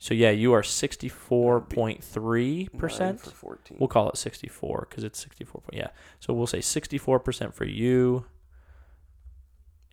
so 0.00 0.12
yeah, 0.14 0.30
you 0.30 0.52
are 0.52 0.62
sixty 0.64 1.08
four 1.08 1.60
point 1.60 2.02
three 2.02 2.68
percent. 2.76 3.20
for 3.20 3.30
fourteen. 3.30 3.78
We'll 3.80 3.88
call 3.88 4.10
it 4.10 4.16
64 4.16 4.86
because 4.90 5.04
it's 5.04 5.18
64. 5.20 5.60
point- 5.62 5.74
Yeah. 5.74 5.88
So 6.20 6.32
we'll 6.34 6.46
say 6.48 6.58
64% 6.58 7.54
for 7.54 7.64
you 7.64 8.26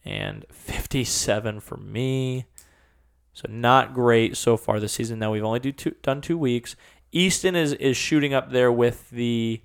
and 0.04 0.46
57 0.52 1.60
for 1.60 1.78
me. 1.78 2.46
So 3.36 3.48
not 3.50 3.94
great 3.94 4.38
so 4.38 4.56
far 4.56 4.80
this 4.80 4.94
season. 4.94 5.20
Now 5.20 5.34
we've 5.34 5.44
only 5.44 5.60
do 5.60 5.74
two, 5.74 5.94
done 6.02 6.22
two 6.22 6.38
weeks. 6.38 6.78
Easton 7.12 7.54
is 7.54 7.74
is 7.74 7.98
shooting 7.98 8.34
up 8.34 8.50
there 8.52 8.72
with 8.72 9.10
the 9.10 9.62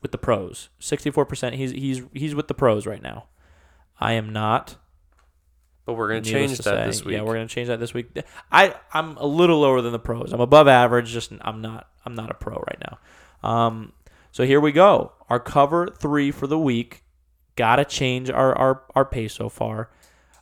with 0.00 0.10
the 0.10 0.18
pros. 0.18 0.70
64%. 0.80 1.52
He's 1.52 1.70
he's 1.70 2.02
he's 2.14 2.34
with 2.34 2.48
the 2.48 2.54
pros 2.54 2.86
right 2.86 3.02
now. 3.02 3.26
I 4.00 4.14
am 4.14 4.32
not. 4.32 4.76
but 5.84 5.92
we're 5.94 6.08
gonna 6.08 6.22
change 6.22 6.56
that 6.56 6.64
say. 6.64 6.86
this 6.86 7.04
week. 7.04 7.16
Yeah, 7.16 7.22
we're 7.22 7.34
gonna 7.34 7.46
change 7.46 7.68
that 7.68 7.78
this 7.78 7.92
week. 7.92 8.06
I 8.50 8.74
I'm 8.94 9.18
a 9.18 9.26
little 9.26 9.60
lower 9.60 9.82
than 9.82 9.92
the 9.92 9.98
pros. 9.98 10.32
I'm 10.32 10.40
above 10.40 10.66
average. 10.66 11.10
Just 11.10 11.30
I'm 11.42 11.60
not 11.60 11.90
I'm 12.06 12.14
not 12.14 12.30
a 12.30 12.34
pro 12.34 12.54
right 12.54 12.78
now. 12.80 13.48
Um, 13.48 13.92
so 14.32 14.46
here 14.46 14.60
we 14.60 14.72
go. 14.72 15.12
Our 15.28 15.40
cover 15.40 15.88
three 15.88 16.30
for 16.30 16.46
the 16.46 16.58
week. 16.58 17.04
Gotta 17.54 17.84
change 17.84 18.30
our 18.30 18.56
our 18.56 18.82
our 18.94 19.04
pace 19.04 19.34
so 19.34 19.50
far. 19.50 19.90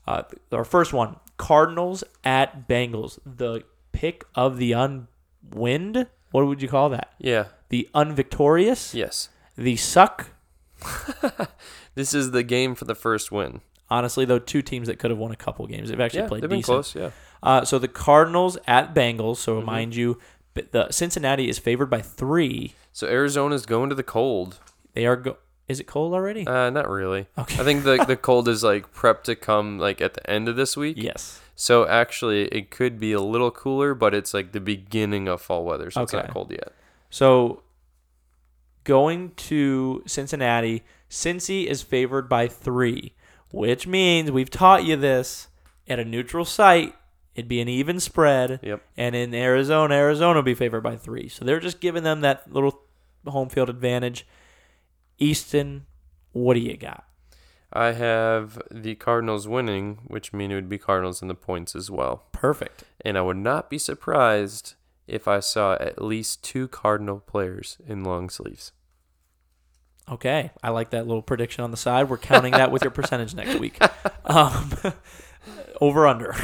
Uh, 0.07 0.23
our 0.53 0.65
first 0.65 0.93
one: 0.93 1.17
Cardinals 1.39 2.05
at 2.25 2.69
Bengals. 2.69 3.19
The 3.25 3.65
pick 3.93 4.25
of 4.35 4.59
the 4.59 4.73
unwind. 4.73 6.07
What 6.31 6.47
would 6.47 6.61
you 6.61 6.69
call 6.69 6.91
that? 6.91 7.15
yeah. 7.19 7.47
The 7.71 7.89
unvictorious. 7.95 8.95
Yes. 8.95 9.29
The 9.57 9.77
suck. 9.77 10.31
This 11.95 12.15
is 12.15 12.31
the 12.31 12.45
game 12.45 12.75
for 12.77 12.85
the 12.85 12.95
first 12.95 13.33
win. 13.33 13.61
Honestly, 13.91 14.25
though, 14.25 14.39
two 14.39 14.63
teams 14.63 14.87
that 14.87 14.99
could 15.01 15.11
have 15.11 15.19
won 15.19 15.33
a 15.33 15.37
couple 15.37 15.67
games. 15.67 15.89
They've 15.89 15.99
actually 15.99 16.21
yeah, 16.21 16.29
played 16.29 16.43
they've 16.45 16.51
been 16.51 16.63
close. 16.63 16.95
Yeah. 16.95 17.11
Uh, 17.43 17.65
so 17.65 17.79
the 17.81 17.89
Cardinals 17.89 18.57
at 18.69 18.95
Bengals. 18.95 19.39
So 19.39 19.55
Mhm. 19.57 19.61
remind 19.61 19.97
you, 19.97 20.19
the 20.55 20.89
Cincinnati 20.93 21.49
is 21.49 21.59
favored 21.59 21.87
by 21.91 22.01
three. 22.01 22.75
So 22.93 23.09
Arizona's 23.09 23.67
going 23.67 23.89
to 23.89 23.97
the 23.97 24.03
cold. 24.05 24.61
They 24.95 25.07
are 25.07 25.17
go. 25.17 25.39
Is 25.69 25.81
it 25.81 25.87
cold 25.87 26.15
already? 26.15 26.47
Uh, 26.47 26.71
not 26.71 26.89
really. 26.89 27.27
okay. 27.37 27.61
I 27.61 27.65
think 27.65 27.85
the 27.85 28.05
the 28.07 28.17
cold 28.29 28.49
is 28.49 28.65
like 28.65 28.93
prep 28.93 29.23
to 29.25 29.37
come 29.37 29.79
like 29.79 30.01
at 30.01 30.15
the 30.15 30.29
end 30.31 30.49
of 30.49 30.57
this 30.57 30.77
week. 30.77 30.97
yes. 30.99 31.41
So 31.55 31.87
actually, 31.89 32.45
it 32.47 32.71
could 32.71 33.01
be 33.01 33.13
a 33.13 33.21
little 33.21 33.51
cooler, 33.51 33.93
but 33.95 34.15
it's 34.15 34.33
like 34.33 34.53
the 34.53 34.61
beginning 34.61 35.27
of 35.27 35.43
fall 35.43 35.65
weather, 35.65 35.91
so 35.91 36.03
it's 36.03 36.15
Okay. 36.15 36.25
not 36.27 36.33
cold 36.33 36.51
yet. 36.53 36.73
So 37.11 37.63
going 38.85 39.33
to 39.37 40.03
Cincinnati. 40.07 40.83
Cincy 41.11 41.67
is 41.67 41.83
favored 41.83 42.29
by 42.29 42.49
three, 42.49 43.15
which 43.51 43.87
means 43.87 44.31
we've 44.31 44.51
taught 44.51 44.85
you 44.85 44.95
this 44.97 45.49
at 45.89 45.99
a 45.99 46.05
neutral 46.05 46.45
site. 46.45 46.95
It'd 47.35 47.49
be 47.49 47.61
an 47.61 47.69
even 47.69 47.99
spread. 48.01 48.61
Yep. 48.63 48.83
And 48.97 49.15
in 49.15 49.35
Arizona, 49.35 49.95
Arizona 49.95 50.37
will 50.39 50.43
be 50.43 50.55
favored 50.55 50.83
by 50.83 50.97
three. 50.97 51.29
So 51.29 51.45
they're 51.45 51.61
just 51.61 51.81
giving 51.81 52.03
them 52.03 52.21
that 52.23 52.53
little 52.53 52.83
home 53.27 53.49
field 53.49 53.69
advantage. 53.71 54.27
Easton, 55.19 55.87
what 56.33 56.55
do 56.55 56.61
you 56.61 56.77
got? 56.77 57.05
I 57.73 57.93
have 57.93 58.61
the 58.71 58.95
Cardinals 58.95 59.47
winning, 59.47 59.99
which 60.07 60.33
mean 60.33 60.51
it 60.51 60.55
would 60.55 60.69
be 60.69 60.79
Cardinals 60.79 61.21
in 61.21 61.29
the 61.29 61.35
points 61.35 61.77
as 61.77 61.91
well. 61.91 62.25
Perfect. 62.33 62.85
And 63.05 63.19
I 63.19 63.23
would 63.23 63.37
not 63.37 63.69
be 63.69 63.79
surprised 63.79 64.75
if 65.07 65.29
I 65.29 65.41
saw 65.41 65.75
at 65.75 66.03
least 66.03 66.43
two 66.43 66.69
Cardinal 66.69 67.21
players 67.21 67.79
in 67.87 68.05
long 68.05 68.31
sleeves. 68.31 68.73
Okay, 70.11 70.51
I 70.63 70.71
like 70.71 70.91
that 70.91 71.07
little 71.07 71.23
prediction 71.23 71.63
on 71.65 71.71
the 71.71 71.77
side. 71.77 72.09
We're 72.09 72.17
counting 72.17 72.53
that 72.53 72.71
with 72.71 72.83
your 72.83 72.91
percentage 72.91 73.35
next 73.35 73.59
week. 73.59 73.79
Um, 74.31 74.73
over 75.81 76.07
under, 76.07 76.37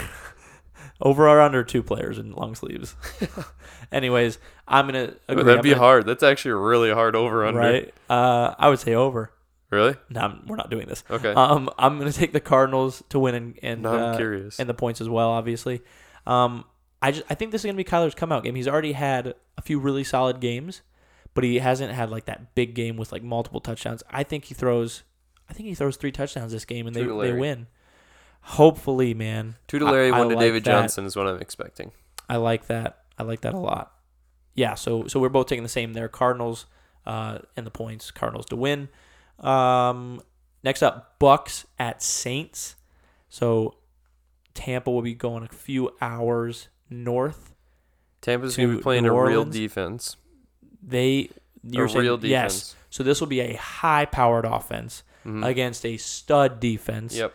over 1.04 1.28
or 1.28 1.40
under 1.40 1.62
two 1.62 1.82
players 1.84 2.18
in 2.18 2.32
long 2.32 2.56
sleeves. 2.56 2.96
Anyways, 3.92 4.38
I'm 4.66 4.86
gonna 4.86 5.14
agree. 5.28 5.44
That'd 5.44 5.58
I'm 5.58 5.62
be 5.62 5.70
gonna- 5.70 5.80
hard. 5.80 6.06
That's 6.06 6.22
actually 6.22 6.52
a 6.52 6.56
really 6.56 6.92
hard 6.92 7.14
over 7.14 7.44
under. 7.46 7.60
right? 7.60 7.94
Uh, 8.10 8.54
I 8.58 8.68
would 8.68 8.78
say 8.80 8.94
over. 8.94 9.30
Really? 9.70 9.94
No, 10.10 10.20
I'm- 10.20 10.44
we're 10.46 10.56
not 10.56 10.70
doing 10.70 10.86
this. 10.88 11.04
Okay. 11.10 11.32
Um, 11.32 11.68
I'm 11.78 11.98
gonna 11.98 12.12
take 12.12 12.32
the 12.32 12.40
Cardinals 12.40 13.02
to 13.10 13.18
win 13.18 13.34
and 13.34 13.58
and, 13.62 13.82
now 13.82 13.92
I'm 13.92 14.14
uh, 14.14 14.16
curious. 14.16 14.58
and 14.58 14.68
the 14.68 14.74
points 14.74 15.00
as 15.00 15.08
well. 15.08 15.30
Obviously, 15.30 15.82
um, 16.26 16.64
I 17.02 17.10
just 17.12 17.24
I 17.30 17.34
think 17.34 17.52
this 17.52 17.60
is 17.62 17.66
gonna 17.66 17.76
be 17.76 17.84
Kyler's 17.84 18.14
come 18.14 18.32
out 18.32 18.42
game. 18.44 18.54
He's 18.54 18.68
already 18.68 18.92
had 18.92 19.34
a 19.58 19.62
few 19.62 19.78
really 19.78 20.04
solid 20.04 20.40
games, 20.40 20.82
but 21.34 21.44
he 21.44 21.58
hasn't 21.58 21.92
had 21.92 22.10
like 22.10 22.24
that 22.26 22.54
big 22.54 22.74
game 22.74 22.96
with 22.96 23.12
like 23.12 23.22
multiple 23.22 23.60
touchdowns. 23.60 24.02
I 24.10 24.22
think 24.22 24.44
he 24.46 24.54
throws. 24.54 25.02
I 25.48 25.52
think 25.52 25.68
he 25.68 25.74
throws 25.74 25.96
three 25.96 26.12
touchdowns 26.12 26.52
this 26.52 26.64
game 26.64 26.86
and 26.86 26.96
they, 26.96 27.02
to 27.02 27.08
they 27.08 27.12
Larry. 27.12 27.38
win. 27.40 27.66
Hopefully, 28.48 29.14
man. 29.14 29.56
Two 29.68 29.78
to 29.78 29.84
Larry, 29.86 30.10
I- 30.10 30.16
I 30.16 30.18
one 30.18 30.28
to 30.28 30.34
like 30.36 30.42
David 30.44 30.64
that. 30.64 30.70
Johnson 30.70 31.04
is 31.06 31.16
what 31.16 31.26
I'm 31.26 31.40
expecting. 31.40 31.92
I 32.28 32.36
like 32.36 32.66
that. 32.66 33.00
I 33.18 33.22
like 33.22 33.40
that 33.42 33.54
a 33.54 33.58
lot. 33.58 33.92
Yeah, 34.54 34.74
so 34.74 35.06
so 35.08 35.18
we're 35.20 35.28
both 35.28 35.46
taking 35.46 35.62
the 35.62 35.68
same 35.68 35.92
there. 35.94 36.08
Cardinals 36.08 36.66
uh 37.06 37.38
and 37.56 37.66
the 37.66 37.70
points. 37.70 38.10
Cardinals 38.10 38.46
to 38.46 38.56
win. 38.56 38.88
Um 39.40 40.20
next 40.62 40.82
up 40.82 41.18
Bucks 41.18 41.66
at 41.78 42.02
Saints. 42.02 42.76
So 43.28 43.76
Tampa 44.54 44.90
will 44.90 45.02
be 45.02 45.14
going 45.14 45.42
a 45.44 45.48
few 45.48 45.90
hours 46.00 46.68
north. 46.88 47.52
Tampa's 48.20 48.56
going 48.56 48.70
to 48.70 48.76
be 48.76 48.82
playing 48.82 49.04
a 49.06 49.12
real 49.12 49.44
defense. 49.44 50.16
They 50.82 51.30
you're 51.62 51.86
a 51.86 51.88
saying 51.88 52.00
real 52.02 52.16
defense. 52.16 52.30
yes. 52.30 52.76
So 52.90 53.02
this 53.02 53.20
will 53.20 53.26
be 53.28 53.40
a 53.40 53.54
high 53.56 54.04
powered 54.06 54.44
offense 54.44 55.02
Mhm. 55.26 55.44
against 55.44 55.84
a 55.84 55.96
stud 55.96 56.60
defense. 56.60 57.16
Yep. 57.16 57.34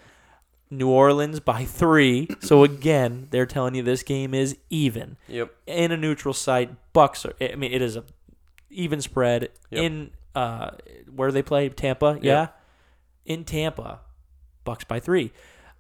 New 0.72 0.90
Orleans 0.90 1.40
by 1.40 1.66
3. 1.66 2.28
So 2.42 2.64
again, 2.64 3.28
they're 3.32 3.46
telling 3.46 3.74
you 3.76 3.82
this 3.84 4.04
game 4.04 4.34
is 4.34 4.58
even. 4.70 5.18
Yep. 5.28 5.52
in 5.68 5.92
a 5.92 5.98
neutral 5.98 6.34
site. 6.34 6.70
Bucks 6.94 7.26
are. 7.26 7.34
I 7.42 7.56
mean, 7.56 7.72
it 7.72 7.82
is 7.82 7.96
a 7.96 8.04
even 8.70 9.02
spread 9.02 9.50
Yep. 9.72 9.84
in 9.84 10.12
uh 10.36 10.72
where 11.14 11.32
they 11.32 11.42
play 11.42 11.70
Tampa. 11.70 12.20
Yeah, 12.22 12.50
in 13.26 13.44
Tampa, 13.46 14.02
Bucks 14.64 14.84
by 14.84 15.00
three. 15.00 15.32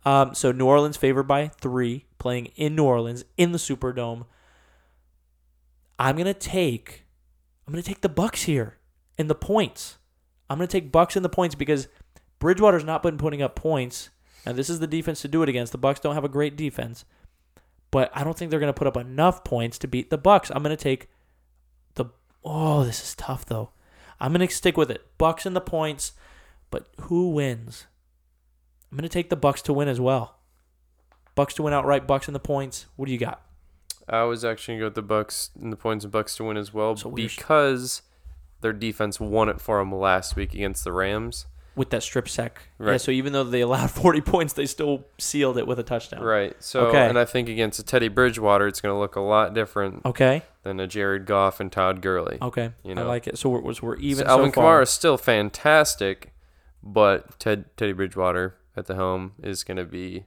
Um, 0.05 0.33
so 0.33 0.51
New 0.51 0.65
Orleans 0.65 0.97
favored 0.97 1.23
by 1.27 1.49
three, 1.49 2.05
playing 2.17 2.47
in 2.55 2.75
New 2.75 2.85
Orleans 2.85 3.25
in 3.37 3.51
the 3.51 3.57
Superdome. 3.59 4.25
I'm 5.99 6.15
gonna 6.17 6.33
take. 6.33 7.05
I'm 7.67 7.73
gonna 7.73 7.83
take 7.83 8.01
the 8.01 8.09
Bucks 8.09 8.43
here 8.43 8.77
in 9.17 9.27
the 9.27 9.35
points. 9.35 9.97
I'm 10.49 10.57
gonna 10.57 10.67
take 10.67 10.91
Bucks 10.91 11.15
in 11.15 11.21
the 11.23 11.29
points 11.29 11.53
because 11.55 11.87
Bridgewater's 12.39 12.83
not 12.85 13.03
been 13.03 13.17
putting 13.17 13.41
up 13.41 13.55
points. 13.55 14.09
And 14.45 14.57
this 14.57 14.69
is 14.69 14.79
the 14.79 14.87
defense 14.87 15.21
to 15.21 15.27
do 15.27 15.43
it 15.43 15.49
against. 15.49 15.71
The 15.71 15.77
Bucks 15.77 15.99
don't 15.99 16.15
have 16.15 16.23
a 16.23 16.29
great 16.29 16.55
defense 16.55 17.05
but 17.91 18.11
I 18.13 18.23
don't 18.23 18.37
think 18.37 18.51
they're 18.51 18.59
going 18.59 18.73
to 18.73 18.77
put 18.77 18.87
up 18.87 18.97
enough 18.97 19.43
points 19.43 19.77
to 19.79 19.87
beat 19.87 20.09
the 20.09 20.17
Bucks. 20.17 20.51
I'm 20.51 20.63
going 20.63 20.75
to 20.75 20.83
take 20.83 21.09
the 21.95 22.05
Oh, 22.43 22.83
this 22.83 23.03
is 23.03 23.15
tough 23.15 23.45
though. 23.45 23.71
I'm 24.19 24.33
going 24.33 24.47
to 24.47 24.53
stick 24.53 24.77
with 24.77 24.91
it. 24.91 25.05
Bucks 25.17 25.45
in 25.45 25.53
the 25.53 25.61
points, 25.61 26.13
but 26.69 26.87
who 27.01 27.29
wins? 27.29 27.87
I'm 28.91 28.97
going 28.97 29.07
to 29.07 29.13
take 29.13 29.29
the 29.29 29.35
Bucks 29.35 29.61
to 29.63 29.73
win 29.73 29.87
as 29.87 29.99
well. 29.99 30.37
Bucks 31.35 31.53
to 31.55 31.63
win 31.63 31.73
outright, 31.73 32.07
Bucks 32.07 32.27
in 32.27 32.33
the 32.33 32.39
points. 32.39 32.87
What 32.95 33.05
do 33.05 33.11
you 33.11 33.17
got? 33.17 33.41
I 34.07 34.23
was 34.23 34.43
actually 34.43 34.73
going 34.73 34.79
to 34.79 34.81
go 34.81 34.87
with 34.87 34.95
the 34.95 35.01
Bucks 35.03 35.51
and 35.59 35.71
the 35.71 35.77
points 35.77 36.03
and 36.03 36.11
Bucks 36.11 36.35
to 36.37 36.43
win 36.43 36.57
as 36.57 36.73
well 36.73 36.95
So 36.95 37.11
because 37.11 38.01
their 38.61 38.73
defense 38.73 39.19
won 39.19 39.47
it 39.47 39.61
for 39.61 39.79
them 39.79 39.93
last 39.93 40.35
week 40.35 40.53
against 40.53 40.83
the 40.83 40.91
Rams. 40.91 41.45
With 41.79 41.91
that 41.91 42.03
strip 42.03 42.27
sack. 42.27 42.61
Yeah, 42.77 42.85
Right. 42.87 42.99
so 43.01 43.09
even 43.09 43.31
though 43.31 43.45
they 43.45 43.61
allowed 43.61 43.89
40 44.03 44.19
points, 44.19 44.51
they 44.51 44.65
still 44.65 45.05
sealed 45.17 45.57
it 45.57 45.65
with 45.65 45.79
a 45.79 45.83
touchdown. 45.83 46.21
Right. 46.21 46.53
So, 46.61 46.87
Okay. 46.87 47.07
and 47.07 47.17
I 47.17 47.23
think 47.23 47.47
against 47.47 47.79
a 47.79 47.83
Teddy 47.83 48.09
Bridgewater, 48.09 48.67
it's 48.67 48.81
going 48.81 48.93
to 48.93 48.99
look 48.99 49.15
a 49.15 49.21
lot 49.21 49.53
different 49.53 50.05
Okay. 50.05 50.41
than 50.63 50.81
a 50.81 50.87
Jared 50.87 51.25
Goff 51.25 51.61
and 51.61 51.71
Todd 51.71 52.01
Gurley. 52.01 52.37
Okay. 52.41 52.73
You 52.83 52.95
know? 52.95 53.03
I 53.03 53.05
like 53.05 53.27
it. 53.27 53.37
So 53.37 53.47
we're, 53.49 53.73
we're 53.81 53.95
even 53.95 54.25
So 54.25 54.29
Alvin 54.29 54.51
so. 54.51 54.59
Kamara 54.59 54.83
is 54.83 54.89
still 54.89 55.17
fantastic, 55.17 56.33
but 56.83 57.39
Ted 57.39 57.65
Teddy 57.77 57.93
Bridgewater 57.93 58.55
at 58.75 58.87
the 58.87 58.95
helm 58.95 59.31
is 59.41 59.63
going 59.63 59.77
to 59.77 59.85
be 59.85 60.25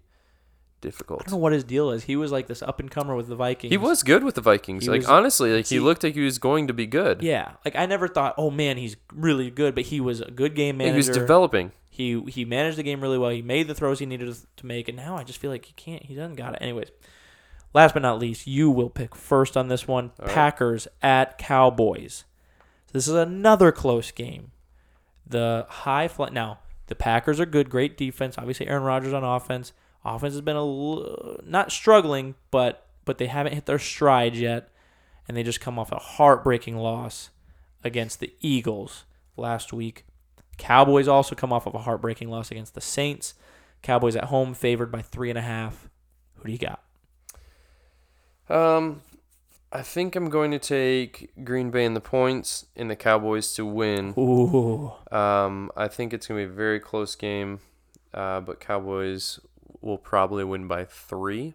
I 0.90 0.90
don't 1.24 1.30
know 1.30 1.36
what 1.38 1.52
his 1.52 1.64
deal 1.64 1.90
is. 1.90 2.04
He 2.04 2.16
was 2.16 2.32
like 2.32 2.46
this 2.46 2.62
up 2.62 2.80
and 2.80 2.90
comer 2.90 3.14
with 3.14 3.28
the 3.28 3.36
Vikings. 3.36 3.70
He 3.70 3.76
was 3.76 4.02
good 4.02 4.24
with 4.24 4.34
the 4.34 4.40
Vikings. 4.40 4.84
He 4.84 4.90
like 4.90 5.00
was- 5.00 5.08
honestly, 5.08 5.54
like 5.54 5.66
see- 5.66 5.76
he 5.76 5.80
looked 5.80 6.02
like 6.02 6.14
he 6.14 6.20
was 6.24 6.38
going 6.38 6.66
to 6.66 6.72
be 6.72 6.86
good. 6.86 7.22
Yeah, 7.22 7.52
like 7.64 7.76
I 7.76 7.86
never 7.86 8.08
thought, 8.08 8.34
oh 8.36 8.50
man, 8.50 8.76
he's 8.76 8.96
really 9.14 9.50
good, 9.50 9.74
but 9.74 9.84
he 9.84 10.00
was 10.00 10.20
a 10.20 10.30
good 10.30 10.54
game 10.54 10.78
manager. 10.78 10.92
he 10.94 10.96
was 10.98 11.08
developing. 11.08 11.72
He 11.88 12.22
he 12.28 12.44
managed 12.44 12.78
the 12.78 12.82
game 12.82 13.00
really 13.02 13.18
well. 13.18 13.30
He 13.30 13.42
made 13.42 13.68
the 13.68 13.74
throws 13.74 13.98
he 13.98 14.06
needed 14.06 14.34
to- 14.56 14.66
make, 14.66 14.88
and 14.88 14.96
now 14.96 15.16
I 15.16 15.24
just 15.24 15.38
feel 15.38 15.50
like 15.50 15.64
he 15.66 15.72
can't. 15.74 16.02
He 16.04 16.14
doesn't 16.14 16.36
got 16.36 16.54
it. 16.54 16.58
Anyways, 16.62 16.90
last 17.74 17.92
but 17.92 18.02
not 18.02 18.18
least, 18.18 18.46
you 18.46 18.70
will 18.70 18.90
pick 18.90 19.14
first 19.14 19.56
on 19.56 19.68
this 19.68 19.86
one. 19.86 20.12
Right. 20.18 20.30
Packers 20.30 20.88
at 21.02 21.36
Cowboys. 21.38 22.24
So 22.86 22.92
this 22.94 23.08
is 23.08 23.14
another 23.14 23.72
close 23.72 24.10
game. 24.10 24.52
The 25.26 25.66
high 25.68 26.08
flight. 26.08 26.32
Now 26.32 26.58
the 26.86 26.94
Packers 26.94 27.38
are 27.40 27.46
good, 27.46 27.70
great 27.70 27.96
defense. 27.96 28.36
Obviously, 28.38 28.66
Aaron 28.68 28.82
Rodgers 28.82 29.12
on 29.12 29.22
offense. 29.24 29.72
Offense 30.04 30.34
has 30.34 30.40
been 30.40 30.56
a 30.56 30.60
l- 30.60 31.38
not 31.44 31.70
struggling, 31.72 32.34
but 32.50 32.86
but 33.04 33.18
they 33.18 33.26
haven't 33.26 33.54
hit 33.54 33.66
their 33.66 33.78
stride 33.78 34.34
yet, 34.36 34.68
and 35.26 35.36
they 35.36 35.42
just 35.42 35.60
come 35.60 35.78
off 35.78 35.90
a 35.92 35.98
heartbreaking 35.98 36.76
loss 36.76 37.30
against 37.84 38.20
the 38.20 38.32
Eagles 38.40 39.04
last 39.36 39.72
week. 39.72 40.04
Cowboys 40.58 41.08
also 41.08 41.34
come 41.34 41.52
off 41.52 41.66
of 41.66 41.74
a 41.74 41.78
heartbreaking 41.80 42.28
loss 42.28 42.50
against 42.50 42.74
the 42.74 42.80
Saints. 42.80 43.34
Cowboys 43.82 44.14
at 44.14 44.24
home 44.24 44.54
favored 44.54 44.92
by 44.92 45.02
three 45.02 45.30
and 45.30 45.38
a 45.38 45.42
half. 45.42 45.88
Who 46.36 46.44
do 46.46 46.52
you 46.52 46.58
got? 46.58 46.80
Um, 48.48 49.02
I 49.72 49.82
think 49.82 50.14
I'm 50.14 50.28
going 50.28 50.50
to 50.50 50.58
take 50.58 51.30
Green 51.44 51.70
Bay 51.70 51.84
in 51.84 51.94
the 51.94 52.00
points 52.00 52.66
and 52.76 52.90
the 52.90 52.96
Cowboys 52.96 53.52
to 53.54 53.64
win. 53.64 54.14
Ooh, 54.18 54.92
Um, 55.10 55.70
I 55.76 55.88
think 55.88 56.12
it's 56.12 56.26
going 56.26 56.40
to 56.42 56.46
be 56.46 56.52
a 56.52 56.54
very 56.54 56.78
close 56.78 57.14
game, 57.14 57.60
uh, 58.12 58.40
but 58.40 58.60
Cowboys 58.60 59.40
will 59.80 59.98
probably 59.98 60.44
win 60.44 60.68
by 60.68 60.84
three. 60.84 61.54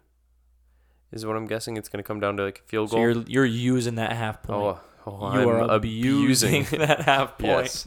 Is 1.10 1.24
what 1.24 1.36
I'm 1.36 1.46
guessing. 1.46 1.76
It's 1.76 1.88
going 1.88 2.02
to 2.02 2.06
come 2.06 2.20
down 2.20 2.36
to 2.36 2.44
like 2.44 2.62
field 2.66 2.90
so 2.90 2.98
you're 2.98 3.22
you're 3.22 3.44
using 3.46 3.94
that 3.94 4.12
half 4.12 4.42
point. 4.42 4.60
oh, 4.60 4.80
oh, 5.06 5.32
you 5.32 5.40
I'm 5.40 5.48
are 5.48 5.60
abusing, 5.62 6.64
that 6.72 7.00
half 7.02 7.38
point. 7.38 7.84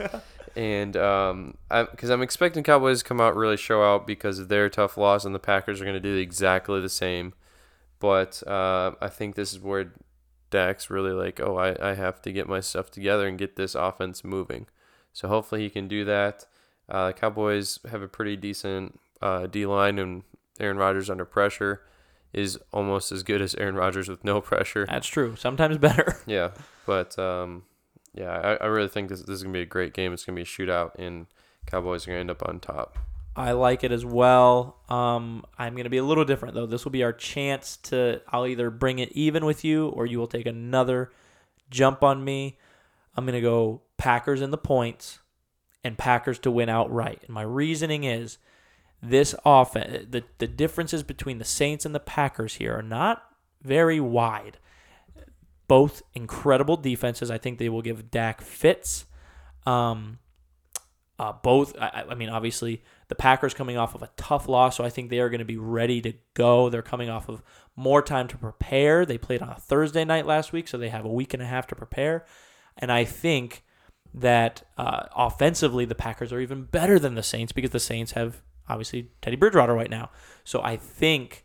and 0.56 0.96
um, 0.96 1.56
because 1.70 2.10
I'm 2.10 2.20
expecting 2.22 2.64
Cowboys 2.64 2.98
to 2.98 3.04
come 3.04 3.20
out 3.20 3.36
really 3.36 3.56
show 3.56 3.82
out 3.82 4.08
because 4.08 4.40
of 4.40 4.48
their 4.48 4.68
tough 4.68 4.96
loss, 4.96 5.24
and 5.24 5.34
the 5.34 5.38
Packers 5.38 5.80
are 5.80 5.84
going 5.84 5.94
to 5.94 6.00
do 6.00 6.16
exactly 6.16 6.80
the 6.80 6.88
same. 6.88 7.32
But 8.00 8.42
uh, 8.48 8.92
I 9.00 9.06
think 9.08 9.36
this 9.36 9.52
is 9.52 9.60
where 9.60 9.92
Dak's 10.50 10.90
really 10.90 11.12
like, 11.12 11.40
oh, 11.40 11.56
I, 11.56 11.90
I 11.90 11.94
have 11.94 12.20
to 12.22 12.32
get 12.32 12.48
my 12.48 12.58
stuff 12.58 12.90
together 12.90 13.28
and 13.28 13.38
get 13.38 13.54
this 13.54 13.76
offense 13.76 14.24
moving. 14.24 14.66
So 15.12 15.28
hopefully 15.28 15.62
he 15.62 15.70
can 15.70 15.86
do 15.86 16.04
that. 16.04 16.46
Uh, 16.88 17.12
Cowboys 17.12 17.78
have 17.90 18.02
a 18.02 18.08
pretty 18.08 18.36
decent 18.36 18.98
uh, 19.22 19.46
D 19.46 19.66
line, 19.66 19.98
and 19.98 20.22
Aaron 20.60 20.76
Rodgers 20.76 21.08
under 21.08 21.24
pressure 21.24 21.82
is 22.32 22.58
almost 22.72 23.12
as 23.12 23.22
good 23.22 23.42
as 23.42 23.54
Aaron 23.54 23.74
Rodgers 23.74 24.08
with 24.08 24.24
no 24.24 24.40
pressure. 24.50 24.86
That's 24.86 25.06
true. 25.06 25.36
Sometimes 25.36 25.78
better. 25.78 26.20
Yeah, 26.26 26.50
but 26.86 27.18
um, 27.18 27.64
yeah, 28.14 28.30
I, 28.30 28.64
I 28.64 28.66
really 28.66 28.88
think 28.88 29.08
this, 29.08 29.20
this 29.20 29.36
is 29.36 29.42
gonna 29.42 29.52
be 29.52 29.60
a 29.62 29.66
great 29.66 29.94
game. 29.94 30.12
It's 30.12 30.24
gonna 30.24 30.36
be 30.36 30.42
a 30.42 30.44
shootout, 30.44 30.92
and 30.98 31.26
Cowboys 31.66 32.06
are 32.06 32.10
gonna 32.10 32.20
end 32.20 32.30
up 32.30 32.42
on 32.46 32.60
top. 32.60 32.98
I 33.34 33.52
like 33.52 33.82
it 33.82 33.92
as 33.92 34.04
well. 34.04 34.76
Um, 34.90 35.44
I'm 35.58 35.72
going 35.72 35.84
to 35.84 35.90
be 35.90 35.96
a 35.96 36.04
little 36.04 36.26
different 36.26 36.54
though. 36.54 36.66
This 36.66 36.84
will 36.84 36.92
be 36.92 37.02
our 37.02 37.14
chance 37.14 37.78
to. 37.84 38.20
I'll 38.28 38.46
either 38.46 38.68
bring 38.68 38.98
it 38.98 39.10
even 39.12 39.46
with 39.46 39.64
you, 39.64 39.88
or 39.88 40.04
you 40.04 40.18
will 40.18 40.26
take 40.26 40.44
another 40.46 41.10
jump 41.70 42.02
on 42.02 42.22
me. 42.22 42.58
I'm 43.16 43.24
going 43.24 43.34
to 43.34 43.40
go 43.40 43.82
Packers 43.96 44.42
in 44.42 44.50
the 44.50 44.58
points, 44.58 45.20
and 45.82 45.96
Packers 45.96 46.38
to 46.40 46.50
win 46.50 46.68
outright. 46.68 47.20
And 47.24 47.30
my 47.30 47.42
reasoning 47.42 48.04
is 48.04 48.36
this 49.02 49.34
offense. 49.44 50.06
The 50.10 50.24
the 50.38 50.46
differences 50.46 51.02
between 51.02 51.38
the 51.38 51.44
Saints 51.44 51.84
and 51.84 51.94
the 51.94 52.00
Packers 52.00 52.54
here 52.54 52.76
are 52.78 52.82
not 52.82 53.22
very 53.62 54.00
wide. 54.00 54.58
Both 55.68 56.02
incredible 56.14 56.76
defenses. 56.76 57.30
I 57.30 57.38
think 57.38 57.58
they 57.58 57.68
will 57.68 57.82
give 57.82 58.10
Dak 58.10 58.40
fits. 58.40 59.06
Um, 59.66 60.18
uh, 61.18 61.32
both, 61.32 61.76
I, 61.78 62.04
I 62.10 62.14
mean, 62.14 62.28
obviously, 62.28 62.82
the 63.08 63.14
Packers 63.14 63.54
coming 63.54 63.76
off 63.76 63.94
of 63.94 64.02
a 64.02 64.10
tough 64.16 64.48
loss, 64.48 64.76
so 64.76 64.84
I 64.84 64.90
think 64.90 65.08
they 65.08 65.20
are 65.20 65.28
going 65.28 65.38
to 65.38 65.44
be 65.44 65.56
ready 65.56 66.00
to 66.00 66.14
go. 66.34 66.68
They're 66.68 66.82
coming 66.82 67.08
off 67.08 67.28
of 67.28 67.42
more 67.76 68.02
time 68.02 68.28
to 68.28 68.36
prepare. 68.36 69.06
They 69.06 69.18
played 69.18 69.40
on 69.40 69.48
a 69.48 69.54
Thursday 69.54 70.04
night 70.04 70.26
last 70.26 70.52
week, 70.52 70.68
so 70.68 70.78
they 70.78 70.88
have 70.88 71.04
a 71.04 71.12
week 71.12 71.32
and 71.32 71.42
a 71.42 71.46
half 71.46 71.66
to 71.68 71.76
prepare. 71.76 72.24
And 72.76 72.90
I 72.90 73.04
think 73.04 73.62
that 74.14 74.66
uh, 74.76 75.04
offensively, 75.14 75.84
the 75.84 75.94
Packers 75.94 76.32
are 76.32 76.40
even 76.40 76.64
better 76.64 76.98
than 76.98 77.14
the 77.14 77.22
Saints 77.22 77.52
because 77.52 77.70
the 77.70 77.80
Saints 77.80 78.12
have 78.12 78.42
obviously 78.68 79.10
Teddy 79.20 79.36
Bridgewater 79.36 79.74
right 79.74 79.90
now. 79.90 80.10
So 80.44 80.62
I 80.62 80.76
think 80.76 81.44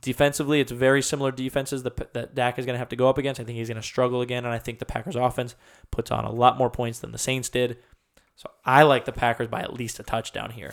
defensively, 0.00 0.60
it's 0.60 0.72
very 0.72 1.02
similar 1.02 1.30
defenses 1.30 1.82
that, 1.82 2.14
that 2.14 2.34
Dak 2.34 2.58
is 2.58 2.66
going 2.66 2.74
to 2.74 2.78
have 2.78 2.88
to 2.90 2.96
go 2.96 3.08
up 3.08 3.18
against. 3.18 3.40
I 3.40 3.44
think 3.44 3.58
he's 3.58 3.68
going 3.68 3.76
to 3.80 3.86
struggle 3.86 4.20
again, 4.22 4.44
and 4.44 4.54
I 4.54 4.58
think 4.58 4.78
the 4.78 4.84
Packers 4.86 5.16
offense 5.16 5.54
puts 5.90 6.10
on 6.10 6.24
a 6.24 6.32
lot 6.32 6.56
more 6.56 6.70
points 6.70 6.98
than 7.00 7.12
the 7.12 7.18
Saints 7.18 7.48
did. 7.48 7.78
So 8.36 8.50
I 8.64 8.84
like 8.84 9.04
the 9.04 9.12
Packers 9.12 9.48
by 9.48 9.60
at 9.60 9.74
least 9.74 10.00
a 10.00 10.02
touchdown 10.02 10.50
here. 10.50 10.72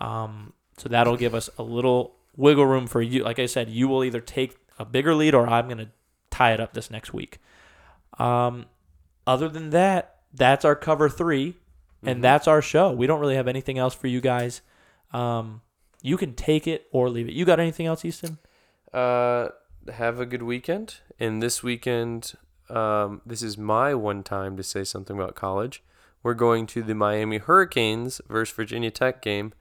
Um, 0.00 0.52
so 0.78 0.88
that'll 0.88 1.16
give 1.16 1.34
us 1.34 1.50
a 1.58 1.62
little 1.62 2.16
wiggle 2.36 2.66
room 2.66 2.86
for 2.86 3.02
you. 3.02 3.24
Like 3.24 3.38
I 3.40 3.46
said, 3.46 3.68
you 3.68 3.88
will 3.88 4.04
either 4.04 4.20
take 4.20 4.56
a 4.78 4.84
bigger 4.84 5.14
lead 5.14 5.34
or 5.34 5.48
I'm 5.48 5.66
going 5.66 5.78
to 5.78 5.88
tie 6.30 6.52
it 6.52 6.60
up 6.60 6.72
this 6.72 6.90
next 6.90 7.12
week. 7.12 7.38
Um, 8.18 8.66
other 9.26 9.48
than 9.48 9.70
that, 9.70 10.16
that's 10.32 10.64
our 10.64 10.76
cover 10.76 11.08
3 11.08 11.56
and 12.04 12.18
Mhm. 12.20 12.22
that's 12.22 12.46
our 12.46 12.62
show. 12.62 12.92
We 12.92 13.06
don't 13.06 13.20
really 13.20 13.34
have 13.34 13.48
anything 13.48 13.76
else 13.78 13.94
for 13.94 14.06
you 14.06 14.20
guys. 14.20 14.62
Um, 15.12 15.62
you 16.02 16.16
can 16.16 16.34
take 16.34 16.66
it 16.66 16.86
or 16.92 17.08
leave 17.10 17.28
it. 17.28 17.34
You 17.34 17.44
got 17.44 17.60
anything 17.60 17.86
else, 17.86 18.04
Easton? 18.04 18.38
Uh, 18.92 19.48
have 19.92 20.20
a 20.20 20.26
good 20.26 20.42
weekend. 20.42 20.96
And 21.18 21.42
this 21.42 21.62
weekend, 21.62 22.32
um, 22.68 23.20
this 23.26 23.42
is 23.42 23.58
my 23.58 23.94
one 23.94 24.22
time 24.22 24.56
to 24.56 24.62
say 24.62 24.84
something 24.84 25.16
about 25.16 25.34
college. 25.34 25.82
We're 26.22 26.34
going 26.34 26.66
to 26.68 26.82
the 26.82 26.94
Miami 26.94 27.38
Hurricanes 27.38 28.20
versus 28.28 28.54
Virginia 28.54 28.90
Tech 28.90 29.22
game. 29.22 29.52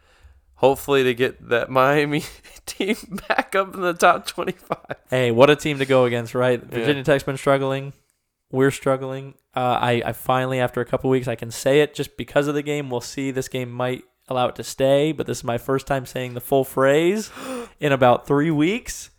Hopefully, 0.55 1.03
to 1.03 1.13
get 1.13 1.47
that 1.49 1.69
Miami 1.69 2.23
team 2.65 2.97
back 3.27 3.55
up 3.55 3.73
in 3.73 3.81
the 3.81 3.93
top 3.93 4.27
25. 4.27 4.77
Hey, 5.09 5.31
what 5.31 5.49
a 5.49 5.55
team 5.55 5.79
to 5.79 5.85
go 5.85 6.05
against, 6.05 6.35
right? 6.35 6.61
Yeah. 6.61 6.79
Virginia 6.79 7.03
Tech's 7.03 7.23
been 7.23 7.37
struggling. 7.37 7.93
We're 8.51 8.71
struggling. 8.71 9.35
Uh, 9.55 9.77
I, 9.79 10.01
I 10.05 10.13
finally, 10.13 10.59
after 10.59 10.81
a 10.81 10.85
couple 10.85 11.09
weeks, 11.09 11.27
I 11.27 11.35
can 11.35 11.51
say 11.51 11.81
it 11.81 11.93
just 11.93 12.17
because 12.17 12.47
of 12.47 12.55
the 12.55 12.63
game. 12.63 12.89
We'll 12.89 12.99
see. 12.99 13.31
This 13.31 13.47
game 13.47 13.71
might 13.71 14.03
allow 14.29 14.47
it 14.47 14.55
to 14.55 14.63
stay, 14.63 15.11
but 15.11 15.27
this 15.27 15.39
is 15.39 15.43
my 15.43 15.57
first 15.57 15.87
time 15.87 16.05
saying 16.05 16.33
the 16.33 16.41
full 16.41 16.63
phrase 16.63 17.31
in 17.79 17.91
about 17.91 18.27
three 18.27 18.51
weeks. 18.51 19.09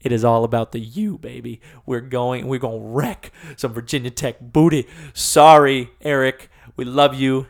It 0.00 0.10
is 0.10 0.24
all 0.24 0.44
about 0.44 0.72
the 0.72 0.80
U, 0.80 1.16
baby. 1.18 1.60
We're 1.86 2.00
going. 2.00 2.48
We're 2.48 2.58
gonna 2.58 2.78
wreck 2.78 3.32
some 3.56 3.72
Virginia 3.72 4.10
Tech 4.10 4.40
booty. 4.40 4.88
Sorry, 5.14 5.90
Eric. 6.00 6.50
We 6.76 6.84
love 6.84 7.14
you. 7.14 7.46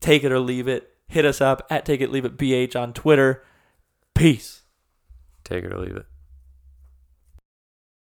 Take 0.00 0.24
it 0.24 0.32
or 0.32 0.40
leave 0.40 0.66
it. 0.66 0.90
Hit 1.06 1.24
us 1.24 1.40
up 1.40 1.66
at 1.70 1.84
Take 1.84 2.00
It 2.00 2.10
Leave 2.10 2.24
It 2.24 2.36
BH 2.36 2.80
on 2.80 2.92
Twitter. 2.92 3.44
Peace. 4.14 4.62
Take 5.44 5.64
it 5.64 5.72
or 5.72 5.78
leave 5.78 5.96
it. 5.96 6.06